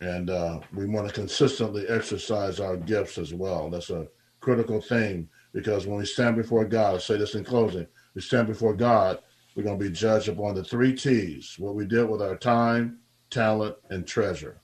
And 0.00 0.30
uh, 0.30 0.60
we 0.72 0.86
want 0.86 1.08
to 1.08 1.12
consistently 1.12 1.86
exercise 1.88 2.58
our 2.58 2.76
gifts 2.76 3.18
as 3.18 3.34
well. 3.34 3.68
That's 3.68 3.90
a 3.90 4.08
critical 4.40 4.80
thing 4.80 5.28
because 5.52 5.86
when 5.86 5.98
we 5.98 6.06
stand 6.06 6.36
before 6.36 6.64
God, 6.64 6.94
I'll 6.94 7.00
say 7.00 7.16
this 7.16 7.34
in 7.34 7.44
closing, 7.44 7.86
we 8.14 8.20
stand 8.20 8.46
before 8.46 8.74
God, 8.74 9.18
we're 9.54 9.64
going 9.64 9.78
to 9.78 9.84
be 9.84 9.90
judged 9.90 10.28
upon 10.28 10.54
the 10.54 10.64
three 10.64 10.94
T's 10.94 11.56
what 11.58 11.74
we 11.74 11.84
did 11.84 12.08
with 12.08 12.22
our 12.22 12.36
time, 12.36 12.98
talent, 13.30 13.76
and 13.90 14.06
treasure. 14.06 14.60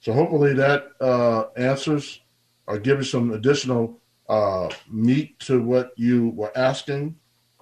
So 0.00 0.12
hopefully 0.12 0.54
that 0.54 0.88
uh, 1.00 1.46
answers 1.56 2.20
or 2.66 2.78
gives 2.78 3.10
some 3.10 3.32
additional 3.32 4.00
uh, 4.28 4.68
meat 4.90 5.38
to 5.40 5.62
what 5.62 5.92
you 5.96 6.30
were 6.30 6.56
asking. 6.56 7.16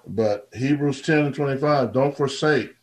But 0.07 0.48
Hebrews 0.52 1.02
10 1.02 1.26
and 1.26 1.34
25, 1.34 1.92
don't 1.92 2.16
forsake. 2.16 2.74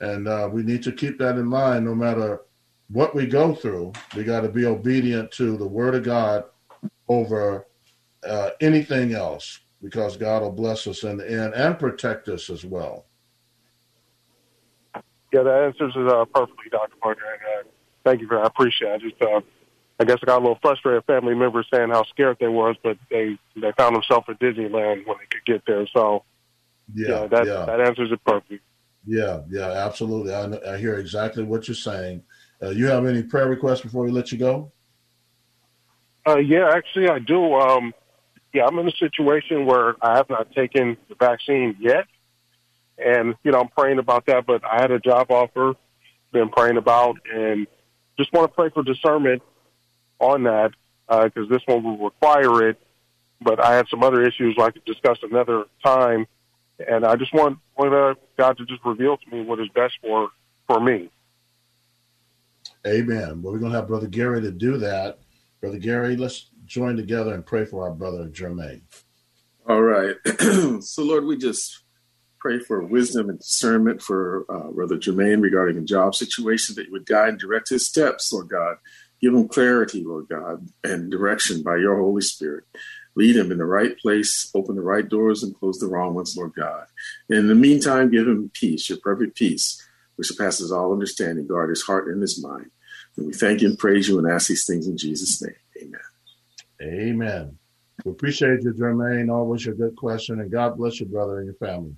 And 0.00 0.28
uh, 0.28 0.48
we 0.52 0.62
need 0.62 0.82
to 0.84 0.92
keep 0.92 1.18
that 1.18 1.36
in 1.36 1.46
mind 1.46 1.84
no 1.84 1.94
matter 1.94 2.42
what 2.88 3.14
we 3.14 3.26
go 3.26 3.54
through. 3.54 3.92
We 4.16 4.24
got 4.24 4.42
to 4.42 4.48
be 4.48 4.66
obedient 4.66 5.30
to 5.32 5.56
the 5.56 5.66
word 5.66 5.94
of 5.94 6.02
God 6.04 6.44
over 7.08 7.66
uh, 8.26 8.50
anything 8.60 9.14
else 9.14 9.60
because 9.82 10.16
God 10.16 10.42
will 10.42 10.52
bless 10.52 10.86
us 10.86 11.02
in 11.02 11.18
the 11.18 11.30
end 11.30 11.54
and 11.54 11.78
protect 11.78 12.28
us 12.28 12.48
as 12.48 12.64
well. 12.64 13.04
Yeah, 15.32 15.42
that 15.42 15.64
answers 15.64 15.92
it 15.96 16.08
uh, 16.08 16.24
perfectly, 16.26 16.70
Dr. 16.70 16.96
Parker. 17.02 17.22
And, 17.32 17.66
uh, 17.66 17.70
thank 18.04 18.20
you 18.20 18.28
for 18.28 18.36
that. 18.36 18.44
I 18.44 18.46
appreciate 18.46 18.88
it. 18.88 18.94
I 18.94 18.98
just, 18.98 19.22
uh, 19.22 19.40
I 20.00 20.04
guess 20.04 20.18
I 20.22 20.26
got 20.26 20.38
a 20.38 20.40
little 20.40 20.58
frustrated 20.62 21.04
family 21.04 21.34
members 21.34 21.66
saying 21.72 21.90
how 21.90 22.04
scared 22.04 22.36
they 22.40 22.48
was, 22.48 22.76
but 22.82 22.96
they, 23.10 23.36
they 23.56 23.72
found 23.76 23.94
themselves 23.94 24.26
at 24.28 24.38
Disneyland 24.40 25.06
when 25.06 25.16
they 25.18 25.26
could 25.30 25.44
get 25.44 25.62
there. 25.66 25.86
So, 25.88 26.24
yeah, 26.94 27.08
yeah 27.08 27.26
that, 27.26 27.46
yeah. 27.46 27.64
that 27.66 27.80
answers 27.80 28.10
it 28.12 28.24
perfectly. 28.24 28.60
Yeah, 29.06 29.40
yeah, 29.50 29.70
absolutely. 29.70 30.32
I, 30.34 30.74
I 30.74 30.78
hear 30.78 30.98
exactly 30.98 31.42
what 31.42 31.68
you're 31.68 31.74
saying. 31.74 32.22
Uh, 32.62 32.70
you 32.70 32.86
have 32.86 33.04
any 33.04 33.22
prayer 33.22 33.48
requests 33.48 33.82
before 33.82 34.04
we 34.04 34.10
let 34.10 34.32
you 34.32 34.38
go? 34.38 34.72
Uh, 36.26 36.38
yeah, 36.38 36.70
actually, 36.72 37.08
I 37.08 37.18
do. 37.18 37.54
Um, 37.54 37.92
yeah, 38.54 38.66
I'm 38.66 38.78
in 38.78 38.86
a 38.86 38.92
situation 38.92 39.66
where 39.66 39.96
I 40.00 40.16
have 40.16 40.30
not 40.30 40.52
taken 40.52 40.96
the 41.08 41.16
vaccine 41.16 41.76
yet. 41.80 42.06
And, 42.96 43.34
you 43.42 43.50
know, 43.50 43.60
I'm 43.60 43.68
praying 43.68 43.98
about 43.98 44.26
that, 44.26 44.46
but 44.46 44.64
I 44.64 44.80
had 44.80 44.92
a 44.92 45.00
job 45.00 45.32
offer, 45.32 45.74
been 46.32 46.48
praying 46.48 46.76
about, 46.76 47.16
and 47.32 47.66
just 48.16 48.32
want 48.32 48.48
to 48.48 48.54
pray 48.54 48.70
for 48.70 48.84
discernment 48.84 49.42
on 50.20 50.44
that 50.44 50.70
because 51.08 51.50
uh, 51.50 51.52
this 51.52 51.62
one 51.66 51.82
will 51.82 51.98
require 51.98 52.68
it. 52.68 52.78
But 53.40 53.62
I 53.62 53.74
had 53.74 53.88
some 53.88 54.04
other 54.04 54.24
issues 54.24 54.54
like 54.56 54.82
discuss 54.86 55.18
another 55.22 55.64
time, 55.84 56.26
and 56.78 57.04
I 57.04 57.16
just 57.16 57.34
want 57.34 57.58
want 57.76 58.18
God 58.38 58.56
to 58.56 58.64
just 58.64 58.84
reveal 58.84 59.16
to 59.16 59.30
me 59.30 59.42
what 59.42 59.58
is 59.58 59.68
best 59.74 59.94
for 60.00 60.28
for 60.68 60.80
me. 60.80 61.10
Amen. 62.86 63.42
Well, 63.42 63.52
we're 63.52 63.58
going 63.58 63.72
to 63.72 63.78
have 63.78 63.88
Brother 63.88 64.06
Gary 64.06 64.40
to 64.42 64.50
do 64.50 64.78
that. 64.78 65.18
Brother 65.64 65.78
Gary, 65.78 66.14
let's 66.14 66.50
join 66.66 66.94
together 66.94 67.32
and 67.32 67.46
pray 67.46 67.64
for 67.64 67.84
our 67.84 67.94
brother 67.94 68.28
Jermaine. 68.28 68.82
All 69.66 69.80
right. 69.80 70.14
so, 70.82 71.02
Lord, 71.02 71.24
we 71.24 71.38
just 71.38 71.84
pray 72.38 72.58
for 72.58 72.84
wisdom 72.84 73.30
and 73.30 73.38
discernment 73.38 74.02
for 74.02 74.44
uh, 74.50 74.70
Brother 74.72 74.98
Jermaine 74.98 75.40
regarding 75.40 75.78
a 75.78 75.86
job 75.86 76.14
situation 76.14 76.74
that 76.74 76.84
you 76.84 76.92
would 76.92 77.06
guide 77.06 77.30
and 77.30 77.38
direct 77.38 77.70
his 77.70 77.88
steps, 77.88 78.30
Lord 78.30 78.50
God. 78.50 78.76
Give 79.22 79.32
him 79.32 79.48
clarity, 79.48 80.04
Lord 80.04 80.28
God, 80.28 80.68
and 80.84 81.10
direction 81.10 81.62
by 81.62 81.76
your 81.76 81.96
Holy 81.96 82.20
Spirit. 82.20 82.64
Lead 83.16 83.34
him 83.34 83.50
in 83.50 83.56
the 83.56 83.64
right 83.64 83.98
place, 83.98 84.50
open 84.54 84.76
the 84.76 84.82
right 84.82 85.08
doors, 85.08 85.42
and 85.42 85.58
close 85.58 85.78
the 85.78 85.88
wrong 85.88 86.12
ones, 86.12 86.36
Lord 86.36 86.52
God. 86.54 86.88
And 87.30 87.38
in 87.38 87.46
the 87.46 87.54
meantime, 87.54 88.10
give 88.10 88.28
him 88.28 88.50
peace, 88.52 88.90
your 88.90 88.98
perfect 88.98 89.34
peace, 89.34 89.82
which 90.16 90.28
surpasses 90.28 90.70
all 90.70 90.92
understanding. 90.92 91.46
Guard 91.46 91.70
his 91.70 91.84
heart 91.84 92.08
and 92.08 92.20
his 92.20 92.44
mind. 92.44 92.70
And 93.16 93.26
we 93.26 93.32
thank 93.32 93.60
you 93.60 93.68
and 93.68 93.78
praise 93.78 94.08
you 94.08 94.18
and 94.18 94.30
ask 94.30 94.48
these 94.48 94.66
things 94.66 94.86
in 94.86 94.96
Jesus' 94.96 95.42
name. 95.42 95.54
Amen. 95.82 96.00
Amen. 96.82 97.58
We 98.04 98.12
appreciate 98.12 98.62
you, 98.62 98.72
Jermaine. 98.72 99.32
Always 99.32 99.66
a 99.66 99.72
good 99.72 99.96
question. 99.96 100.40
And 100.40 100.50
God 100.50 100.76
bless 100.76 101.00
you, 101.00 101.06
brother, 101.06 101.38
and 101.38 101.46
your 101.46 101.54
family. 101.54 101.94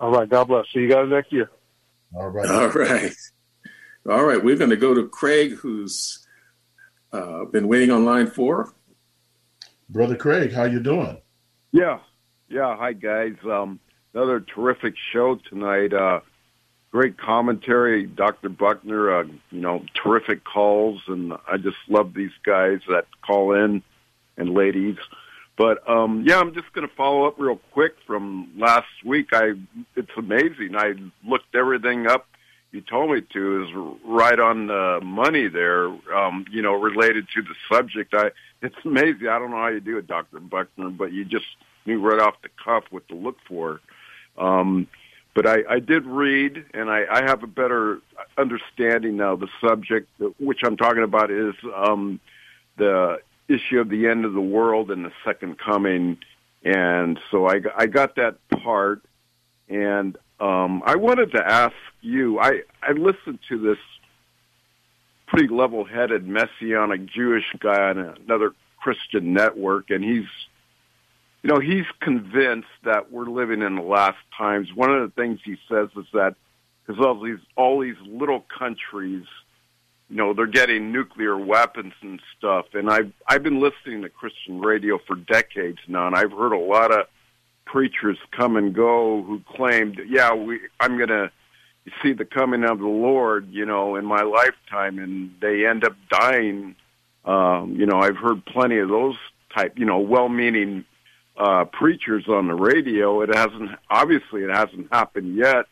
All 0.00 0.10
right. 0.10 0.28
God 0.28 0.48
bless. 0.48 0.66
See 0.72 0.80
you 0.80 0.88
guys 0.88 1.08
next 1.08 1.32
year. 1.32 1.50
All 2.14 2.28
right. 2.28 2.48
All 2.48 2.68
right. 2.68 3.14
All 4.08 4.24
right. 4.24 4.42
We're 4.42 4.56
going 4.56 4.70
to 4.70 4.76
go 4.76 4.94
to 4.94 5.08
Craig, 5.08 5.52
who's 5.52 6.26
uh, 7.12 7.44
been 7.44 7.68
waiting 7.68 7.90
online 7.90 8.26
for. 8.26 8.72
Brother 9.88 10.16
Craig, 10.16 10.52
how 10.52 10.64
you 10.64 10.80
doing? 10.80 11.18
Yeah. 11.72 12.00
Yeah. 12.48 12.76
Hi, 12.76 12.94
guys. 12.94 13.34
Um, 13.44 13.78
another 14.14 14.40
terrific 14.40 14.94
show 15.12 15.38
tonight. 15.48 15.92
Uh, 15.92 16.20
great 16.94 17.18
commentary, 17.18 18.06
Dr. 18.06 18.48
Buckner. 18.48 19.12
Uh, 19.12 19.24
you 19.50 19.60
know, 19.60 19.84
terrific 20.00 20.44
calls, 20.44 21.02
and 21.08 21.32
I 21.48 21.56
just 21.56 21.76
love 21.88 22.14
these 22.14 22.30
guys 22.46 22.82
that 22.88 23.06
call 23.20 23.52
in 23.52 23.82
and 24.36 24.54
ladies. 24.54 24.96
But 25.56 25.88
um, 25.90 26.22
yeah, 26.24 26.38
I'm 26.38 26.54
just 26.54 26.72
going 26.72 26.88
to 26.88 26.94
follow 26.94 27.26
up 27.26 27.34
real 27.36 27.58
quick 27.72 27.96
from 28.06 28.48
last 28.56 28.86
week. 29.04 29.30
I 29.32 29.54
it's 29.96 30.10
amazing. 30.16 30.76
I 30.76 30.94
looked 31.26 31.52
everything 31.56 32.06
up. 32.06 32.28
You 32.70 32.80
told 32.80 33.10
me 33.10 33.22
to 33.22 33.64
is 33.64 33.98
right 34.04 34.38
on 34.38 34.68
the 34.68 35.00
money 35.02 35.48
there. 35.48 35.86
Um, 36.14 36.44
you 36.48 36.62
know, 36.62 36.74
related 36.74 37.26
to 37.34 37.42
the 37.42 37.54
subject. 37.72 38.14
I 38.14 38.30
it's 38.62 38.76
amazing. 38.84 39.26
I 39.26 39.40
don't 39.40 39.50
know 39.50 39.56
how 39.56 39.66
you 39.66 39.80
do 39.80 39.98
it, 39.98 40.06
Doctor 40.06 40.38
Buckner, 40.38 40.90
but 40.90 41.12
you 41.12 41.24
just 41.24 41.46
knew 41.86 42.00
right 42.00 42.20
off 42.20 42.36
the 42.42 42.50
cuff 42.64 42.84
what 42.90 43.08
to 43.08 43.16
look 43.16 43.38
for. 43.48 43.80
Um, 44.38 44.86
but 45.34 45.46
I, 45.46 45.64
I 45.68 45.78
did 45.80 46.06
read, 46.06 46.64
and 46.74 46.88
I, 46.88 47.04
I 47.10 47.22
have 47.22 47.42
a 47.42 47.48
better 47.48 48.00
understanding 48.38 49.16
now. 49.16 49.36
The 49.36 49.48
subject, 49.60 50.08
which 50.38 50.60
I'm 50.64 50.76
talking 50.76 51.02
about, 51.02 51.30
is 51.30 51.54
um, 51.74 52.20
the 52.76 53.20
issue 53.48 53.80
of 53.80 53.88
the 53.88 54.06
end 54.06 54.24
of 54.24 54.32
the 54.32 54.40
world 54.40 54.90
and 54.90 55.04
the 55.04 55.12
second 55.24 55.58
coming. 55.58 56.18
And 56.64 57.18
so 57.30 57.46
I, 57.46 57.60
I 57.76 57.86
got 57.86 58.16
that 58.16 58.36
part, 58.48 59.02
and 59.68 60.16
um, 60.40 60.82
I 60.86 60.96
wanted 60.96 61.32
to 61.32 61.46
ask 61.46 61.74
you. 62.00 62.38
I, 62.38 62.62
I 62.82 62.92
listened 62.92 63.40
to 63.48 63.58
this 63.58 63.78
pretty 65.26 65.48
level-headed 65.48 66.26
messianic 66.26 67.06
Jewish 67.06 67.44
guy 67.58 67.90
on 67.90 67.98
another 67.98 68.52
Christian 68.80 69.32
network, 69.32 69.90
and 69.90 70.04
he's 70.04 70.28
you 71.44 71.52
know, 71.52 71.60
he's 71.60 71.84
convinced 72.00 72.68
that 72.84 73.12
we're 73.12 73.26
living 73.26 73.60
in 73.60 73.76
the 73.76 73.82
last 73.82 74.16
times. 74.36 74.68
One 74.74 74.90
of 74.90 75.02
the 75.02 75.14
things 75.14 75.40
he 75.44 75.56
says 75.68 75.90
is 75.94 76.06
that 76.14 76.36
because 76.86 77.04
all 77.04 77.22
these 77.22 77.38
all 77.54 77.80
these 77.80 78.00
little 78.06 78.46
countries, 78.58 79.26
you 80.08 80.16
know, 80.16 80.32
they're 80.32 80.46
getting 80.46 80.90
nuclear 80.90 81.36
weapons 81.36 81.92
and 82.00 82.18
stuff. 82.38 82.68
And 82.72 82.90
I've 82.90 83.12
I've 83.28 83.42
been 83.42 83.60
listening 83.60 84.00
to 84.02 84.08
Christian 84.08 84.62
radio 84.62 84.98
for 85.06 85.16
decades 85.16 85.80
now, 85.86 86.06
and 86.06 86.16
I've 86.16 86.32
heard 86.32 86.52
a 86.52 86.58
lot 86.58 86.90
of 86.90 87.08
preachers 87.66 88.16
come 88.30 88.56
and 88.56 88.74
go 88.74 89.22
who 89.22 89.42
claimed, 89.54 90.00
yeah, 90.08 90.32
we 90.32 90.60
I'm 90.80 90.98
gonna 90.98 91.30
see 92.02 92.14
the 92.14 92.24
coming 92.24 92.64
of 92.64 92.78
the 92.78 92.86
Lord, 92.86 93.52
you 93.52 93.66
know, 93.66 93.96
in 93.96 94.06
my 94.06 94.22
lifetime, 94.22 94.98
and 94.98 95.34
they 95.42 95.66
end 95.66 95.84
up 95.84 95.94
dying. 96.08 96.74
Um, 97.26 97.76
you 97.78 97.84
know, 97.84 97.98
I've 97.98 98.16
heard 98.16 98.46
plenty 98.46 98.78
of 98.78 98.88
those 98.88 99.16
type, 99.54 99.78
you 99.78 99.84
know, 99.84 99.98
well-meaning 99.98 100.86
uh, 101.36 101.64
preachers 101.64 102.24
on 102.28 102.46
the 102.46 102.54
radio. 102.54 103.22
It 103.22 103.34
hasn't, 103.34 103.70
obviously, 103.90 104.42
it 104.42 104.50
hasn't 104.50 104.92
happened 104.92 105.36
yet. 105.36 105.66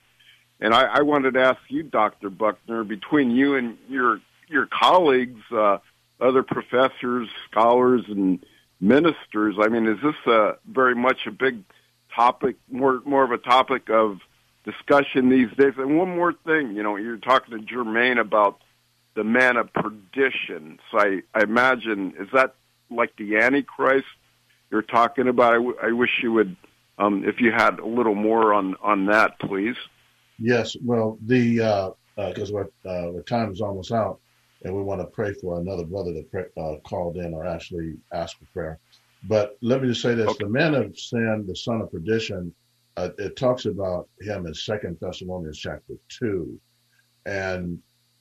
And 0.60 0.74
I, 0.74 0.84
I 0.84 1.02
wanted 1.02 1.34
to 1.34 1.40
ask 1.40 1.60
you, 1.68 1.82
Dr. 1.82 2.30
Buckner, 2.30 2.84
between 2.84 3.30
you 3.30 3.56
and 3.56 3.76
your 3.88 4.20
your 4.48 4.66
colleagues, 4.66 5.40
uh, 5.50 5.78
other 6.20 6.42
professors, 6.42 7.28
scholars, 7.50 8.02
and 8.06 8.44
ministers, 8.80 9.56
I 9.58 9.68
mean, 9.68 9.86
is 9.86 9.98
this 10.02 10.14
a, 10.26 10.56
very 10.66 10.94
much 10.94 11.26
a 11.26 11.30
big 11.30 11.64
topic, 12.14 12.56
more 12.70 13.00
more 13.04 13.24
of 13.24 13.32
a 13.32 13.38
topic 13.38 13.90
of 13.90 14.20
discussion 14.64 15.30
these 15.30 15.50
days? 15.56 15.74
And 15.78 15.98
one 15.98 16.14
more 16.14 16.32
thing, 16.32 16.76
you 16.76 16.82
know, 16.82 16.96
you're 16.96 17.16
talking 17.16 17.58
to 17.58 17.64
Jermaine 17.64 18.20
about 18.20 18.60
the 19.14 19.24
man 19.24 19.56
of 19.56 19.72
perdition. 19.72 20.78
So 20.90 20.98
I, 20.98 21.22
I 21.34 21.42
imagine 21.42 22.14
is 22.18 22.28
that 22.32 22.54
like 22.90 23.16
the 23.16 23.38
Antichrist 23.38 24.06
you're 24.72 24.82
talking 24.82 25.28
about? 25.28 25.52
I, 25.52 25.56
w- 25.56 25.76
I 25.82 25.92
wish 25.92 26.10
you 26.22 26.32
would, 26.32 26.56
um, 26.98 27.22
if 27.24 27.40
you 27.40 27.52
had 27.52 27.78
a 27.78 27.86
little 27.86 28.14
more 28.14 28.54
on 28.54 28.74
on 28.82 29.06
that, 29.06 29.38
please. 29.38 29.76
Yes. 30.38 30.76
Well, 30.82 31.18
the 31.26 31.94
because 32.16 32.52
uh, 32.52 32.64
uh, 32.86 32.88
our 32.88 33.18
uh, 33.20 33.22
time 33.26 33.52
is 33.52 33.60
almost 33.60 33.92
out, 33.92 34.18
and 34.64 34.74
we 34.74 34.82
want 34.82 35.00
to 35.00 35.06
pray 35.06 35.32
for 35.34 35.60
another 35.60 35.84
brother 35.84 36.12
that 36.14 36.30
pray, 36.30 36.44
uh, 36.58 36.76
called 36.84 37.16
in 37.16 37.34
or 37.34 37.46
actually 37.46 37.94
asked 38.12 38.38
for 38.38 38.46
prayer. 38.46 38.78
But 39.24 39.56
let 39.62 39.82
me 39.82 39.88
just 39.88 40.02
say 40.02 40.14
this: 40.14 40.28
okay. 40.28 40.44
the 40.44 40.50
man 40.50 40.74
of 40.74 40.98
sin, 40.98 41.44
the 41.46 41.54
son 41.54 41.80
of 41.80 41.92
perdition, 41.92 42.52
uh, 42.96 43.10
it 43.18 43.36
talks 43.36 43.66
about 43.66 44.08
him 44.20 44.46
in 44.46 44.54
Second 44.54 44.98
Thessalonians 45.00 45.58
chapter 45.58 45.94
two, 46.08 46.58
and 47.26 47.78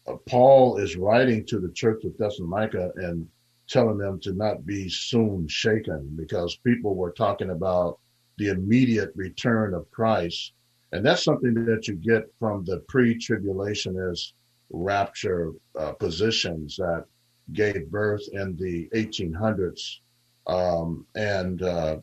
uh, 0.07 0.15
Paul 0.27 0.77
is 0.77 0.95
writing 0.95 1.45
to 1.47 1.59
the 1.59 1.71
church 1.71 2.03
of 2.03 2.17
Thessalonica 2.17 2.91
and 2.97 3.27
telling 3.71 3.97
them 3.97 4.19
to 4.19 4.33
not 4.33 4.65
be 4.65 4.89
soon 4.89 5.47
shaken 5.47 6.13
because 6.15 6.55
people 6.57 6.95
were 6.95 7.11
talking 7.11 7.51
about 7.51 7.99
the 8.37 8.49
immediate 8.49 9.11
return 9.15 9.73
of 9.73 9.89
Christ, 9.91 10.53
and 10.91 11.05
that's 11.05 11.23
something 11.23 11.53
that 11.65 11.87
you 11.87 11.95
get 11.95 12.23
from 12.39 12.65
the 12.65 12.79
pre-tribulationist 12.87 14.33
rapture 14.71 15.51
uh, 15.79 15.93
positions 15.93 16.75
that 16.77 17.05
gave 17.53 17.89
birth 17.89 18.23
in 18.33 18.55
the 18.57 18.89
1800s 18.93 19.99
um, 20.47 21.05
and 21.15 21.61
uh, 21.61 21.97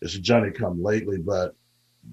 it's 0.00 0.14
Johnny 0.18 0.50
come 0.50 0.82
lately, 0.82 1.18
but 1.18 1.54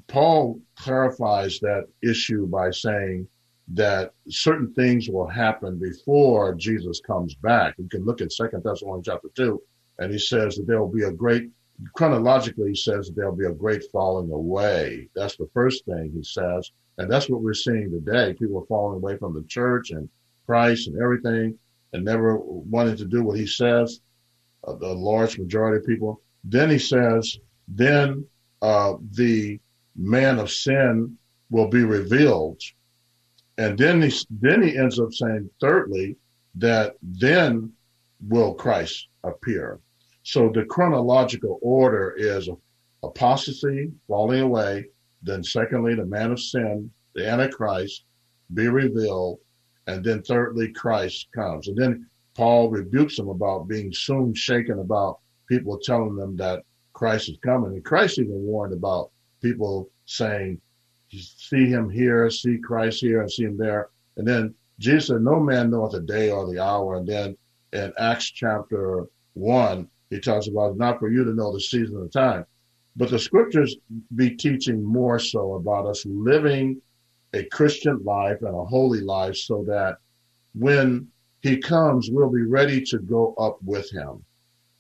Paul 0.07 0.59
clarifies 0.75 1.59
that 1.59 1.87
issue 2.03 2.47
by 2.47 2.71
saying 2.71 3.27
that 3.73 4.13
certain 4.29 4.73
things 4.73 5.09
will 5.09 5.27
happen 5.27 5.77
before 5.77 6.55
Jesus 6.55 7.01
comes 7.05 7.35
back. 7.35 7.75
You 7.77 7.89
can 7.89 8.05
look 8.05 8.21
at 8.21 8.31
Second 8.31 8.63
Thessalonians 8.63 9.07
chapter 9.07 9.29
two, 9.35 9.61
and 9.99 10.11
he 10.11 10.19
says 10.19 10.55
that 10.55 10.67
there 10.67 10.79
will 10.79 10.91
be 10.91 11.03
a 11.03 11.11
great 11.11 11.49
chronologically 11.93 12.69
he 12.69 12.75
says 12.75 13.07
that 13.07 13.15
there'll 13.15 13.35
be 13.35 13.45
a 13.45 13.51
great 13.51 13.83
falling 13.91 14.31
away. 14.31 15.09
That's 15.15 15.37
the 15.37 15.49
first 15.53 15.85
thing 15.85 16.11
he 16.11 16.23
says, 16.23 16.71
and 16.97 17.11
that's 17.11 17.29
what 17.29 17.41
we're 17.41 17.53
seeing 17.53 17.91
today. 17.91 18.33
People 18.33 18.59
are 18.61 18.65
falling 18.65 18.97
away 18.97 19.17
from 19.17 19.33
the 19.33 19.43
church 19.43 19.91
and 19.91 20.09
Christ 20.45 20.87
and 20.87 20.99
everything, 20.99 21.57
and 21.93 22.03
never 22.03 22.37
wanting 22.37 22.97
to 22.97 23.05
do 23.05 23.23
what 23.23 23.37
he 23.37 23.45
says 23.45 24.01
uh, 24.67 24.73
the 24.73 24.93
large 24.93 25.37
majority 25.37 25.77
of 25.77 25.85
people. 25.85 26.21
Then 26.43 26.69
he 26.69 26.79
says, 26.79 27.37
then 27.67 28.25
uh, 28.61 28.93
the 29.11 29.59
man 29.95 30.39
of 30.39 30.51
sin 30.51 31.17
will 31.49 31.67
be 31.69 31.83
revealed. 31.83 32.61
And 33.57 33.77
then 33.77 34.01
he, 34.01 34.13
then 34.29 34.61
he 34.61 34.77
ends 34.77 34.99
up 34.99 35.11
saying, 35.11 35.49
thirdly, 35.59 36.15
that 36.55 36.95
then 37.01 37.71
will 38.27 38.53
Christ 38.53 39.07
appear. 39.23 39.79
So 40.23 40.49
the 40.49 40.65
chronological 40.65 41.59
order 41.61 42.13
is 42.17 42.49
apostasy, 43.03 43.91
falling 44.07 44.41
away. 44.41 44.85
Then 45.23 45.43
secondly, 45.43 45.95
the 45.95 46.05
man 46.05 46.31
of 46.31 46.39
sin, 46.39 46.91
the 47.15 47.27
Antichrist, 47.27 48.03
be 48.53 48.67
revealed. 48.67 49.39
And 49.87 50.03
then 50.03 50.21
thirdly, 50.21 50.71
Christ 50.73 51.27
comes. 51.33 51.67
And 51.67 51.77
then 51.77 52.07
Paul 52.35 52.69
rebukes 52.69 53.17
them 53.17 53.29
about 53.29 53.67
being 53.67 53.91
soon 53.91 54.33
shaken 54.33 54.79
about 54.79 55.19
people 55.47 55.79
telling 55.79 56.15
them 56.15 56.35
that 56.37 56.63
Christ 56.93 57.29
is 57.29 57.37
coming. 57.43 57.73
And 57.73 57.85
Christ 57.85 58.19
even 58.19 58.43
warned 58.43 58.73
about 58.73 59.11
people 59.41 59.89
saying, 60.05 60.61
see 61.11 61.67
him 61.67 61.89
here, 61.89 62.29
see 62.29 62.57
Christ 62.57 63.01
here, 63.01 63.21
and 63.21 63.31
see 63.31 63.43
him 63.43 63.57
there. 63.57 63.89
And 64.17 64.27
then 64.27 64.53
Jesus 64.79 65.07
said, 65.07 65.21
no 65.21 65.39
man 65.39 65.69
knoweth 65.69 65.93
the 65.93 66.01
day 66.01 66.31
or 66.31 66.51
the 66.51 66.61
hour. 66.63 66.97
And 66.97 67.07
then 67.07 67.37
in 67.73 67.93
Acts 67.97 68.29
chapter 68.29 69.05
one, 69.33 69.89
he 70.09 70.19
talks 70.19 70.47
about 70.47 70.77
not 70.77 70.99
for 70.99 71.09
you 71.09 71.23
to 71.23 71.33
know 71.33 71.53
the 71.53 71.59
season 71.59 71.97
of 71.97 72.11
time. 72.11 72.45
But 72.95 73.09
the 73.09 73.19
scriptures 73.19 73.75
be 74.15 74.31
teaching 74.31 74.83
more 74.83 75.19
so 75.19 75.53
about 75.53 75.85
us 75.85 76.05
living 76.05 76.81
a 77.33 77.43
Christian 77.43 78.03
life 78.03 78.41
and 78.41 78.55
a 78.55 78.65
holy 78.65 79.01
life 79.01 79.35
so 79.35 79.63
that 79.67 79.97
when 80.55 81.07
he 81.41 81.57
comes, 81.57 82.09
we'll 82.09 82.31
be 82.31 82.43
ready 82.43 82.81
to 82.85 82.97
go 82.99 83.33
up 83.35 83.59
with 83.63 83.91
him 83.91 84.23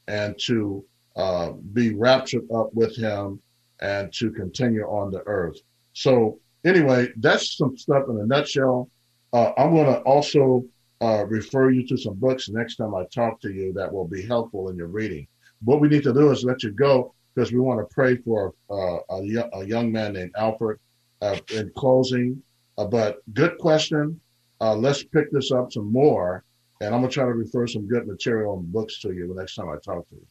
and 0.07 0.37
to 0.45 0.83
uh, 1.15 1.51
be 1.73 1.93
raptured 1.93 2.49
up 2.51 2.73
with 2.73 2.95
him 2.95 3.39
and 3.81 4.11
to 4.13 4.31
continue 4.31 4.83
on 4.83 5.11
the 5.11 5.21
earth. 5.27 5.57
So 5.97 6.37
anyway, 6.63 7.09
that's 7.17 7.57
some 7.57 7.75
stuff 7.75 8.03
in 8.07 8.19
a 8.19 8.25
nutshell. 8.27 8.87
Uh, 9.33 9.51
I'm 9.57 9.73
going 9.73 9.87
to 9.87 9.99
also 10.01 10.63
uh, 11.01 11.25
refer 11.25 11.71
you 11.71 11.87
to 11.87 11.97
some 11.97 12.13
books 12.13 12.49
next 12.49 12.75
time 12.75 12.93
I 12.93 13.05
talk 13.05 13.41
to 13.41 13.51
you 13.51 13.73
that 13.73 13.91
will 13.91 14.07
be 14.07 14.21
helpful 14.21 14.69
in 14.69 14.77
your 14.77 14.89
reading. 14.89 15.27
What 15.63 15.81
we 15.81 15.87
need 15.87 16.03
to 16.03 16.13
do 16.13 16.29
is 16.29 16.43
let 16.43 16.61
you 16.61 16.69
go 16.69 17.15
because 17.33 17.51
we 17.51 17.59
want 17.59 17.79
to 17.79 17.91
pray 17.91 18.15
for 18.17 18.53
uh, 18.69 18.99
a, 19.09 19.49
a, 19.53 19.65
young 19.65 19.91
man 19.91 20.13
named 20.13 20.33
Alfred 20.37 20.77
uh, 21.23 21.39
in 21.51 21.71
closing. 21.75 22.43
Uh, 22.77 22.85
but 22.85 23.17
good 23.33 23.57
question. 23.57 24.21
let's 24.61 25.03
pick 25.03 25.31
this 25.31 25.51
up 25.51 25.71
some 25.71 25.91
more 25.91 26.43
and 26.79 26.93
I'm 26.93 27.01
gonna 27.01 27.11
try 27.11 27.25
to 27.25 27.33
refer 27.33 27.65
some 27.65 27.87
good 27.87 28.05
material 28.05 28.59
and 28.59 28.71
books 28.71 28.99
to 29.01 29.13
you 29.13 29.27
the 29.27 29.33
next 29.33 29.55
time 29.55 29.69
I 29.69 29.77
talk 29.83 30.07
to 30.09 30.15
you. 30.15 30.27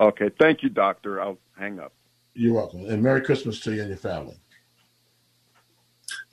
Okay, 0.00 0.30
thank 0.38 0.62
you, 0.62 0.68
Doctor. 0.68 1.20
I'll 1.20 1.38
hang 1.58 1.80
up. 1.80 1.92
You're 2.34 2.54
welcome, 2.54 2.86
and 2.88 3.02
Merry 3.02 3.22
Christmas 3.22 3.58
to 3.60 3.74
you 3.74 3.80
and 3.80 3.88
your 3.88 3.98
family. 3.98 4.36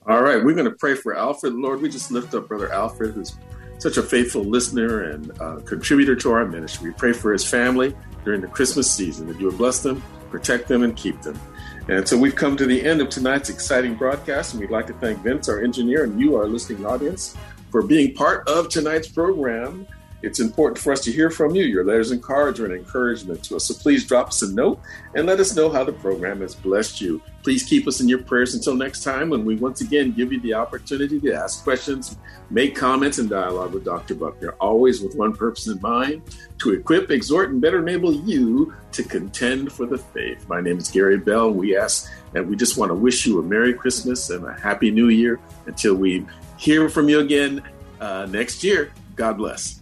All 0.07 0.21
right, 0.21 0.43
we're 0.43 0.53
going 0.53 0.69
to 0.69 0.75
pray 0.75 0.95
for 0.95 1.15
Alfred. 1.15 1.53
Lord, 1.53 1.81
we 1.81 1.89
just 1.89 2.09
lift 2.09 2.33
up 2.33 2.47
Brother 2.47 2.71
Alfred, 2.71 3.13
who's 3.13 3.37
such 3.79 3.97
a 3.97 4.01
faithful 4.01 4.43
listener 4.43 5.03
and 5.11 5.39
uh, 5.41 5.57
contributor 5.65 6.15
to 6.15 6.31
our 6.31 6.45
ministry. 6.45 6.89
We 6.89 6.95
pray 6.95 7.11
for 7.11 7.33
his 7.33 7.45
family 7.45 7.95
during 8.23 8.39
the 8.41 8.47
Christmas 8.47 8.89
season 8.89 9.27
that 9.27 9.39
you 9.39 9.47
would 9.47 9.57
bless 9.57 9.81
them, 9.81 10.01
protect 10.31 10.69
them, 10.69 10.83
and 10.83 10.95
keep 10.95 11.21
them. 11.21 11.39
And 11.89 12.07
so 12.07 12.17
we've 12.17 12.35
come 12.35 12.55
to 12.57 12.65
the 12.65 12.81
end 12.81 13.01
of 13.01 13.09
tonight's 13.09 13.49
exciting 13.49 13.95
broadcast, 13.95 14.53
and 14.53 14.61
we'd 14.61 14.71
like 14.71 14.87
to 14.87 14.93
thank 14.93 15.19
Vince, 15.19 15.49
our 15.49 15.61
engineer, 15.61 16.05
and 16.05 16.19
you, 16.19 16.35
our 16.37 16.47
listening 16.47 16.85
audience, 16.85 17.35
for 17.69 17.81
being 17.81 18.13
part 18.13 18.47
of 18.47 18.69
tonight's 18.69 19.07
program. 19.07 19.85
It's 20.21 20.39
important 20.39 20.77
for 20.77 20.91
us 20.91 21.01
to 21.01 21.11
hear 21.11 21.29
from 21.29 21.55
you. 21.55 21.63
Your 21.63 21.85
letters 21.85 22.11
and 22.11 22.21
cards 22.21 22.59
are 22.59 22.65
an 22.65 22.73
encouragement 22.73 23.41
to 23.45 23.55
us. 23.55 23.65
So 23.65 23.73
please 23.73 24.05
drop 24.05 24.27
us 24.27 24.41
a 24.41 24.51
note 24.51 24.81
and 25.15 25.25
let 25.25 25.39
us 25.39 25.55
know 25.55 25.69
how 25.69 25.85
the 25.85 25.93
program 25.93 26.41
has 26.41 26.55
blessed 26.55 26.99
you. 26.99 27.21
Please 27.41 27.63
keep 27.63 27.87
us 27.87 28.01
in 28.01 28.09
your 28.09 28.21
prayers 28.21 28.53
until 28.53 28.75
next 28.75 29.03
time 29.03 29.29
when 29.29 29.45
we 29.45 29.55
once 29.55 29.79
again 29.79 30.11
give 30.11 30.33
you 30.33 30.41
the 30.41 30.53
opportunity 30.53 31.21
to 31.21 31.33
ask 31.33 31.63
questions, 31.63 32.17
make 32.49 32.75
comments, 32.75 33.17
and 33.17 33.29
dialogue 33.29 33.73
with 33.73 33.85
Dr. 33.85 34.13
Buckner, 34.13 34.55
always 34.59 35.01
with 35.01 35.15
one 35.15 35.33
purpose 35.33 35.67
in 35.67 35.79
mind 35.79 36.21
to 36.57 36.73
equip, 36.73 37.11
exhort, 37.11 37.51
and 37.51 37.61
better 37.61 37.79
enable 37.79 38.13
you 38.13 38.73
to 38.91 39.03
contend 39.03 39.71
for 39.71 39.85
the 39.85 39.97
faith. 39.97 40.45
My 40.49 40.59
name 40.59 40.77
is 40.77 40.89
Gary 40.89 41.17
Bell. 41.17 41.49
We 41.49 41.77
ask 41.77 42.11
and 42.35 42.47
we 42.49 42.57
just 42.57 42.77
want 42.77 42.89
to 42.89 42.95
wish 42.95 43.25
you 43.25 43.39
a 43.39 43.43
Merry 43.43 43.73
Christmas 43.73 44.29
and 44.29 44.45
a 44.45 44.53
Happy 44.53 44.91
New 44.91 45.07
Year 45.07 45.39
until 45.65 45.95
we 45.95 46.25
hear 46.57 46.89
from 46.89 47.07
you 47.07 47.19
again 47.19 47.63
uh, 48.01 48.27
next 48.29 48.63
year. 48.63 48.91
God 49.15 49.37
bless. 49.37 49.81